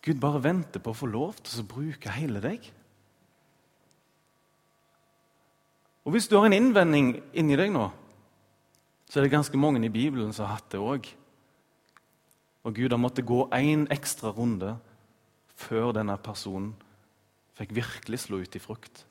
Gud 0.01 0.19
bare 0.19 0.43
venter 0.43 0.81
på 0.81 0.91
å 0.91 0.97
få 0.97 1.07
lov 1.07 1.39
til 1.45 1.61
å 1.61 1.69
bruke 1.69 2.11
hele 2.11 2.41
deg. 2.41 2.65
Og 6.05 6.15
Hvis 6.15 6.27
du 6.27 6.39
har 6.39 6.47
en 6.49 6.57
innvending 6.57 7.13
inni 7.37 7.55
deg 7.55 7.69
nå 7.71 7.91
så 9.11 9.19
er 9.19 9.25
det 9.25 9.33
ganske 9.33 9.59
mange 9.59 9.83
i 9.83 9.91
Bibelen 9.91 10.31
som 10.31 10.47
har 10.47 10.61
hatt 10.61 10.71
det 10.71 10.79
òg. 10.79 11.07
Og 12.63 12.75
Gud 12.77 12.93
har 12.93 13.01
måttet 13.01 13.27
gå 13.27 13.43
én 13.51 13.83
ekstra 13.91 14.31
runde 14.31 14.77
før 15.59 15.91
denne 15.97 16.15
personen 16.23 16.71
fikk 17.59 17.73
virkelig 17.75 18.21
slå 18.23 18.39
ut 18.39 18.55
i 18.55 18.61
frukt. 18.63 19.03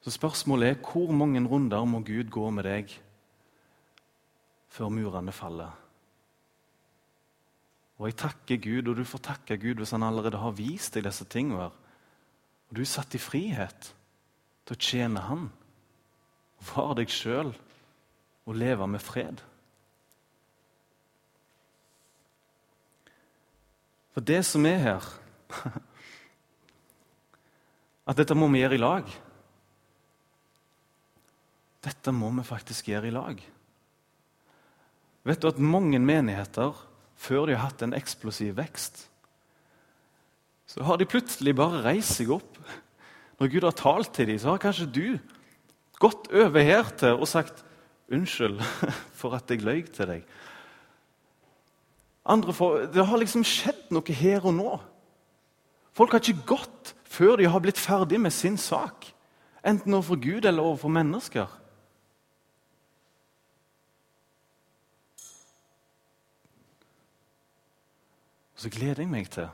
Så 0.00 0.14
spørsmålet 0.14 0.68
er 0.68 0.80
hvor 0.82 1.12
mange 1.12 1.42
runder 1.46 1.84
må 1.84 2.00
Gud 2.06 2.30
gå 2.30 2.50
med 2.54 2.68
deg 2.68 2.94
før 4.70 4.92
murene 4.94 5.34
faller? 5.34 5.74
Og 7.98 8.06
jeg 8.06 8.16
takker 8.20 8.60
Gud, 8.62 8.88
og 8.88 8.96
du 8.96 9.04
får 9.04 9.24
takke 9.26 9.58
Gud 9.58 9.80
hvis 9.82 9.90
han 9.90 10.06
allerede 10.06 10.38
har 10.38 10.54
vist 10.54 10.94
deg 10.94 11.06
disse 11.08 11.26
tingene. 11.26 11.70
Og 12.68 12.76
du 12.76 12.84
er 12.84 12.90
satt 12.90 13.16
i 13.18 13.22
frihet 13.22 13.90
til 14.68 14.76
å 14.76 14.82
tjene 14.82 15.24
Han. 15.26 15.48
Var 16.70 16.94
deg 16.98 17.10
sjøl 17.10 17.50
og 18.46 18.58
leve 18.58 18.86
med 18.90 19.02
fred. 19.02 19.42
For 24.14 24.24
det 24.26 24.44
som 24.46 24.66
er 24.66 24.78
her 24.82 25.04
At 28.08 28.16
dette 28.18 28.34
må 28.34 28.48
vi 28.48 28.62
gjøre 28.62 28.78
i 28.78 28.80
lag. 28.80 29.10
Dette 31.88 32.12
må 32.12 32.30
vi 32.36 32.44
faktisk 32.44 32.90
gjøre 32.90 33.08
i 33.08 33.14
lag. 33.14 33.38
Vet 35.28 35.42
du 35.42 35.48
at 35.50 35.60
mange 35.60 36.00
menigheter, 36.00 36.76
før 37.18 37.48
de 37.48 37.56
har 37.56 37.70
hatt 37.70 37.82
en 37.84 37.96
eksplosiv 37.96 38.56
vekst, 38.58 39.06
så 40.68 40.84
har 40.84 41.00
de 41.00 41.08
plutselig 41.08 41.54
bare 41.56 41.80
reist 41.86 42.18
seg 42.18 42.30
opp. 42.34 42.58
Når 43.40 43.50
Gud 43.54 43.64
har 43.64 43.76
talt 43.76 44.12
til 44.14 44.28
dem, 44.28 44.38
så 44.40 44.52
har 44.52 44.62
kanskje 44.62 44.88
du 44.92 45.06
gått 46.02 46.28
over 46.34 46.64
her 46.64 46.92
til 46.98 47.16
og 47.16 47.30
sagt 47.30 47.64
Unnskyld 48.08 48.62
for 49.20 49.36
at 49.36 49.50
jeg 49.52 49.64
løy 49.64 49.82
til 49.92 50.08
deg. 50.08 50.22
For, 52.56 52.86
det 52.92 53.04
har 53.08 53.20
liksom 53.20 53.44
skjedd 53.44 53.90
noe 53.92 54.16
her 54.16 54.44
og 54.48 54.54
nå. 54.56 54.72
Folk 55.96 56.14
har 56.14 56.24
ikke 56.24 56.54
gått 56.54 56.94
før 57.08 57.36
de 57.40 57.48
har 57.48 57.60
blitt 57.64 57.80
ferdig 57.80 58.20
med 58.20 58.32
sin 58.32 58.56
sak. 58.60 59.10
Enten 59.66 59.96
overfor 59.96 60.20
Gud 60.24 60.48
eller 60.48 60.64
overfor 60.64 60.92
mennesker. 60.92 61.57
Og 68.58 68.62
så 68.62 68.70
gleder 68.74 69.04
jeg 69.04 69.10
meg 69.10 69.28
til 69.30 69.46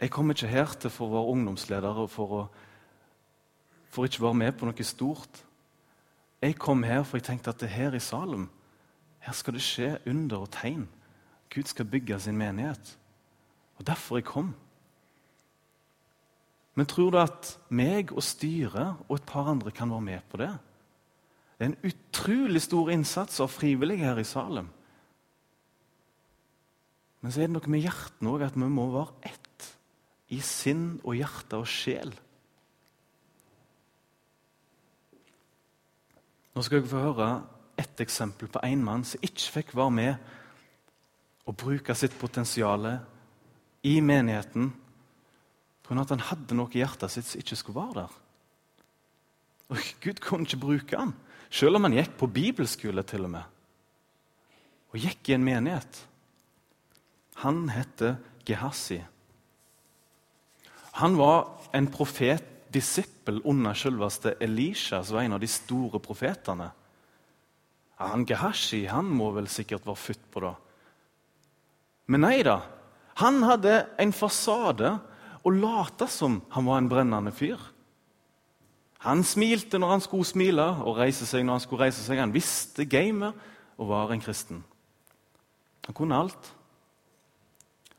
Jeg 0.00 0.10
kommer 0.10 0.34
ikke 0.34 0.50
her 0.50 0.72
til 0.74 0.90
for 0.90 1.06
å 1.06 1.12
være 1.12 1.34
ungdomsleder 1.34 2.00
og 2.02 2.10
for 2.10 2.32
å 2.34 2.40
for 3.88 4.04
ikke 4.04 4.20
være 4.20 4.34
med 4.34 4.56
på 4.58 4.66
noe 4.66 4.84
stort. 4.84 5.38
Jeg 6.42 6.58
kom 6.58 6.82
her 6.82 7.04
for 7.06 7.16
jeg 7.16 7.28
tenkte 7.28 7.54
at 7.54 7.60
det 7.62 7.70
her 7.70 7.94
i 7.94 8.02
Salem 8.02 8.48
her 9.22 9.32
skal 9.32 9.54
det 9.54 9.62
skje 9.62 9.92
under 10.10 10.42
og 10.42 10.50
tegn. 10.50 10.88
Gud 11.54 11.70
skal 11.70 11.86
bygge 11.86 12.18
sin 12.20 12.36
menighet. 12.38 12.98
Og 13.78 13.86
Derfor 13.86 14.18
jeg 14.18 14.26
kom. 14.26 14.54
Men 16.74 16.86
tror 16.86 17.10
du 17.10 17.18
at 17.22 17.58
meg 17.70 18.10
og 18.12 18.22
styret 18.22 18.98
og 19.08 19.14
et 19.16 19.26
par 19.26 19.46
andre 19.50 19.70
kan 19.70 19.90
være 19.90 20.00
med 20.00 20.26
på 20.30 20.42
det? 20.42 20.50
Det 21.58 21.66
er 21.66 21.70
en 21.70 21.92
utrolig 21.92 22.62
stor 22.62 22.90
innsats 22.90 23.40
av 23.40 23.54
frivillige 23.54 24.02
her 24.04 24.18
i 24.18 24.26
Salem. 24.26 24.68
Men 27.20 27.34
så 27.34 27.42
er 27.42 27.50
det 27.50 27.56
noe 27.56 27.70
med 27.72 27.82
hjertet 27.82 28.30
òg, 28.30 28.44
at 28.46 28.56
vi 28.58 28.70
må 28.70 28.86
være 28.92 29.32
ett 29.32 29.68
i 30.34 30.40
sinn 30.44 30.98
og 31.02 31.16
hjerte 31.18 31.58
og 31.58 31.68
sjel. 31.68 32.12
Nå 36.54 36.64
skal 36.66 36.82
dere 36.82 36.90
få 36.90 37.02
høre 37.02 37.28
ett 37.78 38.00
eksempel 38.02 38.50
på 38.50 38.62
en 38.66 38.82
mann 38.84 39.04
som 39.06 39.22
ikke 39.22 39.52
fikk 39.60 39.74
være 39.78 39.94
med 39.94 40.30
og 41.48 41.56
bruke 41.56 41.94
sitt 41.96 42.16
potensial 42.18 42.90
i 43.86 44.00
menigheten 44.04 44.72
pga. 45.86 46.00
at 46.02 46.10
han 46.10 46.26
hadde 46.28 46.56
noe 46.58 46.74
i 46.74 46.82
hjertet 46.82 47.14
sitt 47.14 47.30
som 47.30 47.40
ikke 47.40 47.56
skulle 47.56 47.80
være 47.80 48.02
der. 48.02 48.16
Og 49.68 49.86
Gud 50.02 50.20
kunne 50.24 50.48
ikke 50.48 50.60
bruke 50.60 50.98
han, 50.98 51.14
selv 51.50 51.76
om 51.76 51.86
han 51.86 51.96
gikk 51.96 52.18
på 52.18 52.26
bibelskole 52.26 53.02
til 53.06 53.24
og 53.24 53.32
med. 53.36 53.44
Og 54.92 55.00
gikk 55.00 55.30
i 55.30 55.36
en 55.36 55.44
menighet. 55.44 56.02
Han 57.44 57.68
heter 57.70 58.16
Gehassi. 58.46 58.98
Han 60.98 61.16
var 61.16 61.46
en 61.72 61.86
profet-disippel 61.92 63.42
under 63.44 63.76
selveste 63.78 64.34
Elisha, 64.42 65.04
som 65.04 65.16
var 65.16 65.26
en 65.28 65.36
av 65.36 65.42
de 65.42 65.50
store 65.50 66.00
profetene. 66.02 66.70
Han 67.98 68.26
Gehashi 68.26 68.84
han 68.90 69.06
må 69.10 69.30
vel 69.36 69.46
sikkert 69.50 69.86
være 69.86 70.02
født 70.02 70.26
på 70.34 70.42
det. 70.42 70.54
Men 72.10 72.24
nei 72.26 72.42
da. 72.46 72.60
Han 73.22 73.42
hadde 73.46 73.80
en 73.98 74.14
fasade 74.14 74.92
og 75.42 75.54
lata 75.54 76.06
som 76.10 76.40
han 76.54 76.66
var 76.66 76.82
en 76.82 76.90
brennende 76.90 77.34
fyr. 77.34 77.58
Han 79.06 79.22
smilte 79.22 79.78
når 79.78 79.94
han 79.94 80.02
skulle 80.02 80.26
smile, 80.26 80.66
og 80.82 80.98
reise 80.98 81.26
seg 81.26 81.44
når 81.46 81.58
han 81.58 81.62
skulle 81.62 81.86
reise 81.86 82.02
seg. 82.02 82.18
Han 82.18 82.34
visste 82.34 82.86
gamet 82.90 83.34
og 83.78 83.90
var 83.92 84.10
en 84.10 84.22
kristen. 84.22 84.64
Han 85.86 85.94
kunne 85.94 86.18
alt. 86.18 86.54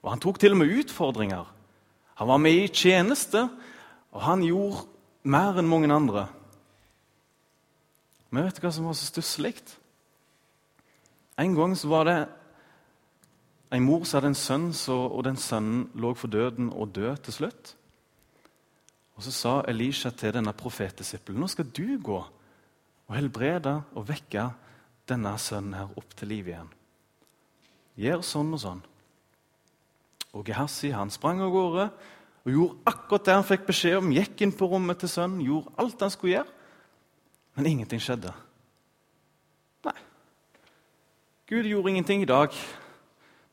Og 0.04 0.14
han 0.14 0.22
tok 0.24 0.40
til 0.40 0.56
og 0.56 0.62
med 0.62 0.74
utfordringer. 0.82 1.48
Han 2.20 2.28
var 2.28 2.42
med 2.42 2.58
i 2.66 2.68
tjeneste, 2.68 3.46
og 4.12 4.22
han 4.26 4.44
gjorde 4.44 4.86
mer 5.24 5.60
enn 5.60 5.70
mange 5.70 5.92
andre. 5.94 6.28
Men 8.30 8.46
vet 8.46 8.60
du 8.60 8.66
hva 8.66 8.74
som 8.74 8.88
var 8.90 8.98
så 8.98 9.08
stusslig? 9.10 9.56
En 11.40 11.56
gang 11.56 11.76
så 11.78 11.90
var 11.90 12.08
det 12.08 12.20
en 13.72 13.86
mor 13.86 14.04
som 14.04 14.20
hadde 14.20 14.32
en 14.34 14.38
sønn, 14.38 14.70
så, 14.74 14.96
og 15.08 15.24
den 15.28 15.38
sønnen 15.38 15.88
lå 15.94 16.14
for 16.18 16.32
døden 16.32 16.72
og 16.74 16.94
død 16.96 17.24
til 17.26 17.36
slutt. 17.36 17.76
Og 19.16 19.24
Så 19.24 19.32
sa 19.36 19.54
Elisha 19.68 20.10
til 20.16 20.32
denne 20.34 20.54
profetdisippelen 20.56 21.42
nå 21.42 21.48
skal 21.52 21.68
du 21.76 22.00
gå 22.00 22.20
og 23.10 23.16
helbrede 23.18 23.82
og 24.00 24.08
vekke 24.08 24.46
denne 25.10 25.34
sønnen 25.42 25.76
her 25.76 25.98
opp 26.00 26.16
til 26.16 26.32
liv 26.32 26.48
igjen. 26.48 26.70
Gjør 28.00 28.24
sånn 28.24 28.54
og 28.56 28.62
sånn. 28.64 28.82
Og 30.34 30.46
Gehassi 30.46 30.92
han 30.94 31.12
sprang 31.14 31.42
av 31.42 31.54
gårde 31.54 31.86
og 32.46 32.52
gjorde 32.54 32.92
akkurat 32.92 33.26
det 33.26 33.36
han 33.36 33.48
fikk 33.48 33.66
beskjed 33.68 33.98
om. 34.00 34.12
Gikk 34.14 34.44
inn 34.46 34.54
på 34.56 34.70
rommet 34.70 35.02
til 35.02 35.12
sønnen, 35.12 35.42
gjorde 35.44 35.74
alt 35.82 36.06
han 36.06 36.14
skulle 36.14 36.36
gjøre. 36.38 36.54
Men 37.58 37.68
ingenting 37.68 38.02
skjedde. 38.04 38.32
Nei. 39.88 39.96
Gud 41.50 41.68
gjorde 41.68 41.92
ingenting 41.92 42.24
i 42.24 42.30
dag 42.30 42.56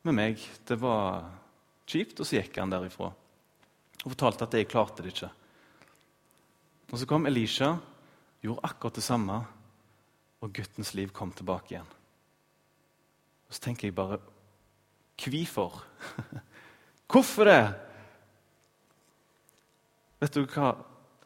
med 0.07 0.15
meg. 0.15 0.45
Det 0.67 0.77
var 0.79 1.27
kjipt, 1.89 2.21
og 2.21 2.29
så 2.29 2.39
gikk 2.39 2.61
han 2.61 2.71
derifra. 2.71 3.11
Og 4.03 4.13
fortalte 4.13 4.47
at 4.47 4.55
jeg 4.55 4.69
klarte 4.71 5.03
det 5.03 5.15
ikke. 5.15 5.33
Og 6.87 6.99
Så 6.99 7.05
kom 7.05 7.25
Elisha, 7.27 7.73
gjorde 8.39 8.63
akkurat 8.63 8.95
det 8.95 9.03
samme, 9.03 9.41
og 10.39 10.53
guttens 10.53 10.93
liv 10.93 11.11
kom 11.11 11.33
tilbake 11.35 11.73
igjen. 11.73 11.89
Og 13.47 13.53
Så 13.53 13.61
tenker 13.61 13.87
jeg 13.87 13.95
bare 13.95 14.19
Hvorfor? 15.17 15.83
Hvorfor 17.07 17.47
det? 17.47 17.61
Vet 20.19 20.35
du 20.35 20.43
hva 20.45 20.73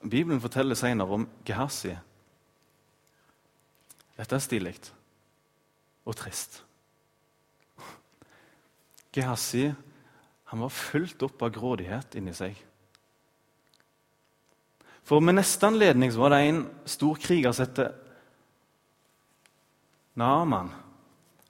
Bibelen 0.01 0.41
forteller 0.41 0.77
senere 0.77 1.17
om 1.17 1.27
Gehazi? 1.47 1.93
Dette 4.17 4.37
er 4.37 4.43
stilig 4.43 4.75
og 6.05 6.17
trist. 6.17 6.61
Gehazi 9.15 9.71
han 10.51 10.59
var 10.59 10.73
fullt 10.75 11.23
opp 11.23 11.41
av 11.45 11.53
grådighet 11.55 12.17
inni 12.19 12.33
seg. 12.35 12.57
For 15.07 15.23
med 15.23 15.39
neste 15.39 15.67
anledning 15.67 16.11
var 16.13 16.33
det 16.33 16.41
en 16.45 16.61
stor 16.85 17.17
kriger 17.19 17.55
som 17.55 17.67
het 17.67 17.97
Naaman. 20.19 20.73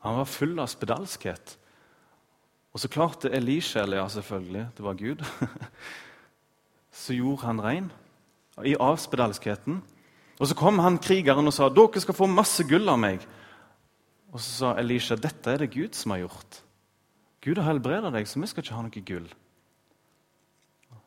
Han 0.05 0.19
var 0.21 0.29
full 0.29 0.53
av 0.61 0.69
spedalskhet. 0.69 1.57
Og 2.71 2.79
så 2.79 2.88
klarte 2.91 3.31
Elisha, 3.36 3.84
eller 3.84 3.99
ja, 3.99 4.07
selvfølgelig, 4.07 4.67
det 4.77 4.86
var 4.86 4.99
Gud, 4.99 5.25
så 7.03 7.13
gjorde 7.13 7.45
han 7.45 7.63
rein 7.63 7.91
i 8.65 8.77
avspedalskheten. 8.79 9.81
Og 10.39 10.47
så 10.47 10.57
kom 10.57 10.79
han 10.79 10.99
krigeren 11.01 11.47
og 11.47 11.55
sa 11.55 11.67
dere 11.69 12.01
skal 12.01 12.17
få 12.17 12.29
masse 12.31 12.63
gull 12.69 12.89
av 12.89 12.99
meg. 13.01 13.25
Og 14.31 14.39
så 14.39 14.51
sa 14.51 14.73
Elisha 14.79 15.19
dette 15.19 15.51
er 15.51 15.65
det 15.65 15.73
Gud 15.75 15.97
som 15.97 16.15
har 16.15 16.23
gjort. 16.23 16.62
Gud 17.43 17.60
har 17.60 17.73
helbredet 17.73 18.13
deg, 18.13 18.27
så 18.29 18.39
vi 18.39 18.49
skal 18.49 18.63
ikke 18.63 18.77
ha 18.77 18.86
noe 18.86 19.05
gull. 19.05 19.29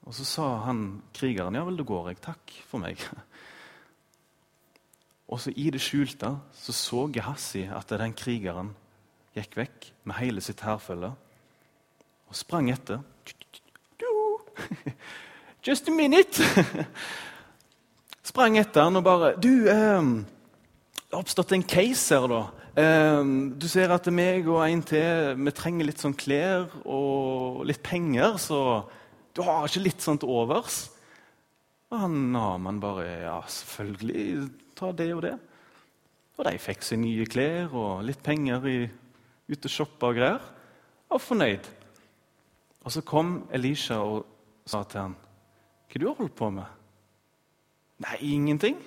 Og 0.04 0.12
så 0.12 0.26
sa 0.28 0.46
han 0.66 1.00
krigeren 1.16 1.56
ja 1.56 1.64
vel, 1.64 1.78
da 1.80 1.86
går 1.88 2.10
jeg. 2.10 2.20
Takk 2.24 2.56
for 2.68 2.82
meg. 2.82 3.00
Og 5.32 5.40
så 5.40 5.54
i 5.56 5.70
det 5.72 5.80
skjulte 5.80 6.34
så 6.52 6.72
så 6.76 7.06
Gehassi 7.08 7.62
at 7.72 7.88
den 7.96 8.12
krigeren 8.12 8.74
gikk 9.34 9.56
vekk 9.56 9.86
med 10.04 10.18
hele 10.20 10.42
sitt 10.44 10.60
hærfølge 10.62 11.14
og 12.34 12.38
sprang 12.42 12.70
etter. 12.74 12.98
Just 15.66 15.88
a 15.88 15.92
minute! 15.94 16.42
sprang 18.28 18.58
etter 18.58 18.84
han 18.84 18.98
og 18.98 19.04
bare 19.06 19.28
Du, 19.38 19.68
eh, 19.70 20.02
det 20.02 21.14
har 21.14 21.22
oppstått 21.22 21.54
en 21.54 21.62
case 21.62 22.10
her, 22.10 22.26
da. 22.26 22.40
Eh, 22.74 23.20
du 23.54 23.68
ser 23.70 23.94
at 23.94 24.10
meg 24.10 24.48
og 24.50 24.64
en 24.66 24.82
til 24.82 25.38
vi 25.38 25.54
trenger 25.54 25.86
litt 25.86 26.02
sånn 26.02 26.16
klær 26.18 26.66
og 26.82 27.62
litt 27.70 27.84
penger, 27.86 28.34
så 28.42 28.58
du 29.34 29.44
har 29.46 29.70
ikke 29.70 29.84
litt 29.86 30.02
sånt 30.02 30.26
overs? 30.26 30.88
Og 31.92 32.02
han 32.02 32.18
Naman 32.34 32.82
bare 32.82 33.06
Ja, 33.22 33.38
selvfølgelig. 33.46 34.50
Ta 34.74 34.90
det 34.90 35.12
og 35.14 35.22
det. 35.22 35.36
Og 36.34 36.44
de 36.48 36.58
fikk 36.58 36.82
seg 36.82 36.98
nye 36.98 37.30
klær 37.30 37.70
og 37.78 38.02
litt 38.08 38.22
penger 38.26 38.66
i, 38.66 38.78
ute 39.46 39.70
og 39.70 39.74
shoppa 39.76 40.10
og 40.10 40.18
greier. 40.18 40.52
Og 41.14 41.22
fornøyd. 41.22 41.70
Og 42.84 42.92
så 42.92 43.00
kom 43.00 43.48
Elisha 43.52 43.96
og 43.96 44.26
sa 44.66 44.82
til 44.84 45.00
ham, 45.00 45.16
'Hva 45.88 46.00
du 46.00 46.06
har 46.06 46.14
holdt 46.14 46.36
på 46.36 46.50
med?' 46.50 46.66
'Nei, 47.98 48.16
ingenting.' 48.20 48.82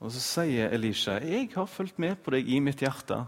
Og 0.00 0.10
så 0.12 0.20
sier 0.20 0.68
Elisha, 0.68 1.18
'Jeg 1.18 1.50
har 1.54 1.66
fulgt 1.66 1.98
med 1.98 2.16
på 2.16 2.30
deg 2.30 2.48
i 2.48 2.58
mitt 2.58 2.80
hjerte.' 2.80 3.26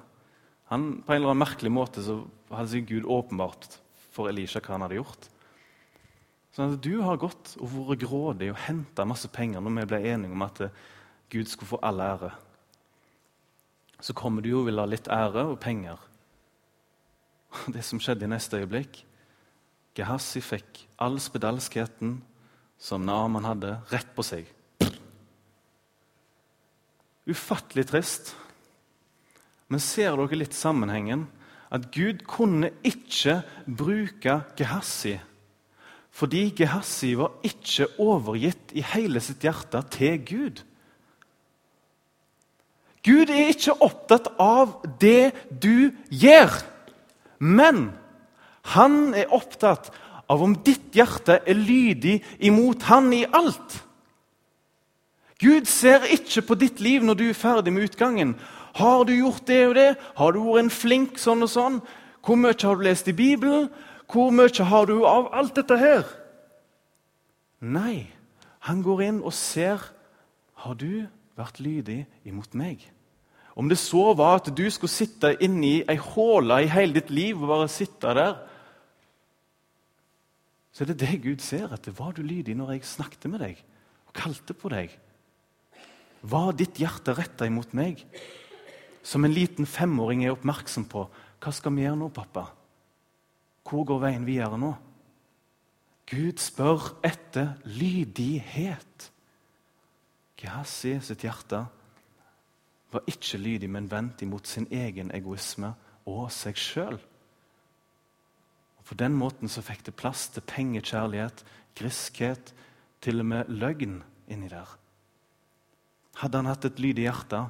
Han, 0.68 1.02
på 1.02 1.12
en 1.12 1.16
eller 1.16 1.30
annen 1.30 1.46
merkelig 1.46 1.72
måte 1.72 2.02
så 2.04 2.26
hadde 2.50 2.68
seg 2.68 2.88
Gud 2.88 3.06
åpenbart 3.08 3.78
for 4.12 4.28
Elisha 4.28 4.60
hva 4.60 4.74
han 4.76 4.84
hadde 4.84 4.98
gjort. 4.98 5.28
Sånn 6.52 6.74
at 6.74 6.82
Du 6.84 7.00
har 7.00 7.16
gått 7.16 7.56
og 7.62 7.70
vært 7.72 8.02
grådig 8.02 8.50
og 8.50 8.60
henta 8.66 9.06
masse 9.08 9.28
penger 9.32 9.60
når 9.60 9.80
vi 9.80 9.86
ble 9.86 10.02
enige 10.12 10.32
om 10.32 10.42
at 10.42 10.60
Gud 11.30 11.48
skulle 11.48 11.72
få 11.72 11.80
all 11.82 12.00
ære. 12.00 12.32
Så 14.00 14.12
kommer 14.12 14.42
du 14.42 14.52
og 14.58 14.66
vil 14.66 14.78
ha 14.78 14.84
litt 14.84 15.08
ære 15.08 15.46
og 15.54 15.60
penger. 15.60 15.96
Det 17.74 17.84
som 17.84 18.00
skjedde 18.00 18.28
i 18.28 18.28
neste 18.28 18.60
øyeblikk, 18.60 19.07
Gehazi 19.98 20.42
fikk 20.44 20.84
all 21.02 21.18
spedalskheten 21.22 22.20
som 22.78 23.02
Naaman 23.06 23.48
hadde, 23.48 23.78
rett 23.90 24.10
på 24.14 24.22
seg. 24.22 24.46
Ufattelig 27.28 27.88
trist. 27.90 28.32
Men 29.68 29.82
ser 29.82 30.14
dere 30.16 30.38
litt 30.38 30.54
sammenhengen? 30.56 31.26
At 31.68 31.90
Gud 31.92 32.22
kunne 32.30 32.70
ikke 32.86 33.42
bruke 33.66 34.40
Gehassi 34.56 35.18
fordi 36.18 36.48
Gehassi 36.56 37.12
var 37.14 37.36
ikke 37.46 37.86
overgitt 38.02 38.72
i 38.74 38.82
hele 38.82 39.20
sitt 39.22 39.44
hjerte 39.46 39.84
til 39.94 40.16
Gud. 40.26 40.62
Gud 43.06 43.30
er 43.30 43.52
ikke 43.52 43.76
opptatt 43.86 44.26
av 44.42 44.80
det 44.98 45.30
du 45.62 45.92
gjør, 46.10 46.56
men 47.38 47.92
han 48.74 49.14
er 49.16 49.32
opptatt 49.34 49.90
av 50.28 50.42
om 50.44 50.56
ditt 50.64 50.92
hjerte 50.96 51.40
er 51.48 51.56
lydig 51.56 52.18
imot 52.44 52.84
han 52.90 53.08
i 53.16 53.24
alt. 53.24 53.78
Gud 55.38 55.68
ser 55.70 56.04
ikke 56.10 56.42
på 56.48 56.56
ditt 56.58 56.80
liv 56.82 57.04
når 57.06 57.18
du 57.18 57.26
er 57.28 57.38
ferdig 57.38 57.72
med 57.72 57.86
utgangen. 57.88 58.34
Har 58.78 59.04
du 59.06 59.14
gjort 59.14 59.46
det 59.46 59.60
og 59.68 59.74
det? 59.78 59.90
Har 60.18 60.34
du 60.34 60.40
vært 60.42 60.64
en 60.64 60.72
flink 60.74 61.20
sånn 61.22 61.46
og 61.46 61.52
sånn? 61.52 61.78
Hvor 62.26 62.36
mye 62.36 62.58
har 62.58 62.76
du 62.76 62.84
lest 62.84 63.08
i 63.08 63.16
Bibelen? 63.16 63.68
Hvor 64.10 64.32
mye 64.34 64.66
har 64.70 64.88
du 64.90 64.98
av 65.06 65.30
alt 65.36 65.54
dette 65.56 65.78
her? 65.78 66.04
Nei, 67.62 68.10
han 68.66 68.82
går 68.84 69.02
inn 69.06 69.22
og 69.22 69.34
ser 69.34 69.82
har 70.64 70.76
du 70.78 71.06
vært 71.38 71.60
lydig 71.62 72.02
imot 72.26 72.54
meg. 72.58 72.82
Om 73.58 73.70
det 73.70 73.78
så 73.80 74.12
var 74.18 74.38
at 74.38 74.50
du 74.54 74.66
skulle 74.70 74.92
sitte 74.92 75.32
inni 75.42 75.80
ei 75.90 75.96
håle 75.98 76.60
i 76.62 76.70
hele 76.70 76.98
ditt 76.98 77.10
liv 77.10 77.38
og 77.38 77.50
bare 77.50 77.70
sitte 77.70 78.14
der, 78.14 78.36
så 80.78 80.84
er 80.84 80.92
det 80.92 81.00
det 81.02 81.16
Gud 81.24 81.40
ser 81.42 81.72
etter. 81.74 81.90
Var 81.90 82.12
du 82.14 82.20
lydig 82.22 82.54
når 82.54 82.76
jeg 82.76 82.84
snakket 82.86 83.24
med 83.26 83.40
deg 83.42 83.62
og 84.06 84.12
kalte 84.14 84.54
på 84.54 84.70
deg? 84.70 84.92
Var 86.22 86.52
ditt 86.54 86.78
hjerte 86.78 87.16
retta 87.18 87.48
imot 87.50 87.74
meg? 87.74 88.04
Som 89.02 89.26
en 89.26 89.34
liten 89.34 89.66
femåring 89.66 90.22
er 90.22 90.36
oppmerksom 90.36 90.86
på. 90.86 91.02
Hva 91.42 91.54
skal 91.54 91.74
vi 91.74 91.82
gjøre 91.82 91.98
nå, 91.98 92.12
pappa? 92.14 92.44
Hvor 93.66 93.88
går 93.90 94.04
veien 94.06 94.28
videre 94.28 94.54
nå? 94.54 94.70
Gud 96.14 96.38
spør 96.46 96.92
etter 97.02 97.56
lydighet. 97.66 99.10
Gehazi 100.38 100.94
sitt 101.02 101.26
hjerte 101.26 101.64
var 102.94 103.10
ikke 103.10 103.42
lydig, 103.42 103.66
men 103.66 103.90
vendt 103.90 104.22
imot 104.22 104.46
sin 104.46 104.70
egen 104.70 105.10
egoisme 105.10 105.74
og 106.06 106.28
seg 106.30 106.54
sjøl. 106.54 107.02
På 108.88 108.96
den 108.96 109.12
måten 109.20 109.50
så 109.52 109.60
fikk 109.60 109.84
det 109.84 109.96
plass 110.00 110.30
til 110.32 110.44
pengekjærlighet, 110.48 111.44
griskhet, 111.76 112.54
til 113.04 113.20
og 113.20 113.26
med 113.28 113.50
løgn 113.52 114.00
inni 114.32 114.48
der. 114.48 114.70
Hadde 116.18 116.40
han 116.40 116.48
hatt 116.48 116.64
et 116.64 116.80
lydig 116.80 117.04
hjerte, 117.04 117.42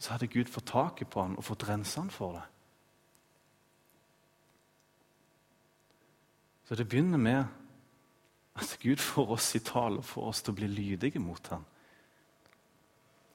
så 0.00 0.16
hadde 0.16 0.28
Gud 0.32 0.50
fått 0.50 0.72
taket 0.72 1.08
på 1.12 1.22
han 1.22 1.36
og 1.38 1.46
fått 1.46 1.68
rensa 1.68 2.02
han 2.02 2.10
for 2.12 2.34
det. 2.36 2.42
Så 6.66 6.76
det 6.78 6.88
begynner 6.88 7.18
med 7.18 7.44
at 8.60 8.76
Gud 8.82 9.00
får 9.02 9.32
oss 9.36 9.54
i 9.54 9.62
tale 9.64 10.02
og 10.02 10.06
får 10.06 10.28
oss 10.32 10.42
til 10.42 10.54
å 10.54 10.58
bli 10.58 10.68
lydige 10.70 11.22
mot 11.22 11.52
ham. 11.52 11.64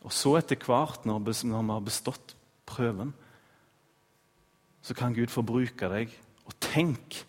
Og 0.06 0.14
så 0.14 0.36
etter 0.38 0.60
hvert, 0.62 1.08
når 1.08 1.24
vi 1.26 1.56
har 1.56 1.82
bestått 1.82 2.36
prøven, 2.68 3.16
så 4.86 4.94
kan 4.94 5.16
Gud 5.16 5.34
få 5.34 5.42
bruke 5.42 5.90
deg 5.90 6.14
og 6.46 6.58
tenk 6.62 7.26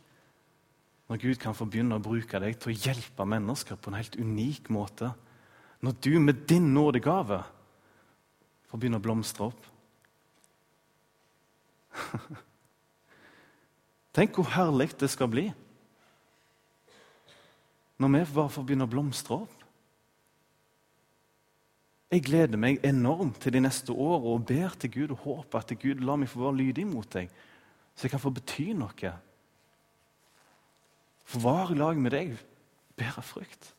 når 1.07 1.21
Gud 1.23 1.39
kan 1.39 1.55
få 1.55 1.69
begynne 1.71 1.97
å 1.99 2.03
bruke 2.03 2.41
deg 2.43 2.57
til 2.59 2.73
å 2.73 2.79
hjelpe 2.79 3.27
mennesker 3.29 3.79
på 3.79 3.93
en 3.93 3.99
helt 4.01 4.17
unik 4.19 4.71
måte. 4.75 5.13
Når 5.85 5.93
du 6.03 6.15
med 6.19 6.43
din 6.51 6.73
nådegave 6.75 7.45
får 8.67 8.81
begynne 8.81 8.99
å 8.99 9.05
blomstre 9.05 9.47
opp. 9.47 9.63
Tenk 14.17 14.35
hvor 14.35 14.51
herlig 14.57 14.91
det 14.99 15.11
skal 15.13 15.31
bli 15.31 15.47
når 17.97 18.11
vi 18.13 18.35
bare 18.37 18.53
får 18.53 18.65
begynne 18.69 18.85
å 18.85 18.93
blomstre 18.93 19.39
opp. 19.39 19.63
Jeg 22.13 22.27
gleder 22.27 22.61
meg 22.61 22.83
enormt 22.85 23.39
til 23.41 23.55
de 23.57 23.63
neste 23.65 23.95
årene 23.95 24.35
og 24.35 24.45
ber 24.51 24.75
til 24.77 24.93
Gud 24.93 25.15
og 25.15 25.23
håper 25.25 25.63
at 25.63 25.73
Gud 25.81 26.05
lar 26.05 26.21
meg 26.21 26.29
få 26.31 26.43
være 26.45 26.59
lydig 26.61 26.85
mot 26.91 27.09
deg 27.15 27.33
så 27.97 28.05
jeg 28.05 28.13
kan 28.13 28.21
få 28.21 28.31
bety 28.37 28.69
noe. 28.77 29.13
For 31.27 31.43
var 31.43 31.73
i 31.73 31.79
lag 31.79 31.99
med 31.99 32.13
deg 32.13 32.37
bærer 32.97 33.25
frukt. 33.25 33.73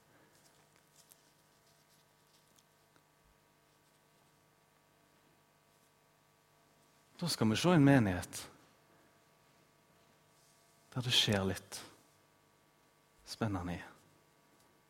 Da 7.18 7.30
skal 7.30 7.50
vi 7.50 7.58
se 7.58 7.74
en 7.74 7.86
menighet 7.86 8.44
der 10.94 11.06
det 11.06 11.14
skjer 11.14 11.44
litt 11.46 11.78
spennende. 13.30 13.78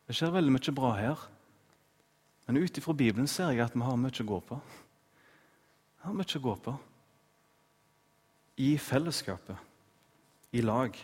Det 0.08 0.16
skjer 0.16 0.32
veldig 0.32 0.54
mye 0.54 0.72
bra 0.76 0.92
her. 0.96 1.24
Men 2.48 2.60
ut 2.64 2.78
ifra 2.80 2.94
Bibelen 2.96 3.28
ser 3.28 3.52
jeg 3.52 3.60
at 3.64 3.76
vi 3.76 3.84
har 3.84 3.96
mye 4.00 4.24
å 4.24 4.28
gå 4.28 4.38
på. 4.48 4.60
Vi 5.98 6.06
har 6.06 6.16
mye 6.16 6.38
å 6.38 6.44
gå 6.48 6.54
på 6.64 6.76
i 8.58 8.74
fellesskapet, 8.78 9.56
i 10.52 10.62
lag. 10.64 10.94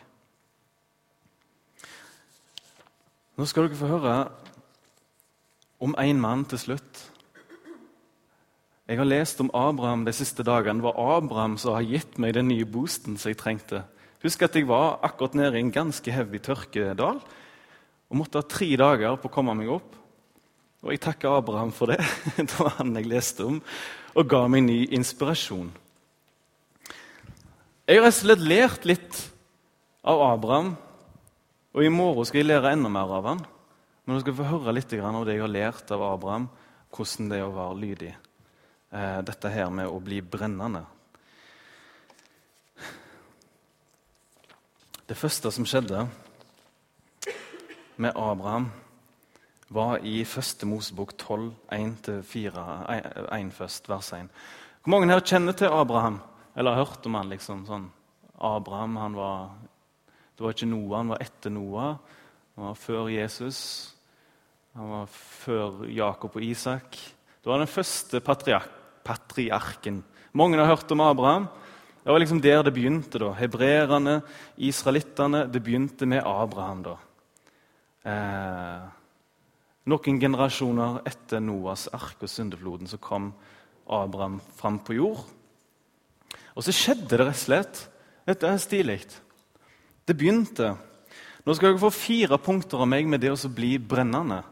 Nå 3.35 3.47
skal 3.51 3.69
dere 3.69 3.79
få 3.79 3.91
høre 3.91 4.15
om 5.83 5.95
en 5.99 6.21
mann 6.23 6.45
til 6.51 6.61
slutt. 6.61 7.03
Jeg 8.85 9.01
har 9.01 9.09
lest 9.09 9.41
om 9.41 9.51
Abraham 9.57 10.05
de 10.05 10.13
siste 10.13 10.45
dagene. 10.45 10.83
Det 10.83 10.87
var 10.91 11.17
Abraham 11.17 11.57
som 11.59 11.75
har 11.79 11.87
gitt 11.89 12.19
meg 12.21 12.35
den 12.37 12.51
nye 12.51 12.67
boosten 12.69 13.17
som 13.17 13.31
jeg 13.31 13.41
trengte. 13.41 13.85
Husk 14.25 14.43
at 14.45 14.57
jeg 14.57 14.69
var 14.69 14.99
akkurat 15.05 15.35
nede 15.39 15.59
i 15.59 15.65
en 15.65 15.73
ganske 15.73 16.13
heavy 16.13 16.41
tørkedal 16.43 17.21
og 17.21 18.19
måtte 18.19 18.41
ha 18.41 18.47
tre 18.49 18.69
dager 18.77 19.17
på 19.21 19.31
å 19.31 19.33
komme 19.33 19.55
meg 19.57 19.71
opp. 19.73 19.95
Og 20.85 20.93
jeg 20.93 21.01
takker 21.01 21.39
Abraham 21.39 21.73
for 21.73 21.93
det. 21.93 22.03
Det 22.37 22.59
var 22.59 22.77
han 22.79 22.93
jeg 22.99 23.09
leste 23.09 23.47
om, 23.49 23.63
og 24.15 24.29
ga 24.29 24.45
meg 24.53 24.67
ny 24.67 24.79
inspirasjon. 24.95 25.73
Jeg 27.85 28.01
har 28.01 28.15
slett 28.17 28.41
lært 28.41 28.87
litt 28.89 29.17
av 30.09 30.23
Abraham, 30.25 30.71
og 31.77 31.85
i 31.85 31.91
morgen 31.93 32.25
skal 32.25 32.41
jeg 32.41 32.49
lære 32.49 32.71
enda 32.73 32.89
mer 32.89 33.13
av 33.13 33.29
han. 33.29 33.43
Men 34.05 34.17
du 34.17 34.23
skal 34.23 34.37
få 34.39 34.47
høre 34.49 34.73
litt 34.73 34.95
av 34.97 35.19
det 35.29 35.35
jeg 35.35 35.43
har 35.43 35.53
lært 35.53 35.93
av 35.93 36.05
Abraham, 36.07 36.47
hvordan 36.89 37.29
det 37.29 37.43
er 37.43 37.45
å 37.45 37.53
være 37.53 37.77
lydig. 37.83 38.15
Eh, 38.89 39.21
dette 39.29 39.53
her 39.53 39.69
med 39.69 39.93
å 39.93 40.01
bli 40.01 40.23
brennende. 40.25 40.87
Det 45.05 45.21
første 45.21 45.53
som 45.53 45.69
skjedde 45.69 46.07
med 48.01 48.17
Abraham, 48.17 48.73
var 49.69 49.99
i 50.01 50.23
1. 50.25 50.65
Mosebok 50.65 51.19
12, 51.21 51.51
1-4, 51.69 52.69
1 53.29 53.53
først, 53.53 53.93
vers 53.93 54.15
1. 54.17 54.33
Hvor 54.81 54.97
mange 54.97 55.13
her 55.13 55.21
kjenner 55.21 55.53
til 55.53 55.69
Abraham? 55.69 56.23
Eller 56.55 56.75
har 56.75 56.85
hørt 56.85 57.07
om 57.07 57.19
han 57.19 57.33
liksom 57.33 57.65
sånn 57.67 57.89
Abraham 58.45 58.97
han 58.99 59.17
var, 59.19 59.51
Det 60.35 60.43
var 60.43 60.55
ikke 60.55 60.67
Noah, 60.67 60.99
han 60.99 61.13
var 61.15 61.23
etter 61.23 61.51
Noah. 61.55 61.97
Han 62.55 62.69
var 62.69 62.79
før 62.79 63.11
Jesus. 63.11 63.61
Han 64.75 64.91
var 64.91 65.11
før 65.11 65.85
Jakob 65.91 66.35
og 66.35 66.43
Isak. 66.43 66.99
Det 67.43 67.51
var 67.51 67.61
den 67.63 67.71
første 67.71 68.21
patriark, 68.25 68.71
patriarken. 69.05 70.03
Mange 70.35 70.59
har 70.59 70.67
hørt 70.73 70.91
om 70.91 71.03
Abraham. 71.05 71.47
Det 72.03 72.13
var 72.13 72.19
liksom 72.19 72.41
der 72.43 72.63
det 72.63 72.75
begynte. 72.75 73.19
da. 73.19 73.33
Hebreerne, 73.33 74.23
israelittene. 74.57 75.47
Det 75.47 75.63
begynte 75.63 76.07
med 76.07 76.23
Abraham. 76.27 76.83
da. 76.83 76.97
Eh, 78.05 78.89
noen 79.87 80.21
generasjoner 80.21 81.01
etter 81.07 81.41
Noas 81.41 81.89
ark 81.93 82.21
og 82.21 82.29
syndefloden 82.29 82.87
så 82.87 82.99
kom 82.99 83.33
Abraham 83.89 84.41
fram 84.57 84.79
på 84.79 84.95
jord. 84.95 85.25
Og 86.55 86.65
så 86.65 86.75
skjedde 86.75 87.11
det 87.11 87.21
rett 87.21 87.35
og 87.35 87.43
slett. 87.43 87.85
Dette 88.25 88.49
er 88.49 88.61
stilig. 88.63 89.01
Det 90.07 90.17
begynte. 90.17 90.75
Nå 91.45 91.55
skal 91.57 91.73
dere 91.73 91.83
få 91.83 91.91
fire 91.93 92.39
punkter 92.41 92.81
av 92.81 92.89
meg 92.89 93.09
med 93.11 93.21
det 93.25 93.33
å 93.35 93.53
bli 93.53 93.75
brennende. 93.79 94.43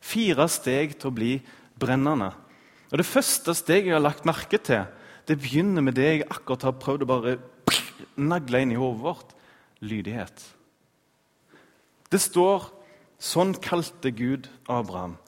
Fire 0.00 0.46
steg 0.48 0.94
til 0.96 1.10
å 1.10 1.16
bli 1.16 1.32
brennende. 1.78 2.30
Og 2.88 2.96
Det 2.98 3.06
første 3.06 3.52
steget 3.54 3.90
jeg 3.90 3.98
har 3.98 4.04
lagt 4.04 4.28
merke 4.28 4.58
til, 4.58 4.86
det 5.28 5.36
begynner 5.36 5.84
med 5.84 5.98
det 5.98 6.06
jeg 6.08 6.28
akkurat 6.30 6.70
har 6.70 6.80
prøvd 6.80 7.04
å 7.04 7.10
bare 7.10 7.34
nagle 8.16 8.62
inn 8.64 8.72
i 8.72 8.78
hodet 8.80 9.02
vårt 9.02 9.34
lydighet. 9.84 10.40
Det 12.08 12.20
står 12.22 12.70
sånn 13.20 13.52
kalte 13.60 14.14
Gud 14.16 14.48
Abraham. 14.70 15.18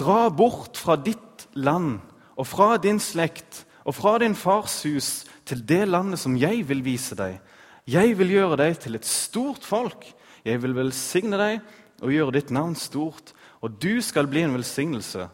Dra 0.00 0.30
bort 0.32 0.78
fra 0.80 0.96
ditt 0.96 1.44
land 1.52 2.00
og 2.38 2.48
fra 2.48 2.78
din 2.80 3.02
slekt 3.02 3.63
og 3.84 3.94
fra 3.94 4.16
din 4.18 4.34
fars 4.34 4.82
hus 4.82 5.24
til 5.44 5.60
det 5.68 5.84
landet 5.88 6.18
som 6.20 6.36
jeg 6.40 6.64
vil 6.68 6.82
vise 6.84 7.16
deg. 7.18 7.38
Jeg 7.86 8.18
vil 8.18 8.32
gjøre 8.32 8.56
deg 8.62 8.78
til 8.80 8.96
et 8.96 9.04
stort 9.04 9.64
folk. 9.64 10.06
Jeg 10.44 10.62
vil 10.62 10.76
velsigne 10.76 11.40
deg 11.40 11.60
og 12.02 12.12
gjøre 12.12 12.36
ditt 12.36 12.52
navn 12.52 12.74
stort, 12.76 13.32
og 13.60 13.76
du 13.80 14.00
skal 14.04 14.28
bli 14.28 14.44
en 14.44 14.56
velsignelse. 14.56 15.28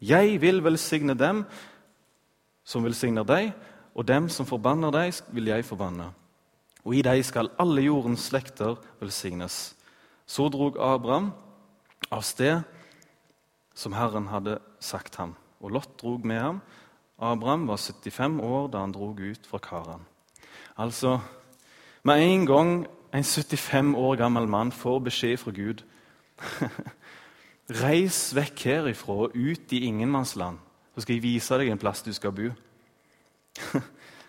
Jeg 0.00 0.40
vil 0.40 0.62
velsigne 0.64 1.14
dem 1.18 1.44
som 2.66 2.84
velsigner 2.84 3.26
deg, 3.26 3.52
og 3.96 4.06
dem 4.06 4.28
som 4.28 4.46
forbanner 4.46 4.92
deg, 4.92 5.14
vil 5.32 5.48
jeg 5.48 5.64
forbanne. 5.64 6.10
Og 6.84 6.94
i 6.98 7.02
deg 7.02 7.22
skal 7.26 7.50
alle 7.58 7.86
jordens 7.86 8.26
slekter 8.28 8.76
velsignes. 9.00 9.74
Så 10.26 10.48
drog 10.52 10.78
Abraham 10.82 11.32
av 12.10 12.22
sted 12.26 12.62
som 13.76 13.94
Herren 13.96 14.28
hadde 14.30 14.58
sagt 14.80 15.16
ham, 15.20 15.34
og 15.60 15.74
Lot 15.74 15.96
drog 16.00 16.26
med 16.26 16.40
ham. 16.42 16.60
Abraham 17.18 17.68
var 17.68 17.76
75 17.76 18.40
år 18.40 18.68
da 18.68 18.84
han 18.84 18.92
drog 18.92 19.20
ut 19.20 19.46
fra 19.48 19.58
Karan. 19.58 20.04
Altså, 20.76 21.18
med 22.02 22.22
en 22.22 22.46
gang 22.46 22.86
en 23.14 23.24
75 23.24 23.94
år 23.96 24.16
gammel 24.16 24.48
mann 24.48 24.72
får 24.72 24.98
beskjed 24.98 25.36
fra 25.36 25.50
Gud 25.50 25.84
Reis 27.82 28.34
vekk 28.36 28.62
herifra 28.68 29.14
og 29.24 29.34
ut 29.34 29.72
i 29.72 29.80
ingenmannsland, 29.88 30.58
så 30.94 31.02
skal 31.02 31.16
jeg 31.16 31.22
vise 31.24 31.56
deg 31.58 31.72
en 31.72 31.80
plass 31.80 32.04
du 32.06 32.12
skal 32.14 32.34
bo. 32.36 32.52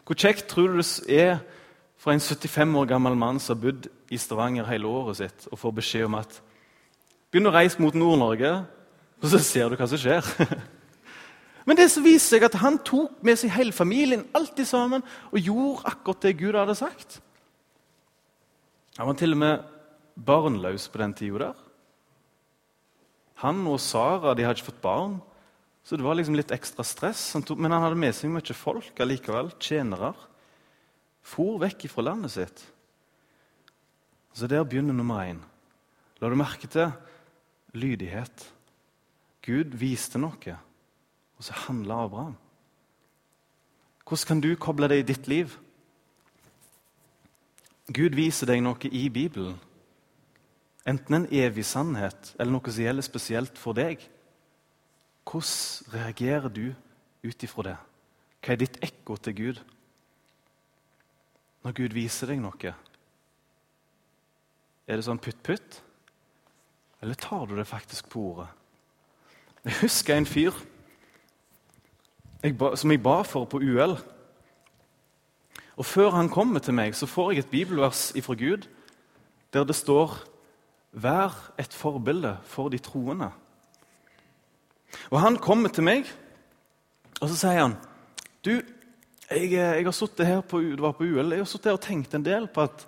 Hvor 0.07 0.17
kjekt 0.17 0.47
tror 0.49 0.71
du 0.71 0.79
det 0.79 1.19
er 1.19 1.37
for 1.99 2.15
en 2.15 2.23
75 2.23 2.75
år 2.79 2.87
gammel 2.89 3.17
mann 3.19 3.39
som 3.39 3.57
har 3.57 3.61
bodd 3.61 3.89
i 4.09 4.17
Stavanger 4.17 4.65
hele 4.71 4.87
året 4.87 5.19
sitt, 5.19 5.47
og 5.51 5.59
får 5.59 5.75
beskjed 5.81 6.07
om 6.07 6.17
at 6.17 6.39
begynn 7.29 7.51
å 7.51 7.53
reise 7.53 7.81
mot 7.83 7.93
Nord-Norge, 7.93 8.53
og 9.21 9.29
så 9.29 9.41
ser 9.43 9.69
du 9.69 9.77
hva 9.77 9.89
som 9.89 10.01
skjer? 10.01 10.25
Men 11.67 11.75
det 11.75 11.89
så 11.91 11.99
viser 11.99 12.37
seg 12.37 12.45
at 12.47 12.55
han 12.61 12.79
tok 12.79 13.19
med 13.27 13.35
seg 13.39 13.51
hele 13.51 13.75
familien 13.75 14.23
alltid 14.37 14.69
sammen, 14.69 15.03
og 15.35 15.43
gjorde 15.43 15.89
akkurat 15.91 16.23
det 16.23 16.37
Gud 16.39 16.55
hadde 16.55 16.77
sagt. 16.79 17.19
Han 18.97 19.09
var 19.11 19.17
til 19.19 19.35
og 19.35 19.41
med 19.41 19.65
barnløs 20.15 20.87
på 20.89 21.01
den 21.03 21.15
tida. 21.17 21.51
Han 23.43 23.59
og 23.69 23.81
Sara 23.83 24.31
de 24.33 24.45
hadde 24.47 24.61
ikke 24.61 24.71
fått 24.71 24.85
barn, 24.85 25.19
så 25.83 25.99
det 25.99 26.07
var 26.07 26.17
liksom 26.17 26.35
litt 26.39 26.53
ekstra 26.55 26.83
stress. 26.87 27.29
Han 27.35 27.43
tok, 27.47 27.59
men 27.59 27.71
han 27.75 27.83
hadde 27.83 27.99
med 27.99 28.15
seg 28.15 28.31
mye 28.31 28.55
folk 28.57 28.97
allikevel, 29.03 29.51
tjenere. 29.59 30.13
For 31.27 31.59
vekk 31.61 31.85
fra 31.91 32.07
landet 32.07 32.33
sitt. 32.33 32.63
Så 34.33 34.47
Der 34.47 34.63
begynner 34.63 34.93
nummer 34.93 35.23
én. 35.27 35.39
La 36.21 36.29
du 36.29 36.35
merke 36.35 36.67
til 36.67 36.91
lydighet? 37.73 38.47
Gud 39.43 39.75
viste 39.79 40.19
noe, 40.19 40.57
og 41.37 41.45
så 41.45 41.53
handla 41.67 42.03
Abraham. 42.05 42.35
Hvordan 44.07 44.27
kan 44.27 44.41
du 44.41 44.55
koble 44.55 44.87
det 44.89 44.99
i 44.99 45.07
ditt 45.07 45.27
liv? 45.27 45.57
Gud 47.87 48.15
viser 48.15 48.47
deg 48.49 48.61
noe 48.63 48.89
i 48.91 49.07
Bibelen. 49.11 49.57
Enten 50.87 51.17
en 51.17 51.27
evig 51.31 51.65
sannhet 51.67 52.33
eller 52.39 52.53
noe 52.55 52.71
som 52.71 52.83
gjelder 52.83 53.05
spesielt 53.05 53.59
for 53.59 53.75
deg. 53.75 54.01
Hvordan 55.27 55.91
reagerer 55.93 56.47
du 56.49 56.71
ut 57.27 57.43
ifra 57.43 57.65
det? 57.67 57.77
Hva 58.39 58.53
er 58.53 58.61
ditt 58.61 58.79
ekko 58.83 59.17
til 59.19 59.35
Gud 59.35 59.63
når 61.65 61.75
Gud 61.75 61.95
viser 61.97 62.31
deg 62.31 62.39
noe? 62.39 62.71
Er 64.87 64.95
det 64.95 65.03
sånn 65.03 65.19
putt-putt? 65.19 65.81
Eller 67.03 67.19
tar 67.19 67.43
du 67.45 67.57
det 67.57 67.67
faktisk 67.67 68.07
på 68.13 68.23
ordet? 68.31 68.47
Jeg 69.67 69.81
husker 69.81 70.15
en 70.15 70.29
fyr 70.29 70.55
jeg 72.43 72.57
ba, 72.57 72.75
som 72.75 72.91
jeg 72.91 73.01
ba 73.03 73.21
for 73.25 73.47
på 73.49 73.61
UL. 73.63 73.97
Og 75.77 75.85
Før 75.85 76.15
han 76.17 76.29
kommer 76.29 76.59
til 76.59 76.73
meg, 76.73 76.95
så 76.95 77.09
får 77.09 77.31
jeg 77.31 77.45
et 77.45 77.51
bibelvers 77.51 78.11
ifra 78.15 78.33
Gud 78.37 78.67
der 79.53 79.63
det 79.63 79.75
står 79.75 80.17
Vær 80.97 81.33
et 81.59 81.73
forbilde 81.73 82.37
for 82.43 82.69
de 82.69 82.77
troende. 82.81 83.29
Og 85.11 85.21
Han 85.21 85.37
kommer 85.37 85.69
til 85.69 85.83
meg, 85.83 86.07
og 87.21 87.29
så 87.29 87.35
sier 87.35 87.61
han 87.61 87.75
Du, 88.45 88.61
jeg, 89.29 89.51
jeg 89.51 89.83
har 89.83 89.91
sittet 89.91 90.25
her 90.25 90.41
på, 90.41 90.61
det 90.61 90.81
var 90.81 90.95
på 90.95 91.03
UL, 91.03 91.31
jeg 91.31 91.43
har 91.43 91.49
sittet 91.49 91.71
her 91.71 91.77
og 91.77 91.83
tenkt 91.83 92.15
en 92.15 92.25
del 92.25 92.47
på 92.47 92.63
at 92.63 92.87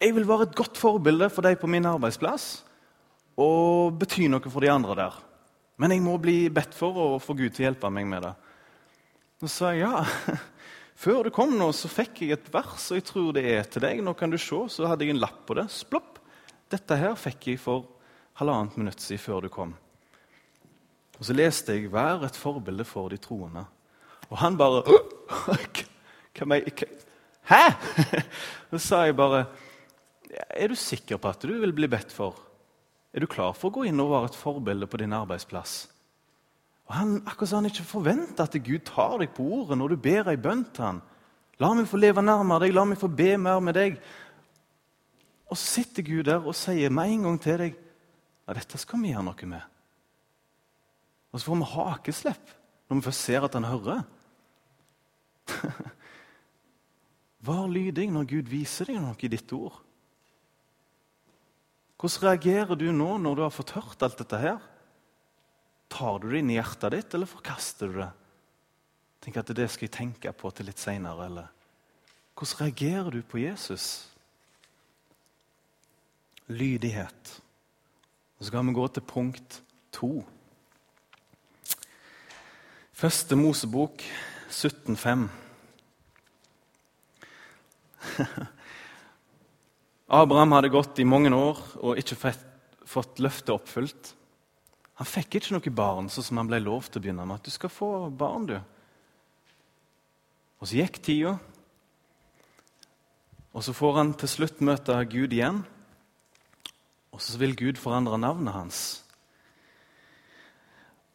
jeg 0.00 0.14
vil 0.14 0.28
være 0.28 0.48
et 0.48 0.54
godt 0.56 0.78
forbilde 0.78 1.28
for 1.30 1.42
deg 1.42 1.58
på 1.58 1.66
min 1.66 1.86
arbeidsplass 1.86 2.64
og 3.38 3.98
bety 3.98 4.28
noe 4.30 4.50
for 4.50 4.62
de 4.62 4.70
andre 4.70 4.94
der. 4.98 5.16
Men 5.78 5.92
jeg 5.92 6.02
må 6.02 6.16
bli 6.22 6.48
bedt 6.50 6.74
for 6.74 6.96
å 6.98 7.08
få 7.22 7.34
Gud 7.38 7.50
til 7.50 7.64
å 7.64 7.68
hjelpe 7.68 7.90
meg 7.90 8.06
med 8.06 8.24
det. 8.26 8.32
Så 9.38 9.50
sa 9.52 9.72
jeg 9.74 9.86
ja. 9.86 10.02
Før 10.98 11.28
du 11.28 11.30
kom 11.30 11.52
nå, 11.54 11.68
så 11.76 11.86
fikk 11.90 12.24
jeg 12.24 12.34
et 12.34 12.48
vers, 12.50 12.88
og 12.90 12.98
jeg 12.98 13.04
tror 13.06 13.28
det 13.36 13.44
er 13.46 13.68
til 13.70 13.84
deg. 13.84 14.00
Nå 14.02 14.16
kan 14.18 14.32
du 14.32 14.38
se, 14.38 14.64
Så 14.66 14.88
hadde 14.90 15.06
jeg 15.06 15.14
en 15.14 15.22
lapp 15.22 15.44
på 15.46 15.54
det. 15.54 15.68
Splopp! 15.70 16.18
Dette 16.68 16.98
her 16.98 17.14
fikk 17.16 17.52
jeg 17.52 17.60
for 17.62 17.86
halvannet 18.40 18.76
minutt 18.76 19.00
siden 19.00 19.22
før 19.22 19.46
du 19.46 19.48
kom. 19.52 19.76
Og 21.18 21.24
Så 21.24 21.34
leste 21.34 21.74
jeg 21.74 21.90
'Vær 21.90 22.24
et 22.26 22.36
forbilde 22.36 22.84
for 22.84 23.08
de 23.08 23.16
troende'. 23.16 23.66
Og 24.30 24.38
han 24.38 24.56
bare 24.56 24.82
Hæ?! 27.48 27.72
Så 28.70 28.78
sa 28.78 29.04
jeg 29.04 29.16
bare 29.16 29.46
'Er 30.50 30.68
du 30.68 30.74
sikker 30.74 31.16
på 31.16 31.28
at 31.28 31.42
du 31.42 31.60
vil 31.60 31.72
bli 31.72 31.86
bedt 31.86 32.12
for?' 32.12 32.36
'Er 33.14 33.20
du 33.20 33.26
klar 33.26 33.54
for 33.54 33.70
å 33.70 33.74
gå 33.74 33.86
inn 33.88 34.00
og 34.00 34.10
være 34.10 34.24
et 34.24 34.36
forbilde 34.36 34.86
på 34.86 34.98
din 34.98 35.12
arbeidsplass?' 35.12 35.97
Og 36.88 36.94
han, 36.96 37.18
Akkurat 37.26 37.50
som 37.50 37.60
han 37.60 37.70
ikke 37.70 37.84
forventer 37.84 38.46
at 38.46 38.56
Gud 38.64 38.86
tar 38.88 39.18
deg 39.20 39.34
på 39.36 39.44
ordet 39.60 39.76
når 39.78 39.92
du 39.92 40.02
ber 40.08 40.30
ei 40.32 40.40
bønn 40.40 40.64
til 40.72 40.84
han. 40.84 41.02
'La 41.58 41.72
meg 41.74 41.88
få 41.90 41.98
leve 41.98 42.22
nærmere 42.22 42.66
deg, 42.66 42.74
la 42.74 42.84
meg 42.86 43.00
få 43.00 43.08
be 43.10 43.32
mer 43.36 43.60
med 43.60 43.74
deg.' 43.74 43.98
Og 45.50 45.56
så 45.56 45.80
sitter 45.80 46.06
Gud 46.06 46.28
der 46.28 46.44
og 46.44 46.54
sier 46.54 46.92
med 46.92 47.10
en 47.10 47.26
gang 47.26 47.40
til 47.40 47.58
deg 47.58 47.74
ja, 48.48 48.54
dette 48.56 48.78
skal 48.80 49.02
vi 49.02 49.10
gjøre 49.12 49.26
noe 49.26 49.48
med. 49.48 49.64
Og 51.32 51.40
så 51.40 51.48
får 51.50 51.58
vi 51.60 51.72
hakeslepp 51.74 52.54
når 52.88 52.96
vi 52.96 53.04
først 53.04 53.26
ser 53.26 53.44
at 53.44 53.56
han 53.58 53.68
hører. 53.68 54.00
Vær 57.48 57.68
lydig 57.68 58.06
når 58.12 58.28
Gud 58.30 58.48
viser 58.48 58.88
deg 58.88 59.02
noe 59.02 59.16
i 59.20 59.28
ditt 59.32 59.52
ord. 59.52 59.76
Hvordan 61.98 62.28
reagerer 62.28 62.78
du 62.78 62.88
nå 62.94 63.18
når 63.20 63.36
du 63.36 63.42
har 63.44 63.52
fått 63.52 63.74
hørt 63.76 64.04
alt 64.06 64.20
dette 64.20 64.40
her? 64.40 64.62
Tar 65.88 66.18
du 66.20 66.28
det 66.30 66.42
inn 66.42 66.50
i 66.52 66.58
hjertet 66.58 66.92
ditt, 66.94 67.14
eller 67.14 67.30
forkaster 67.30 67.88
du 67.88 68.02
det? 68.02 68.10
Tenk 69.24 69.40
at 69.40 69.56
det 69.56 69.70
skal 69.72 69.88
jeg 69.88 69.96
tenke 69.96 70.32
på 70.36 70.50
til 70.54 70.68
litt 70.68 70.82
seinere, 70.82 71.26
eller 71.30 71.54
Hvordan 72.38 72.68
reagerer 72.68 73.10
du 73.10 73.22
på 73.26 73.40
Jesus? 73.42 74.06
lydighet. 76.48 77.42
Og 78.38 78.44
Så 78.44 78.50
kan 78.50 78.66
vi 78.66 78.72
gå 78.72 78.88
til 78.88 79.02
punkt 79.02 79.62
to. 79.92 80.24
Første 82.92 83.36
Mosebok 83.36 84.02
17,5. 84.50 85.28
Abraham 90.08 90.52
hadde 90.52 90.72
gått 90.72 90.98
i 90.98 91.04
mange 91.04 91.30
år 91.34 91.60
og 91.82 91.98
ikke 92.00 92.32
fått 92.88 93.20
løftet 93.20 93.54
oppfylt. 93.54 94.14
Han 94.98 95.06
fikk 95.06 95.38
ikke 95.38 95.54
noe 95.54 95.74
barn, 95.74 96.08
sånn 96.10 96.26
som 96.26 96.40
han 96.40 96.48
ble 96.50 96.58
lov 96.62 96.88
til 96.88 96.98
å 96.98 97.04
begynne 97.04 97.26
med. 97.26 97.38
at 97.38 97.44
du 97.46 97.50
skal 97.54 97.70
få 97.70 98.10
barn, 98.10 98.46
du. 98.46 98.58
Og 100.58 100.66
Så 100.66 100.74
gikk 100.74 101.02
tida, 101.02 101.38
og 103.58 103.64
så 103.64 103.72
får 103.74 103.96
han 103.96 104.14
til 104.14 104.30
slutt 104.30 104.60
møte 104.62 104.94
Gud 105.10 105.32
igjen. 105.32 105.64
Og 107.10 107.22
så 107.24 107.38
vil 107.40 107.56
Gud 107.58 107.78
forandre 107.80 108.18
navnet 108.20 108.54
hans. 108.54 108.80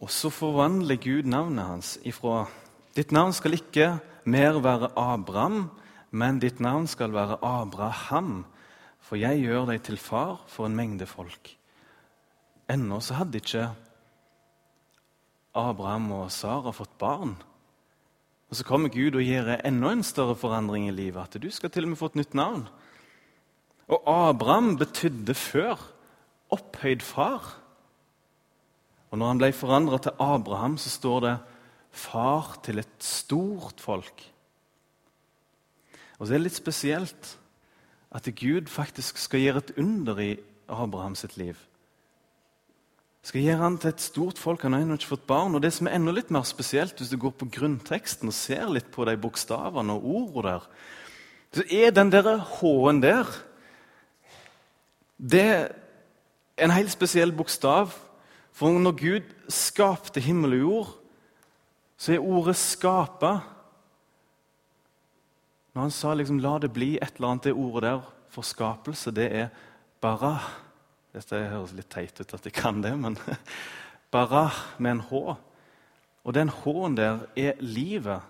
Og 0.04 0.12
så 0.12 0.28
forvandler 0.34 1.00
Gud 1.00 1.30
navnet 1.30 1.64
hans 1.70 1.96
ifra 2.04 2.48
Ditt 2.94 3.14
navn 3.16 3.32
skal 3.34 3.56
ikke 3.56 3.88
mer 4.30 4.60
være 4.62 4.92
Abraham, 5.00 5.72
men 6.12 6.38
ditt 6.38 6.60
navn 6.62 6.86
skal 6.86 7.10
være 7.16 7.40
Abraham, 7.42 8.44
for 9.02 9.18
jeg 9.18 9.40
gjør 9.42 9.72
deg 9.72 9.82
til 9.88 9.98
far 9.98 10.44
for 10.46 10.68
en 10.68 10.76
mengde 10.78 11.08
folk. 11.10 11.56
Ennå 12.74 13.00
så 13.04 13.20
hadde 13.20 13.38
ikke 13.38 13.68
Abraham 15.54 16.12
og 16.16 16.32
Sara 16.34 16.74
fått 16.74 16.96
barn. 16.98 17.36
Og 18.50 18.58
Så 18.58 18.66
kommer 18.66 18.90
Gud 18.90 19.16
og 19.18 19.26
gir 19.26 19.50
enda 19.66 19.92
en 19.94 20.04
større 20.06 20.36
forandring 20.38 20.88
i 20.88 20.94
livet. 20.94 21.36
At 21.36 21.42
du 21.42 21.50
skal 21.52 21.70
til 21.70 21.86
og 21.86 21.94
med 21.94 21.98
få 21.98 22.12
et 22.12 22.22
nytt 22.22 22.34
navn. 22.34 22.68
Og 23.90 24.02
Abraham 24.08 24.78
betydde 24.78 25.34
før 25.34 25.82
opphøyd 26.54 27.02
far. 27.02 27.60
Og 29.12 29.18
når 29.18 29.28
han 29.28 29.42
ble 29.42 29.52
forandra 29.54 29.98
til 29.98 30.18
Abraham, 30.20 30.78
så 30.78 30.90
står 30.90 31.20
det 31.20 31.38
'far 31.92 32.60
til 32.64 32.80
et 32.80 32.98
stort 33.00 33.82
folk'. 33.82 34.30
Og 36.20 36.28
så 36.28 36.34
er 36.34 36.38
det 36.38 36.44
litt 36.44 36.56
spesielt 36.56 37.38
at 38.12 38.30
Gud 38.36 38.68
faktisk 38.68 39.18
skal 39.18 39.40
gjøre 39.40 39.58
et 39.58 39.72
under 39.78 40.20
i 40.20 40.38
Abraham 40.70 41.16
sitt 41.16 41.38
liv. 41.38 41.58
Skal 43.24 43.46
gjøre 43.46 43.62
han 43.62 43.78
til 43.80 43.94
et 43.94 44.04
stort 44.04 44.40
folk. 44.40 44.66
Han 44.66 44.76
har 44.76 44.84
ennå 44.84 44.98
ikke 45.00 45.14
fått 45.14 45.28
barn. 45.30 45.56
Og 45.56 45.64
det 45.64 45.72
som 45.76 45.88
er 45.88 45.96
enda 45.96 46.12
litt 46.12 46.32
mer 46.34 46.44
spesielt, 46.48 46.98
hvis 47.00 47.12
du 47.14 47.18
går 47.22 47.32
på 47.40 47.48
grunnteksten 47.56 48.28
og 48.28 48.36
ser 48.36 48.68
litt 48.68 48.90
på 48.92 49.06
de 49.08 49.16
bokstavene 49.20 49.96
og 49.96 50.10
ordene 50.18 50.50
der, 50.50 50.68
så 51.54 51.64
er 51.70 51.94
den 51.94 52.12
der 52.12 52.36
H-en 52.58 53.02
der 53.04 53.30
det 55.24 55.44
er 55.44 55.68
en 56.58 56.74
helt 56.74 56.92
spesiell 56.92 57.32
bokstav. 57.32 57.94
For 58.52 58.76
når 58.76 58.98
Gud 59.00 59.30
skapte 59.50 60.20
himmel 60.22 60.58
og 60.58 60.60
jord, 60.60 60.90
så 61.98 62.14
er 62.14 62.20
ordet 62.20 62.56
'skape' 62.56 63.40
Når 65.74 65.82
han 65.82 65.92
sa 65.92 66.14
liksom, 66.14 66.40
'la 66.40 66.60
det 66.60 66.74
bli 66.74 67.00
et 67.02 67.16
eller 67.16 67.28
annet', 67.28 67.44
det 67.44 67.54
ordet 67.54 67.84
der 67.84 68.02
for 68.30 68.42
skapelse, 68.42 69.12
det 69.12 69.36
er 69.36 69.48
'bara'. 70.06 70.40
Dette 71.14 71.44
høres 71.52 71.76
litt 71.78 71.92
teit 71.94 72.18
ut 72.18 72.32
at 72.34 72.46
jeg 72.48 72.56
kan 72.58 72.80
det, 72.82 72.94
men 72.98 73.18
Barah 74.14 74.56
med 74.82 74.98
en 74.98 75.04
H. 75.12 75.36
Og 76.24 76.34
den 76.34 76.50
H-en 76.50 76.96
der 76.98 77.26
er 77.38 77.60
livet. 77.62 78.24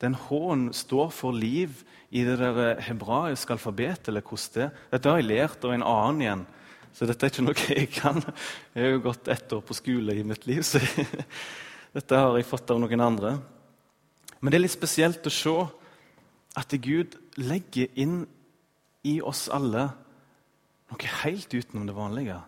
Den 0.00 0.14
H-en 0.16 0.70
står 0.72 1.10
for 1.12 1.36
liv 1.36 1.82
i 2.08 2.22
det 2.24 2.38
der 2.40 2.80
hebraiske 2.86 3.52
alfabetet. 3.52 4.08
eller 4.08 4.24
hvordan 4.24 4.54
det 4.54 4.70
Dette 4.92 5.10
har 5.10 5.20
jeg 5.20 5.28
lært 5.28 5.64
av 5.64 5.74
en 5.74 5.84
annen 5.84 6.22
igjen. 6.22 6.46
Så 6.96 7.06
dette 7.06 7.26
er 7.26 7.32
ikke 7.32 7.44
noe 7.44 7.66
jeg 7.68 7.90
kan. 7.92 8.22
Jeg 8.72 8.84
har 8.84 8.92
jo 8.94 9.04
gått 9.04 9.28
ett 9.28 9.52
år 9.52 9.60
på 9.60 9.76
skole 9.76 10.16
i 10.16 10.24
mitt 10.24 10.46
liv, 10.48 10.62
så 10.64 10.80
dette 11.96 12.16
har 12.16 12.36
jeg 12.38 12.48
fått 12.48 12.70
av 12.72 12.80
noen 12.80 13.04
andre. 13.04 13.36
Men 14.40 14.50
det 14.50 14.58
er 14.58 14.64
litt 14.64 14.78
spesielt 14.78 15.26
å 15.26 15.34
se 15.34 15.56
at 16.56 16.72
Gud 16.80 17.18
legger 17.36 17.92
inn 18.00 18.22
i 19.04 19.18
oss 19.20 19.48
alle 19.52 19.90
noe 20.88 21.10
helt 21.22 21.52
utenom 21.54 21.88
det 21.88 21.96
vanlige. 21.96 22.38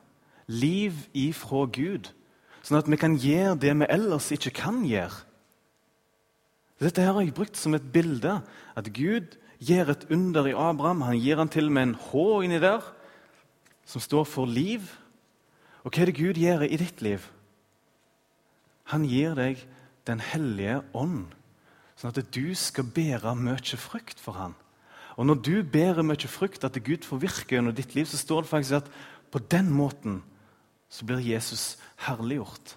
Liv 0.51 0.97
ifra 1.16 1.66
Gud. 1.70 2.11
Sånn 2.64 2.80
at 2.80 2.88
vi 2.91 2.99
kan 3.01 3.16
gjøre 3.16 3.59
det 3.61 3.72
vi 3.82 3.88
ellers 3.88 4.28
ikke 4.34 4.53
kan 4.53 4.82
gjøre 4.84 5.26
Dette 6.80 7.05
her 7.05 7.12
har 7.12 7.24
jeg 7.24 7.34
brukt 7.36 7.59
som 7.61 7.74
et 7.76 7.91
bilde. 7.93 8.38
At 8.72 8.86
Gud 8.97 9.34
gjør 9.61 9.93
et 9.93 10.07
under 10.09 10.47
i 10.49 10.57
Abraham. 10.57 11.03
Han 11.05 11.18
gir 11.20 11.36
han 11.36 11.51
til 11.53 11.68
og 11.68 11.74
med 11.76 11.82
en 11.82 11.99
H 12.07 12.22
inni 12.47 12.61
der, 12.62 12.80
som 13.84 14.01
står 14.01 14.24
for 14.24 14.49
liv. 14.49 14.86
Og 15.84 15.93
hva 15.93 16.01
er 16.01 16.09
det 16.09 16.16
Gud 16.16 16.41
gjør 16.41 16.64
i 16.64 16.78
ditt 16.80 17.05
liv? 17.05 17.26
Han 18.88 19.05
gir 19.05 19.36
deg 19.36 19.61
Den 20.09 20.22
hellige 20.24 20.78
ånd, 20.97 21.28
sånn 22.01 22.11
at 22.16 22.30
du 22.32 22.55
skal 22.57 22.86
bære 22.88 23.34
mye 23.36 23.76
frukt 23.78 24.18
for 24.18 24.32
han. 24.32 24.55
Og 25.16 25.26
Når 25.26 25.34
du 25.34 25.62
bærer 25.62 26.02
mye 26.02 26.28
frukt, 26.28 26.64
at 26.64 26.78
Gud 26.84 27.04
får 27.04 27.16
virke 27.16 27.56
gjennom 27.56 27.74
ditt 27.74 27.94
liv, 27.94 28.06
så 28.06 28.16
står 28.16 28.40
det 28.40 28.50
faktisk 28.50 28.74
at 28.74 28.90
på 29.30 29.38
den 29.38 29.70
måten 29.70 30.22
så 30.88 31.06
blir 31.06 31.18
Jesus 31.18 31.78
herliggjort. 32.06 32.76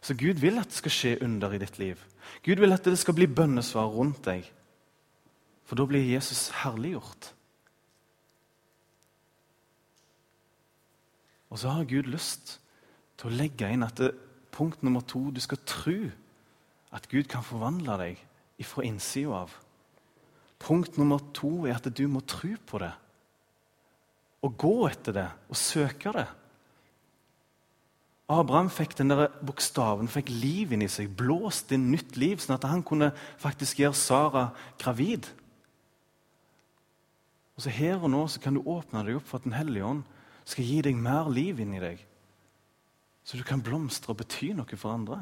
Så 0.00 0.14
Gud 0.14 0.40
vil 0.40 0.58
at 0.58 0.68
det 0.68 0.80
skal 0.80 0.90
skje 0.90 1.18
under 1.22 1.52
i 1.52 1.60
ditt 1.62 1.78
liv. 1.78 2.00
Gud 2.44 2.60
vil 2.60 2.72
at 2.72 2.84
det 2.84 2.98
skal 2.98 3.14
bli 3.14 3.26
bønnesvar 3.26 3.86
rundt 3.86 4.24
deg. 4.26 4.48
For 5.64 5.78
da 5.78 5.86
blir 5.86 6.04
Jesus 6.04 6.50
herliggjort. 6.62 7.34
Og 11.52 11.58
så 11.58 11.68
har 11.68 11.84
Gud 11.84 12.08
lyst 12.08 12.58
til 13.20 13.28
å 13.28 13.36
legge 13.36 13.68
inn 13.68 13.84
at 13.84 14.00
det, 14.00 14.14
punkt 14.52 14.82
nummer 14.82 15.00
to 15.00 15.30
du 15.32 15.40
skal 15.40 15.60
tro 15.64 16.10
at 16.92 17.08
Gud 17.08 17.28
kan 17.30 17.44
forvandle 17.44 17.96
deg 18.00 18.20
ifra 18.60 18.84
innsida 18.84 19.44
av. 19.44 19.54
Punkt 20.62 20.98
nummer 20.98 21.18
to 21.34 21.64
er 21.66 21.80
at 21.80 21.88
du 21.90 22.04
må 22.10 22.22
tro 22.22 22.54
på 22.66 22.78
det. 22.82 22.92
Og 24.42 24.54
gå 24.58 24.76
etter 24.88 25.16
det 25.16 25.28
og 25.50 25.58
søke 25.58 26.14
det. 26.14 26.28
Abraham 28.32 28.70
fikk 28.72 28.94
den 28.96 29.10
der 29.10 29.26
bokstaven, 29.44 30.08
fikk 30.08 30.30
liv 30.30 30.72
inni 30.72 30.88
seg, 30.88 31.10
blåst 31.18 31.72
inn 31.74 31.90
nytt 31.92 32.16
liv, 32.16 32.38
sånn 32.40 32.56
at 32.56 32.68
han 32.70 32.84
kunne 32.86 33.10
faktisk 33.42 33.82
gjøre 33.82 33.98
Sara 33.98 34.44
gravid. 34.80 35.28
Og 37.58 37.66
så 37.66 37.74
Her 37.74 38.00
og 38.00 38.12
nå 38.14 38.22
så 38.30 38.40
kan 38.40 38.56
du 38.56 38.62
åpne 38.62 39.04
deg 39.04 39.18
opp 39.18 39.28
for 39.28 39.42
at 39.42 39.44
Den 39.44 39.58
hellige 39.58 39.84
ånd 39.84 40.06
skal 40.48 40.64
gi 40.64 40.80
deg 40.86 40.96
mer 40.98 41.28
liv 41.30 41.60
inni 41.60 41.82
deg. 41.82 42.00
Så 43.22 43.38
du 43.38 43.44
kan 43.46 43.62
blomstre 43.62 44.14
og 44.14 44.22
bety 44.22 44.50
noe 44.56 44.78
for 44.78 44.94
andre. 44.94 45.20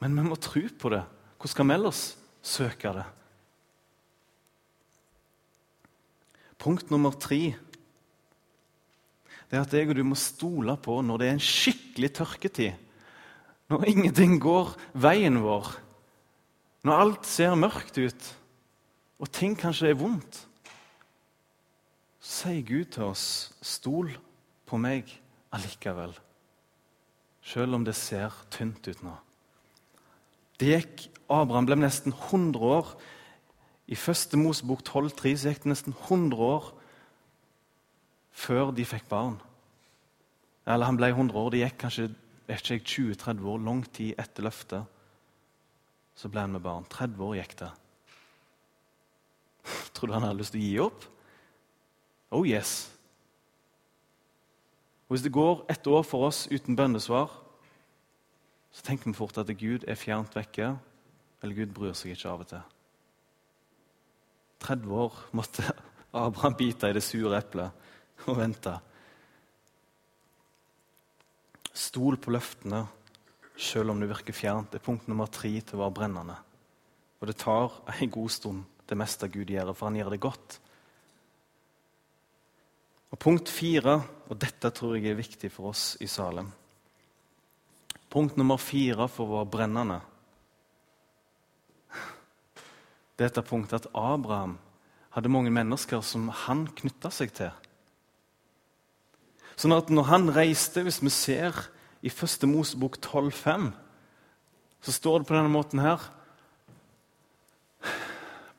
Men 0.00 0.14
vi 0.16 0.24
må 0.24 0.38
tro 0.40 0.62
på 0.80 0.92
det. 0.94 1.02
Hvordan 1.40 1.54
skal 1.54 1.68
vi 1.68 1.72
ellers 1.72 2.00
søke 2.44 2.90
det? 2.92 3.06
Punkt 6.60 6.90
nummer 6.92 7.16
tre 7.16 7.54
det 9.48 9.58
er 9.58 9.64
at 9.64 9.72
jeg 9.74 9.88
og 9.88 9.96
du 9.98 10.04
må 10.06 10.14
stole 10.20 10.76
på 10.78 11.00
når 11.02 11.18
det 11.18 11.26
er 11.26 11.32
en 11.34 11.42
skikkelig 11.42 12.10
tørketid. 12.14 12.76
Når 13.72 13.86
ingenting 13.88 14.36
går 14.42 14.76
veien 14.94 15.40
vår. 15.42 15.72
Når 16.86 17.02
alt 17.02 17.26
ser 17.26 17.56
mørkt 17.58 17.98
ut, 17.98 18.28
og 19.18 19.32
ting 19.34 19.56
kanskje 19.58 19.90
er 19.90 19.98
vondt. 19.98 20.44
Så 22.20 22.44
sier 22.44 22.62
Gud 22.62 22.92
til 22.92 23.08
oss, 23.10 23.52
'Stol 23.60 24.12
på 24.66 24.76
meg 24.78 25.08
allikevel', 25.52 26.14
selv 27.42 27.74
om 27.74 27.84
det 27.84 27.96
ser 27.96 28.30
tynt 28.50 28.86
ut 28.86 29.02
nå. 29.02 29.16
Det 30.60 30.68
gikk, 30.68 31.19
Abraham 31.30 31.68
ble 31.68 31.78
nesten 31.78 32.12
100 32.12 32.58
år. 32.58 32.94
I 33.90 33.98
første 33.98 34.38
Mosebok 34.38 34.82
12,3 34.86 35.34
gikk 35.46 35.64
det 35.64 35.72
nesten 35.72 35.94
100 35.94 36.38
år 36.38 36.72
før 38.40 38.70
de 38.74 38.86
fikk 38.86 39.08
barn. 39.10 39.38
Eller 40.66 40.86
han 40.86 40.98
ble 40.98 41.10
100 41.10 41.38
år. 41.38 41.50
Det 41.52 41.62
gikk 41.64 41.78
kanskje 41.84 42.08
20-30 42.50 43.46
år, 43.46 43.62
lang 43.62 43.84
tid 43.94 44.18
etter 44.18 44.46
løftet. 44.46 44.98
Så 46.18 46.28
ble 46.28 46.42
han 46.44 46.54
med 46.54 46.64
barn. 46.64 46.86
30 46.90 47.26
år 47.26 47.36
gikk 47.40 47.56
det. 47.62 47.70
Tror 49.94 50.10
du 50.10 50.16
han 50.16 50.26
hadde 50.26 50.40
lyst 50.40 50.54
til 50.54 50.62
å 50.62 50.66
gi 50.66 50.80
opp? 50.86 51.06
Oh 52.30 52.46
yes. 52.46 52.90
Og 55.08 55.16
Hvis 55.16 55.26
det 55.26 55.34
går 55.34 55.64
et 55.70 55.86
år 55.90 56.04
for 56.06 56.28
oss 56.28 56.46
uten 56.50 56.76
bønnesvar, 56.78 57.32
så 58.70 58.84
tenker 58.86 59.10
vi 59.10 59.18
fort 59.18 59.38
at 59.42 59.50
Gud 59.58 59.82
er 59.88 59.98
fjernt 59.98 60.36
vekke, 60.38 60.76
eller 61.40 61.56
Gud 61.56 61.72
bryr 61.74 61.96
seg 61.96 62.14
ikke 62.14 62.30
av 62.30 62.44
og 62.44 62.50
til. 62.50 62.62
30 64.60 64.94
år 65.02 65.18
måtte 65.36 65.64
Abraham 66.12 66.56
bite 66.58 66.90
i 66.90 66.96
det 66.96 67.04
sure 67.04 67.38
eplet 67.38 68.26
og 68.28 68.38
vente. 68.40 68.74
Stol 71.70 72.18
på 72.20 72.34
løftene 72.34 72.84
selv 73.60 73.92
om 73.92 74.00
det 74.00 74.10
virker 74.10 74.36
fjernt. 74.36 74.74
Er 74.74 74.84
punkt 74.84 75.08
nummer 75.08 75.30
tre 75.32 75.52
til 75.60 75.78
å 75.78 75.84
være 75.84 75.96
brennende. 75.96 76.36
Og 77.20 77.28
det 77.28 77.36
tar 77.40 77.80
en 77.92 78.12
god 78.12 78.32
stund, 78.32 78.64
det 78.88 78.96
meste 78.98 79.28
Gud 79.28 79.50
gjør, 79.52 79.74
for 79.76 79.90
han 79.90 79.98
gjør 80.00 80.14
det 80.14 80.22
godt. 80.24 80.60
Og 83.10 83.18
Punkt 83.18 83.50
fire, 83.50 83.98
og 84.30 84.38
dette 84.38 84.70
tror 84.70 84.96
jeg 84.96 85.10
er 85.10 85.18
viktig 85.18 85.50
for 85.52 85.72
oss 85.72 85.96
i 86.00 86.06
Salem 86.06 86.46
Punkt 88.10 88.36
nummer 88.38 88.58
fire 88.58 89.08
for 89.10 89.26
å 89.26 89.40
være 89.40 89.50
brennende 89.50 89.98
Det 91.90 91.98
er 93.09 93.09
dette 93.20 93.42
punktet 93.44 93.84
at 93.84 93.90
Abraham 93.96 94.56
hadde 95.14 95.32
mange 95.32 95.52
mennesker 95.52 96.02
som 96.06 96.28
han 96.46 96.66
knytta 96.78 97.10
seg 97.12 97.34
til. 97.36 97.52
Sånn 99.60 99.74
at 99.76 99.90
når 99.92 100.08
han 100.08 100.30
reiste, 100.32 100.84
hvis 100.86 101.02
vi 101.04 101.12
ser 101.12 101.56
i 102.00 102.12
første 102.12 102.48
Mosebok 102.48 102.96
12,5, 103.04 103.70
så 104.80 104.94
står 104.96 105.20
det 105.20 105.28
på 105.28 105.36
denne 105.36 105.52
måten 105.52 105.82
her 105.84 106.00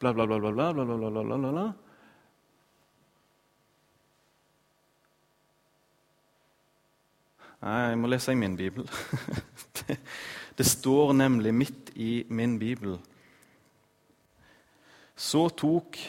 Bla, 0.02 0.10
bla, 0.18 0.26
bla, 0.26 0.40
bla, 0.42 0.50
bla, 0.50 0.72
bla, 0.74 0.84
bla, 0.84 0.98
bla, 0.98 1.24
bla, 1.24 1.50
bla. 1.54 1.64
Nei, 7.62 7.76
jeg 7.92 8.00
må 8.02 8.10
lese 8.10 8.34
i 8.34 8.40
min 8.42 8.56
bibel. 8.58 8.88
det, 9.78 10.00
det 10.58 10.66
står 10.66 11.14
nemlig 11.14 11.54
midt 11.54 11.92
i 11.94 12.24
min 12.34 12.58
bibel. 12.58 12.98
Så 15.22 15.44
tok 15.54 16.00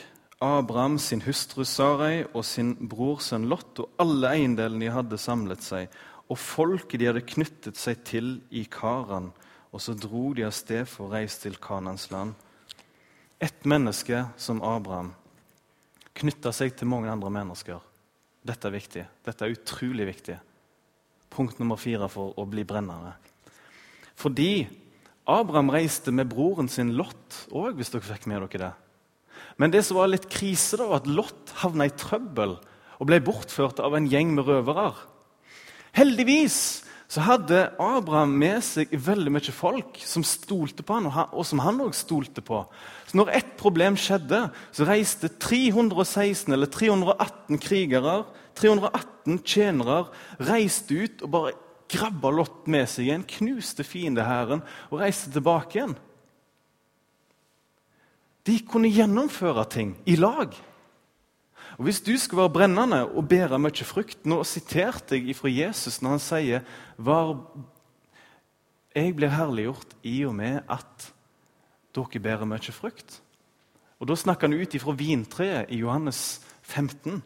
Abraham, 0.41 0.97
sin 0.99 1.21
hustru 1.27 1.67
Sarai 1.69 2.23
og 2.33 2.47
sin 2.49 2.73
brorsønn 2.89 3.45
Lot 3.51 3.83
og 3.83 4.01
alle 4.01 4.31
eiendelene 4.39 4.87
de 4.87 4.95
hadde 4.95 5.19
samlet 5.21 5.61
seg, 5.63 5.91
og 6.33 6.39
folket 6.41 7.03
de 7.03 7.11
hadde 7.11 7.25
knyttet 7.29 7.77
seg 7.77 8.01
til 8.09 8.31
i 8.49 8.65
Karan, 8.73 9.29
og 9.69 9.83
så 9.85 9.93
dro 9.93 10.31
de 10.33 10.47
av 10.47 10.55
sted 10.57 10.89
for 10.89 11.07
å 11.07 11.13
reise 11.13 11.43
til 11.45 11.59
Kanans 11.61 12.09
land. 12.13 12.33
Ett 13.37 13.67
menneske 13.69 14.25
som 14.41 14.63
Abraham 14.65 15.13
knytta 16.17 16.53
seg 16.57 16.73
til 16.79 16.89
mange 16.89 17.13
andre 17.13 17.33
mennesker. 17.37 17.83
Dette 18.43 18.69
er 18.69 18.77
viktig. 18.79 19.03
Dette 19.27 19.45
er 19.45 19.53
utrolig 19.53 20.07
viktig. 20.09 20.39
Punkt 21.33 21.61
nummer 21.61 21.77
fire 21.81 22.09
for 22.13 22.33
å 22.41 22.47
bli 22.49 22.65
brennende. 22.65 23.13
Fordi 24.17 24.65
Abraham 25.29 25.71
reiste 25.75 26.15
med 26.17 26.33
broren 26.33 26.73
sin 26.73 26.95
Lot 26.97 27.45
òg, 27.53 27.77
hvis 27.77 27.93
dere 27.93 28.09
fikk 28.09 28.27
med 28.31 28.41
dere 28.47 28.63
det. 28.65 28.73
Men 29.61 29.73
det 29.75 29.85
som 29.87 29.99
var 29.99 30.11
litt 30.11 30.29
krise, 30.33 30.79
da, 30.81 30.89
var 30.91 31.03
at 31.03 31.11
Lot 31.11 31.53
havna 31.63 31.89
i 31.89 31.95
trøbbel 31.95 32.57
og 33.03 33.09
ble 33.09 33.19
bortført 33.25 33.83
av 33.83 33.97
en 33.99 34.07
gjeng 34.11 34.33
med 34.37 34.47
røvere. 34.47 34.93
Heldigvis 35.97 36.59
så 37.13 37.21
hadde 37.27 37.67
Abraham 37.83 38.31
med 38.41 38.63
seg 38.65 38.93
veldig 38.97 39.35
mye 39.35 39.53
folk 39.53 39.99
som 40.01 40.25
stolte 40.25 40.85
på 40.87 40.97
han, 40.97 41.11
og 41.11 41.45
som 41.45 41.61
han 41.61 41.83
òg 41.85 41.93
stolte 41.97 42.41
på. 42.45 42.63
Så 43.11 43.19
når 43.19 43.35
ett 43.37 43.51
problem 43.61 43.99
skjedde, 44.01 44.47
så 44.73 44.87
reiste 44.89 45.29
316 45.29 46.55
eller 46.55 46.71
318 46.73 47.61
krigere, 47.61 48.23
318 48.57 49.43
tjenere, 49.45 49.99
reiste 50.41 51.03
ut 51.03 51.27
og 51.27 51.35
bare 51.35 51.53
grabba 51.93 52.33
Lot 52.33 52.71
med 52.73 52.89
seg 52.89 53.11
igjen, 53.11 53.29
knuste 53.29 53.85
fiendehæren 53.85 54.65
og 54.89 55.03
reiste 55.03 55.35
tilbake 55.35 55.83
igjen. 55.83 55.95
De 58.47 58.59
kunne 58.67 58.91
gjennomføre 58.91 59.65
ting 59.71 59.95
i 60.07 60.17
lag. 60.17 60.55
Og 61.79 61.85
Hvis 61.87 62.01
du 62.01 62.17
skal 62.19 62.39
være 62.39 62.53
brennende 62.53 63.05
og 63.07 63.29
bære 63.29 63.59
mye 63.59 63.85
frukt 63.87 64.27
Nå 64.29 64.43
siterte 64.45 65.17
jeg 65.17 65.37
fra 65.37 65.49
Jesus 65.49 66.03
når 66.03 66.17
han 66.17 66.23
sier 66.23 66.65
Var, 66.99 67.33
jeg 68.95 69.15
blir 69.17 69.33
herliggjort 69.33 69.97
i 70.05 70.19
og 70.29 70.35
med 70.37 70.61
at 70.69 71.13
dere 71.97 72.21
bærer 72.25 72.49
mye 72.49 72.73
frukt. 72.73 73.21
Og 74.01 74.09
Da 74.09 74.17
snakker 74.17 74.49
han 74.49 74.59
ut 74.59 74.75
ifra 74.75 74.93
vintreet 74.93 75.71
i 75.71 75.81
Johannes 75.81 76.43
15. 76.63 77.23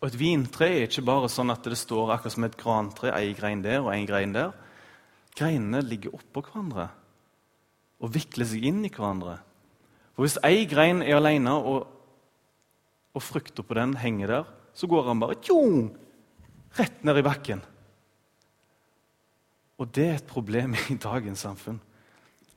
Og 0.00 0.08
Et 0.08 0.18
vintre 0.18 0.66
er 0.66 0.88
ikke 0.88 1.04
bare 1.06 1.28
sånn 1.28 1.50
at 1.50 1.64
det 1.64 1.78
står 1.78 2.14
akkurat 2.14 2.32
som 2.32 2.44
et 2.44 2.56
grantre, 2.56 3.12
ei 3.14 3.34
grein 3.34 3.62
der 3.62 3.82
og 3.82 3.92
en 3.94 4.06
grein 4.06 4.32
der. 4.34 4.52
Greinene 5.36 5.82
ligger 5.82 6.14
oppå 6.14 6.42
hverandre 6.42 6.88
og 8.02 8.10
vikler 8.14 8.48
seg 8.48 8.64
inn 8.66 8.82
i 8.84 8.90
hverandre. 8.90 9.38
For 10.12 10.26
Hvis 10.26 10.38
ei 10.44 10.66
grein 10.68 11.02
er 11.02 11.16
alene, 11.16 11.52
og, 11.52 11.86
og 13.14 13.22
frukta 13.24 13.64
på 13.64 13.76
den 13.78 13.96
henger 14.00 14.34
der, 14.34 14.50
så 14.74 14.88
går 14.88 15.08
han 15.08 15.20
bare 15.20 15.38
tjong, 15.40 15.92
rett 16.78 17.04
ned 17.04 17.20
i 17.20 17.24
bakken. 17.26 17.62
Og 19.80 19.88
det 19.90 20.04
er 20.08 20.18
et 20.20 20.28
problem 20.28 20.76
i 20.92 20.98
dagens 21.00 21.44
samfunn. 21.44 21.80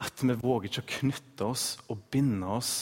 At 0.04 0.20
vi 0.22 0.36
våger 0.36 0.70
ikke 0.70 0.84
å 0.84 0.92
knytte 1.00 1.48
oss 1.48 1.66
og 1.88 2.04
binde 2.12 2.48
oss 2.52 2.74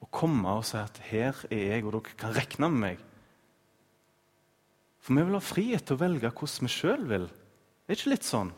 og 0.00 0.10
komme 0.10 0.56
og 0.58 0.64
si 0.64 0.76
at 0.80 0.98
'her 0.98 1.36
er 1.50 1.76
jeg, 1.76 1.84
og 1.84 1.92
dere 1.92 2.16
kan 2.16 2.34
regne 2.34 2.68
med 2.68 2.80
meg'. 2.80 3.04
For 5.00 5.14
vi 5.14 5.22
vil 5.22 5.38
ha 5.38 5.40
frihet 5.40 5.84
til 5.86 5.96
å 5.96 6.00
velge 6.00 6.30
hvordan 6.30 6.66
vi 6.66 6.72
sjøl 6.72 7.08
vil. 7.08 7.26
Det 7.28 7.88
er 7.88 7.98
ikke 7.98 8.10
litt 8.10 8.24
sånn? 8.24 8.52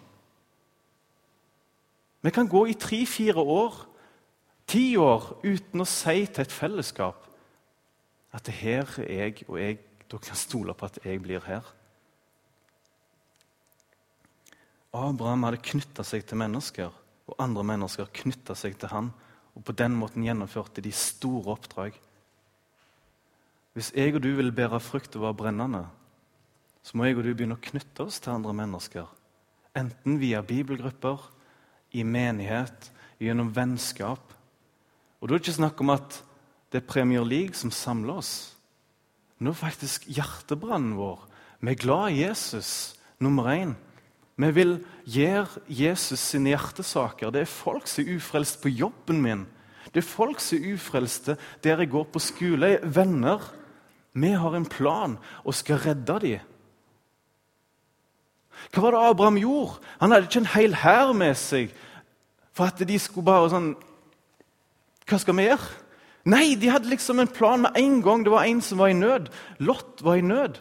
Vi 2.22 2.30
kan 2.30 2.48
gå 2.48 2.66
i 2.70 2.78
tre-fire 2.78 3.42
år, 3.42 3.86
ti 4.66 4.96
år, 4.96 5.38
uten 5.44 5.82
å 5.82 5.88
si 5.88 6.26
til 6.26 6.44
et 6.44 6.52
fellesskap 6.52 7.28
at 8.32 8.44
det 8.46 8.54
'her 8.54 8.98
er 8.98 9.12
jeg, 9.12 9.44
og 9.48 9.58
jeg, 9.60 9.78
dere 10.10 10.20
kan 10.20 10.36
stole 10.36 10.74
på 10.74 10.84
at 10.84 10.98
jeg 11.04 11.22
blir 11.22 11.40
her'. 11.40 11.72
Abraham 14.92 15.42
hadde 15.42 15.56
knytta 15.56 16.04
seg 16.04 16.26
til 16.26 16.36
mennesker, 16.36 16.90
og 17.26 17.36
andre 17.38 17.64
mennesker 17.64 18.10
knytta 18.12 18.54
seg 18.54 18.78
til 18.78 18.88
han, 18.88 19.12
og 19.54 19.64
på 19.64 19.72
den 19.72 19.94
måten 19.96 20.24
gjennomførte 20.24 20.82
de 20.84 20.92
store 20.92 21.52
oppdrag. 21.56 21.96
Hvis 23.72 23.92
jeg 23.96 24.14
og 24.14 24.22
du 24.22 24.34
vil 24.36 24.52
bære 24.52 24.80
frukt 24.80 25.16
og 25.16 25.22
være 25.22 25.34
brennende, 25.34 25.86
så 26.82 26.96
må 26.96 27.04
jeg 27.04 27.16
og 27.16 27.24
du 27.24 27.32
begynne 27.32 27.56
å 27.56 27.62
knytte 27.62 28.04
oss 28.04 28.20
til 28.20 28.34
andre 28.34 28.52
mennesker. 28.52 29.06
Enten 29.76 30.18
via 30.20 30.42
bibelgrupper, 30.42 31.30
i 31.92 32.02
menighet, 32.02 32.90
gjennom 33.20 33.52
vennskap. 33.56 34.32
Og 35.22 35.28
Da 35.28 35.34
er 35.34 35.38
det 35.38 35.46
ikke 35.46 35.60
snakk 35.60 35.80
om 35.80 35.92
at 35.94 36.18
det 36.72 36.82
er 36.82 36.88
Premier 36.88 37.22
League 37.22 37.54
som 37.54 37.70
samler 37.70 38.18
oss. 38.18 38.56
Nå 39.38 39.52
er 39.52 39.58
faktisk 39.58 40.08
hjertebrannen 40.10 40.96
vår. 40.98 41.20
Vi 41.62 41.70
er 41.70 41.78
glad 41.78 42.10
i 42.10 42.24
Jesus, 42.24 42.96
nummer 43.22 43.46
én. 43.52 43.76
Vi 44.36 44.50
vil 44.50 44.80
gjøre 45.06 45.62
Jesus 45.68 46.18
sine 46.18 46.50
hjertesaker. 46.50 47.30
Det 47.30 47.44
er 47.44 47.50
folk 47.50 47.86
som 47.86 48.02
er 48.02 48.16
ufrelst 48.16 48.58
på 48.62 48.72
jobben 48.72 49.22
min. 49.22 49.44
Det 49.94 50.02
er 50.02 50.08
folk 50.08 50.40
som 50.42 50.58
er 50.58 50.74
ufrelste 50.74 51.36
der 51.62 51.78
jeg 51.84 51.92
går 51.92 52.08
på 52.10 52.18
skole. 52.18 52.72
Er 52.80 52.86
venner. 52.86 53.38
Vi 54.14 54.32
har 54.34 54.56
en 54.56 54.66
plan 54.66 55.18
og 55.44 55.54
skal 55.54 55.78
redde 55.86 56.18
dem. 56.20 56.48
Hva 58.72 58.82
var 58.82 58.94
det 58.94 59.06
Abraham 59.06 59.38
gjorde? 59.38 59.78
Han 60.00 60.10
hadde 60.12 60.26
ikke 60.26 60.42
en 60.42 60.54
hel 60.56 60.74
hær 60.82 61.14
med 61.16 61.38
seg 61.38 61.70
for 62.52 62.68
at 62.68 62.82
de 62.88 62.98
skulle 63.00 63.26
bare 63.26 63.48
sånn 63.52 63.72
Hva 65.12 65.18
skal 65.20 65.36
vi 65.36 65.44
gjøre? 65.44 65.66
Nei, 66.32 66.54
de 66.56 66.70
hadde 66.72 66.88
liksom 66.88 67.18
en 67.20 67.28
plan 67.28 67.60
med 67.66 67.76
en 67.76 67.98
gang 68.00 68.22
det 68.24 68.30
var 68.32 68.46
en 68.48 68.62
som 68.64 68.80
var 68.80 68.88
i 68.88 68.96
nød. 68.96 69.28
Lot 69.60 70.00
var 70.00 70.16
i 70.16 70.24
nød. 70.24 70.56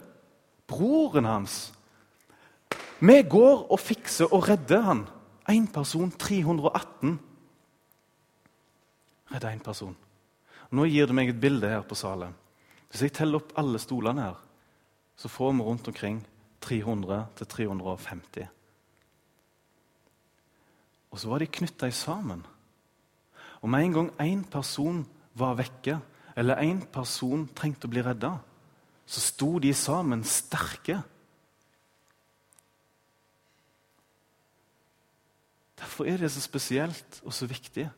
Broren 0.68 1.30
hans. 1.30 1.72
Vi 3.00 3.16
går 3.32 3.64
og 3.72 3.80
fikser 3.80 4.28
og 4.34 4.50
redder 4.50 4.84
han. 4.90 5.06
Én 5.48 5.70
person, 5.72 6.12
318. 6.12 7.16
Redder 9.32 9.56
én 9.56 9.64
person. 9.64 9.96
Nå 10.72 10.86
gir 10.92 11.08
du 11.08 11.16
meg 11.16 11.32
et 11.32 11.40
bilde 11.40 11.72
her 11.72 11.88
på 11.88 11.96
salen. 11.96 12.36
Hvis 12.92 13.08
jeg 13.08 13.16
teller 13.16 13.40
opp 13.40 13.56
alle 13.56 13.80
stolene 13.80 14.28
her, 14.28 14.40
så 15.16 15.32
får 15.32 15.54
vi 15.56 15.64
rundt 15.64 15.88
omkring 15.88 16.24
300-350. 16.60 18.48
Og 21.12 21.20
så 21.20 21.32
var 21.32 21.40
de 21.40 21.48
knytta 21.48 21.92
sammen. 21.96 22.44
Og 23.62 23.70
med 23.70 23.86
en 23.86 23.94
gang 23.94 24.12
én 24.22 24.44
person 24.50 25.04
var 25.38 25.58
vekke, 25.60 26.00
eller 26.36 26.64
én 26.64 26.82
person 26.94 27.48
trengte 27.56 27.88
å 27.88 27.92
bli 27.92 28.02
redda, 28.06 28.36
så 29.06 29.22
sto 29.22 29.60
de 29.60 29.74
sammen 29.76 30.24
sterke. 30.26 31.02
Derfor 35.82 36.08
er 36.08 36.22
det 36.22 36.32
så 36.32 36.42
spesielt 36.42 37.20
og 37.26 37.34
så 37.36 37.50
viktig 37.50 37.90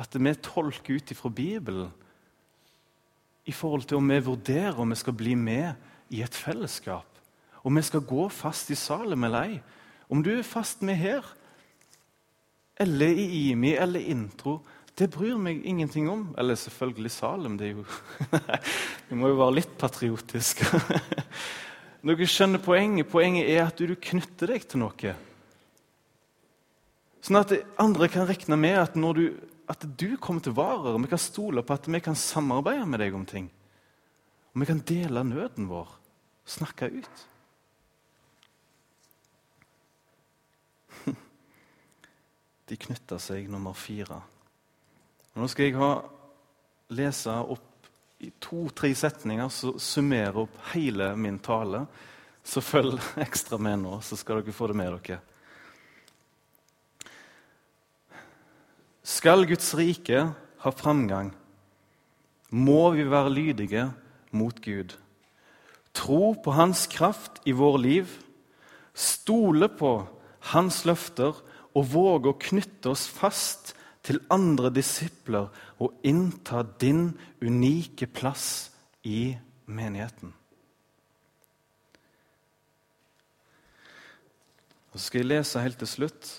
at 0.00 0.16
vi 0.18 0.32
tolker 0.42 0.96
ut 0.96 1.10
ifra 1.10 1.30
Bibelen 1.30 1.92
i 3.44 3.52
forhold 3.52 3.84
til 3.86 4.00
om 4.00 4.08
vi 4.08 4.18
vurderer 4.24 4.80
om 4.80 4.90
vi 4.90 4.98
skal 4.98 5.14
bli 5.14 5.34
med 5.34 5.74
i 6.10 6.22
et 6.22 6.34
fellesskap. 6.34 7.06
Om 7.64 7.76
vi 7.76 7.82
skal 7.82 8.00
gå 8.00 8.28
fast 8.28 8.70
i 8.70 8.78
Salem 8.78 9.24
eller 9.24 9.42
ei. 9.42 9.60
Om 10.10 10.22
du 10.22 10.30
er 10.32 10.42
fast 10.42 10.82
med 10.82 10.96
her, 10.96 11.24
eller 12.80 13.06
i 13.06 13.26
IMI 13.50 13.74
eller 13.78 14.00
intro, 14.00 14.58
det 14.94 15.10
bryr 15.10 15.38
meg 15.38 15.64
ingenting 15.66 16.08
om. 16.10 16.28
Eller 16.38 16.58
selvfølgelig 16.58 17.10
Salem. 17.10 17.58
det 17.58 17.68
er 17.68 17.76
jo... 17.78 17.84
Vi 19.08 19.18
må 19.18 19.30
jo 19.32 19.38
være 19.40 19.56
litt 19.58 19.76
patriotiske. 19.78 20.68
Dere 22.04 22.28
skjønner 22.28 22.62
poenget. 22.62 23.08
Poenget 23.10 23.48
er 23.50 23.64
at 23.66 23.80
du 23.80 23.94
knytter 23.94 24.54
deg 24.54 24.66
til 24.68 24.84
noe. 24.84 25.14
Sånn 27.24 27.40
at 27.40 27.54
andre 27.80 28.10
kan 28.12 28.28
regne 28.28 28.58
med 28.60 28.78
at, 28.82 28.96
du, 29.16 29.26
at 29.70 29.86
du 29.98 30.14
kommer 30.20 30.44
til 30.44 30.54
varer. 30.54 30.98
Vi 31.00 31.10
kan 31.10 31.22
stole 31.22 31.64
på 31.64 31.78
at 31.78 31.88
vi 31.88 32.02
kan 32.04 32.18
samarbeide 32.18 32.86
med 32.86 33.02
deg 33.02 33.16
om 33.16 33.24
ting. 33.26 33.48
Og 34.52 34.62
vi 34.62 34.68
kan 34.68 34.82
dele 34.86 35.24
nøden 35.26 35.66
vår, 35.70 35.88
snakke 36.46 36.92
ut. 37.00 37.24
De 42.68 42.76
knytta 42.80 43.18
seg 43.20 43.50
nummer 43.52 43.76
fire. 43.76 44.22
Nå 45.34 45.48
skal 45.50 45.68
jeg 45.68 45.76
ha, 45.80 45.92
lese 46.94 47.32
opp 47.34 47.88
i 48.24 48.30
to-tre 48.40 48.92
setninger 48.96 49.50
som 49.52 49.78
summerer 49.82 50.44
opp 50.44 50.58
hele 50.72 51.10
min 51.18 51.40
tale. 51.44 51.84
Så 52.44 52.62
følg 52.64 53.00
ekstra 53.24 53.58
med 53.60 53.82
nå, 53.84 53.98
så 54.04 54.16
skal 54.20 54.40
dere 54.40 54.56
få 54.56 54.70
det 54.70 54.78
med 54.80 54.96
dere. 54.96 55.20
Skal 59.04 59.44
Guds 59.44 59.74
rike 59.76 60.20
ha 60.64 60.70
framgang, 60.72 61.34
må 62.48 62.90
vi 62.94 63.04
være 63.04 63.32
lydige 63.32 63.88
mot 64.32 64.56
Gud. 64.64 64.94
Tro 65.92 66.32
på 66.40 66.54
Hans 66.56 66.86
kraft 66.88 67.42
i 67.44 67.52
vår 67.52 67.76
liv, 67.82 68.14
stole 68.94 69.68
på 69.68 69.92
Hans 70.54 70.84
løfter 70.88 71.36
og 71.74 71.90
våge 71.90 72.30
å 72.30 72.38
knytte 72.38 72.92
oss 72.94 73.08
fast 73.10 73.74
til 74.04 74.20
andre 74.32 74.70
disipler 74.74 75.50
og 75.82 75.94
innta 76.06 76.62
din 76.80 77.12
unike 77.42 78.06
plass 78.06 78.70
i 79.02 79.34
menigheten. 79.66 80.32
Og 84.92 85.00
så 85.00 85.08
skal 85.08 85.24
jeg 85.24 85.32
lese 85.32 85.62
helt 85.64 85.80
til 85.82 85.90
slutt 85.90 86.34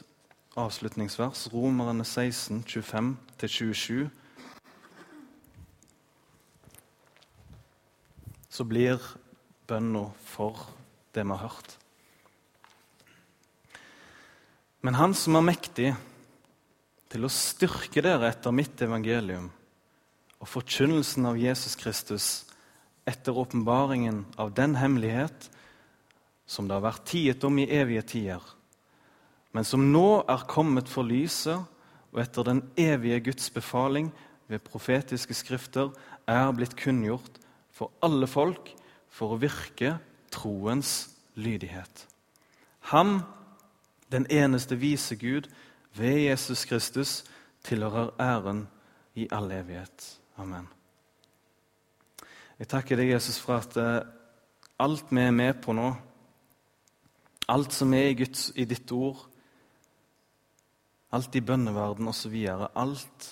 avslutningsvers, 0.55 1.49
Romerne 1.51 2.05
16, 2.05 2.63
25-27, 2.63 4.07
så 8.49 8.63
blir 8.63 9.01
bønna 9.67 10.05
for 10.23 10.69
det 11.11 11.25
vi 11.25 11.35
har 11.35 11.43
hørt. 11.43 11.75
Men 14.85 14.99
Han 15.01 15.15
som 15.17 15.33
er 15.39 15.47
mektig 15.47 15.87
til 17.09 17.25
å 17.25 17.31
styrke 17.31 18.03
dere 18.05 18.27
etter 18.29 18.53
mitt 18.53 18.77
evangelium 18.85 19.47
og 20.37 20.49
forkynnelsen 20.51 21.25
av 21.25 21.39
Jesus 21.41 21.73
Kristus 21.79 22.27
etter 23.09 23.33
åpenbaringen 23.33 24.19
av 24.37 24.51
den 24.53 24.75
hemmelighet 24.77 25.47
som 26.45 26.67
det 26.67 26.77
har 26.77 26.83
vært 26.85 27.07
tiet 27.09 27.45
om 27.47 27.57
i 27.57 27.65
evige 27.73 28.03
tider, 28.11 28.43
men 29.57 29.65
som 29.65 29.87
nå 29.89 30.21
er 30.29 30.45
kommet 30.51 30.91
for 30.91 31.07
lyset, 31.07 31.63
og 32.13 32.21
etter 32.21 32.45
den 32.45 32.61
evige 32.77 33.23
Guds 33.31 33.49
befaling 33.55 34.11
ved 34.51 34.61
profetiske 34.67 35.33
skrifter 35.33 35.95
er 36.29 36.53
blitt 36.53 36.77
kunngjort 36.77 37.39
for 37.73 37.89
alle 38.05 38.29
folk 38.29 38.69
for 39.09 39.33
å 39.33 39.41
virke 39.41 39.95
troens 40.29 41.07
lydighet. 41.33 42.05
Ham, 42.93 43.23
den 44.11 44.27
eneste 44.29 44.75
vise 44.79 45.15
Gud, 45.15 45.49
ved 45.95 46.19
Jesus 46.27 46.65
Kristus, 46.65 47.23
tilhører 47.63 48.11
æren 48.19 48.67
i 49.15 49.27
all 49.31 49.51
evighet. 49.51 50.19
Amen. 50.37 50.67
Jeg 52.59 52.67
takker 52.67 52.99
deg, 52.99 53.13
Jesus, 53.15 53.39
for 53.39 53.59
at 53.59 53.77
eh, 53.79 54.03
alt 54.79 55.11
vi 55.11 55.23
er 55.23 55.31
med 55.35 55.57
på 55.63 55.73
nå, 55.75 55.89
alt 57.51 57.73
som 57.73 57.93
er 57.93 58.11
i, 58.11 58.17
Guds, 58.19 58.49
i 58.55 58.65
ditt 58.65 58.91
ord, 58.91 59.25
alt 61.15 61.35
i 61.35 61.43
bønneverden 61.45 62.07
osv. 62.11 62.35
Alt 62.75 63.29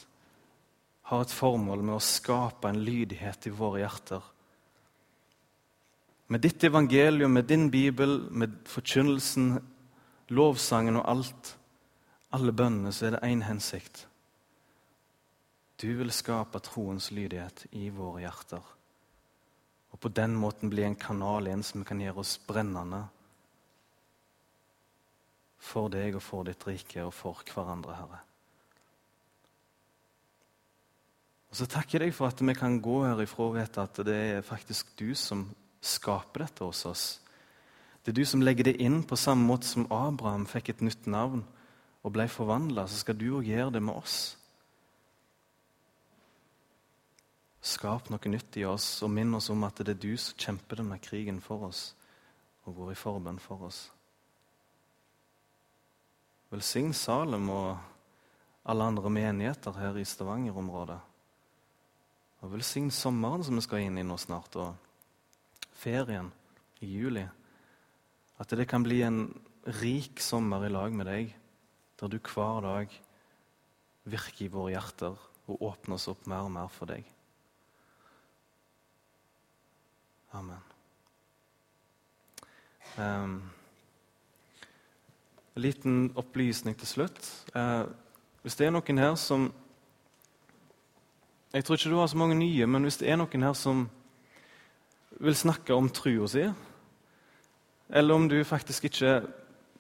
har 1.09 1.23
et 1.23 1.33
formål 1.33 1.83
med 1.83 1.97
å 1.97 2.03
skape 2.03 2.69
en 2.69 2.83
lydighet 2.83 3.47
i 3.49 3.53
våre 3.55 3.81
hjerter. 3.83 4.23
Med 6.31 6.43
ditt 6.45 6.63
evangelium, 6.63 7.33
med 7.35 7.49
din 7.49 7.67
bibel, 7.71 8.21
med 8.31 8.55
forkynnelsen, 8.69 9.57
lovsangen 10.29 10.99
og 11.01 11.07
alt, 11.09 11.55
alle 12.33 12.53
bønnene, 12.55 12.91
så 12.93 13.07
er 13.07 13.17
det 13.17 13.25
én 13.27 13.43
hensikt. 13.45 14.05
Du 15.81 15.89
vil 15.97 16.11
skape 16.15 16.61
troens 16.63 17.09
lydighet 17.11 17.65
i 17.75 17.89
våre 17.91 18.23
hjerter. 18.23 18.63
Og 19.91 19.99
på 19.99 20.09
den 20.09 20.35
måten 20.39 20.71
bli 20.71 20.85
en 20.87 20.95
kanal 20.95 21.47
igjen 21.47 21.65
som 21.65 21.83
kan 21.85 22.01
gjøre 22.01 22.23
oss 22.23 22.37
brennende 22.47 23.03
for 25.63 25.89
deg 25.91 26.17
og 26.17 26.23
for 26.23 26.47
ditt 26.47 26.63
rike 26.67 27.03
og 27.05 27.13
for 27.15 27.43
hverandre, 27.53 27.95
Herre. 27.95 28.21
Og 31.53 31.57
Så 31.59 31.67
takker 31.69 32.01
jeg 32.01 32.09
deg 32.09 32.15
for 32.17 32.31
at 32.31 32.41
vi 32.41 32.55
kan 32.57 32.79
gå 32.81 33.03
herifra 33.05 33.45
og 33.45 33.59
vite 33.59 33.83
at 33.83 33.99
det 34.07 34.15
er 34.39 34.45
faktisk 34.45 34.95
du 34.97 35.13
som 35.15 35.45
skaper 35.83 36.47
dette 36.47 36.65
hos 36.65 36.81
oss. 36.89 37.03
Det 38.03 38.11
er 38.11 38.19
du 38.19 38.25
som 38.27 38.43
legger 38.43 38.67
det 38.67 38.79
inn 38.83 38.99
på 39.07 39.15
samme 39.15 39.47
måte 39.47 39.67
som 39.69 39.87
Abraham 39.87 40.43
fikk 40.49 40.73
et 40.73 40.81
nytt 40.83 41.07
navn 41.07 41.45
og 42.03 42.11
ble 42.15 42.27
forvandla. 42.27 42.83
Så 42.87 42.99
skal 42.99 43.15
du 43.15 43.29
òg 43.37 43.47
gjøre 43.47 43.77
det 43.77 43.83
med 43.83 43.95
oss. 43.95 44.17
Skap 47.63 48.09
noe 48.11 48.31
nytt 48.31 48.57
i 48.59 48.65
oss 48.67 48.87
og 49.07 49.13
minn 49.15 49.31
oss 49.37 49.47
om 49.53 49.63
at 49.63 49.79
det 49.79 49.95
er 49.95 50.01
du 50.03 50.11
som 50.19 50.35
kjemper 50.35 50.81
denne 50.81 50.99
krigen 50.99 51.39
for 51.39 51.69
oss 51.69 51.93
og 52.67 52.75
går 52.75 52.91
i 52.91 52.99
forbønn 52.99 53.39
for 53.39 53.69
oss. 53.69 53.85
Velsign 56.51 56.91
Salem 56.93 57.47
og 57.49 57.77
alle 58.67 58.83
andre 58.91 59.09
menigheter 59.09 59.75
her 59.79 59.95
i 59.99 60.05
Stavanger-området. 60.07 60.99
Og 62.43 62.51
velsign 62.51 62.91
sommeren 62.91 63.43
som 63.43 63.55
vi 63.55 63.63
skal 63.63 63.85
inn 63.87 63.97
i 63.97 64.03
nå 64.03 64.17
snart, 64.19 64.55
og 64.59 64.75
ferien 65.79 66.29
i 66.83 66.91
juli. 66.91 67.23
At 68.41 68.49
det 68.49 68.67
kan 68.69 68.83
bli 68.85 69.01
en 69.05 69.25
rik 69.81 70.19
sommer 70.19 70.65
i 70.65 70.71
lag 70.73 70.93
med 70.93 71.07
deg, 71.07 71.33
der 71.99 72.11
du 72.11 72.19
hver 72.19 72.61
dag 72.65 72.95
virker 74.03 74.45
i 74.45 74.51
våre 74.51 74.73
hjerter 74.73 75.19
og 75.47 75.61
åpner 75.61 75.95
oss 75.95 76.09
opp 76.11 76.25
mer 76.27 76.47
og 76.47 76.51
mer 76.51 76.71
for 76.71 76.89
deg. 76.89 77.05
Amen. 80.33 80.61
Um, 82.97 83.35
en 85.53 85.61
liten 85.61 86.11
opplysning 86.17 86.77
til 86.77 86.89
slutt. 86.89 87.19
Uh, 87.53 87.85
hvis 88.41 88.57
det 88.57 88.67
er 88.67 88.73
noen 88.73 89.01
her 89.01 89.15
som 89.15 89.51
Jeg 91.53 91.65
tror 91.65 91.77
ikke 91.77 91.89
du 91.89 91.99
har 91.99 92.07
så 92.09 92.17
mange 92.17 92.35
nye, 92.35 92.65
men 92.65 92.81
hvis 92.81 92.97
det 92.97 93.11
er 93.13 93.17
noen 93.21 93.43
her 93.45 93.53
som 93.53 93.83
vil 95.21 95.35
snakke 95.37 95.75
om 95.77 95.85
trua 95.93 96.25
si, 96.27 96.47
eller 97.93 98.17
om 98.17 98.27
du 98.29 98.39
faktisk 98.43 98.89
ikke 98.89 99.21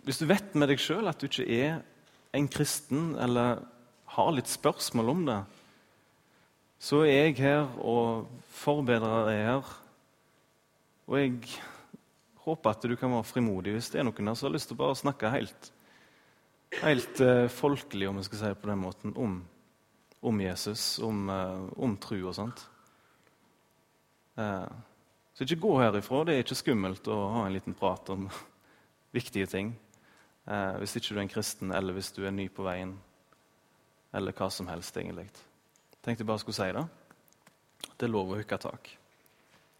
Hvis 0.03 0.19
du 0.19 0.25
vet 0.27 0.55
med 0.59 0.67
deg 0.67 0.81
sjøl 0.83 1.07
at 1.07 1.21
du 1.21 1.29
ikke 1.29 1.45
er 1.47 1.77
en 2.35 2.47
kristen, 2.51 3.13
eller 3.15 3.61
har 4.11 4.33
litt 4.35 4.49
spørsmål 4.51 5.11
om 5.13 5.21
det, 5.29 5.37
så 6.83 7.05
er 7.07 7.29
jeg 7.29 7.37
her, 7.37 7.69
og 7.79 8.27
forbedrer 8.51 9.29
er 9.31 9.45
her. 9.47 9.69
Og 11.07 11.15
jeg 11.21 11.37
håper 12.43 12.73
at 12.73 12.83
du 12.83 12.97
kan 12.99 13.13
være 13.15 13.29
frimodig 13.29 13.77
hvis 13.77 13.93
det 13.93 14.01
er 14.01 14.09
noen 14.09 14.27
der 14.27 14.35
som 14.35 14.49
har 14.49 14.57
lyst 14.57 14.67
til 14.71 14.75
å 14.75 14.81
bare 14.83 14.99
snakke 14.99 15.31
helt, 15.31 15.71
helt 16.81 17.23
uh, 17.23 17.47
folkelig 17.47 18.09
om 18.09 18.19
jeg 18.19 18.27
skal 18.27 18.41
si 18.41 18.51
det 18.51 18.59
på 18.59 18.71
den 18.73 18.83
måten, 18.83 19.15
om, 19.15 19.39
om 20.19 20.43
Jesus, 20.43 20.99
om, 20.99 21.29
uh, 21.31 21.69
om 21.79 21.95
tru 21.95 22.17
og 22.19 22.35
sånt. 22.35 22.65
Uh, 24.35 24.67
så 25.33 25.45
ikke 25.45 25.61
gå 25.63 25.73
herifra. 25.81 26.23
Det 26.23 26.35
er 26.35 26.43
ikke 26.45 26.59
skummelt 26.59 27.07
å 27.09 27.17
ha 27.33 27.45
en 27.47 27.55
liten 27.55 27.77
prat 27.77 28.09
om 28.13 28.27
viktige 29.17 29.49
ting. 29.49 29.73
hvis 30.43 30.95
ikke 30.99 31.13
du 31.13 31.17
er 31.17 31.21
en 31.23 31.31
kristen, 31.31 31.71
eller 31.71 31.93
hvis 31.93 32.11
du 32.11 32.25
er 32.25 32.31
ny 32.31 32.49
på 32.51 32.65
veien, 32.65 32.97
eller 34.13 34.35
hva 34.35 34.49
som 34.51 34.67
helst, 34.67 34.97
egentlig. 34.97 35.29
Tenkte 36.03 36.21
jeg 36.21 36.27
bare 36.27 36.41
skulle 36.41 36.57
si 36.57 36.73
det. 36.75 36.83
Det 37.97 38.05
er 38.07 38.11
lov 38.11 38.33
å 38.33 38.37
hooke 38.37 38.57
tak. 38.59 38.89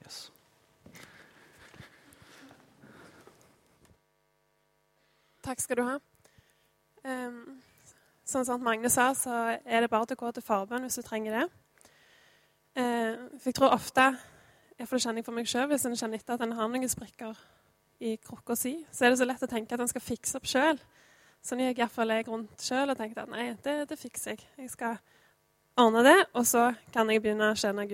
Yes. 0.04 0.30
Takk 5.44 5.60
skal 5.60 5.80
du 5.80 5.84
ha. 5.84 5.98
Um, 7.04 7.58
sånn 8.24 8.46
som 8.48 8.64
Magne 8.64 8.88
sa, 8.92 9.10
så 9.18 9.34
er 9.60 9.84
det 9.84 9.92
bare 9.92 10.08
til 10.08 10.16
å 10.16 10.22
gå 10.24 10.32
til 10.38 10.46
forbønn 10.46 10.88
hvis 10.88 11.02
du 11.02 11.04
trenger 11.04 11.36
det. 11.36 11.48
Uh, 12.80 13.28
for 13.36 13.50
jeg 13.52 13.58
tror 13.60 13.76
ofte, 13.76 14.06
iallfall 14.84 15.02
kjenner 15.02 15.24
jeg 15.24 15.28
for 15.28 15.38
meg 15.38 15.50
sjøl, 15.50 15.68
hvis 15.72 15.86
en 15.88 15.98
kjenner 15.98 16.22
etter 16.22 16.36
at 16.36 16.46
en 16.46 16.56
har 16.58 16.70
noen 16.72 16.92
sprekker 16.92 17.40
i 18.04 18.18
krukka 18.20 18.56
si, 18.60 18.76
så 18.92 19.06
er 19.06 19.14
det 19.14 19.20
så 19.22 19.28
lett 19.28 19.44
å 19.46 19.50
tenke 19.50 19.76
at 19.76 19.84
en 19.84 19.92
skal 19.92 20.04
fikse 20.04 20.40
opp 20.40 20.48
sjøl. 20.50 20.80
Sånn 21.44 21.60
gikk 21.64 21.82
iallfall 21.82 22.14
jeg 22.14 22.28
rundt 22.30 22.64
sjøl 22.64 22.92
og 22.92 23.00
tenkte 23.00 23.26
at 23.26 23.32
nei, 23.32 23.50
det, 23.66 23.76
det 23.90 24.00
fikser 24.00 24.36
jeg. 24.36 24.46
Jeg 24.64 24.72
skal 24.72 25.00
ordne 25.80 26.04
det, 26.06 26.20
og 26.38 26.46
så 26.48 26.70
kan 26.94 27.10
jeg 27.12 27.24
begynne 27.24 27.52
å 27.52 27.58
tjene 27.60 27.84
Gud. 27.84 27.92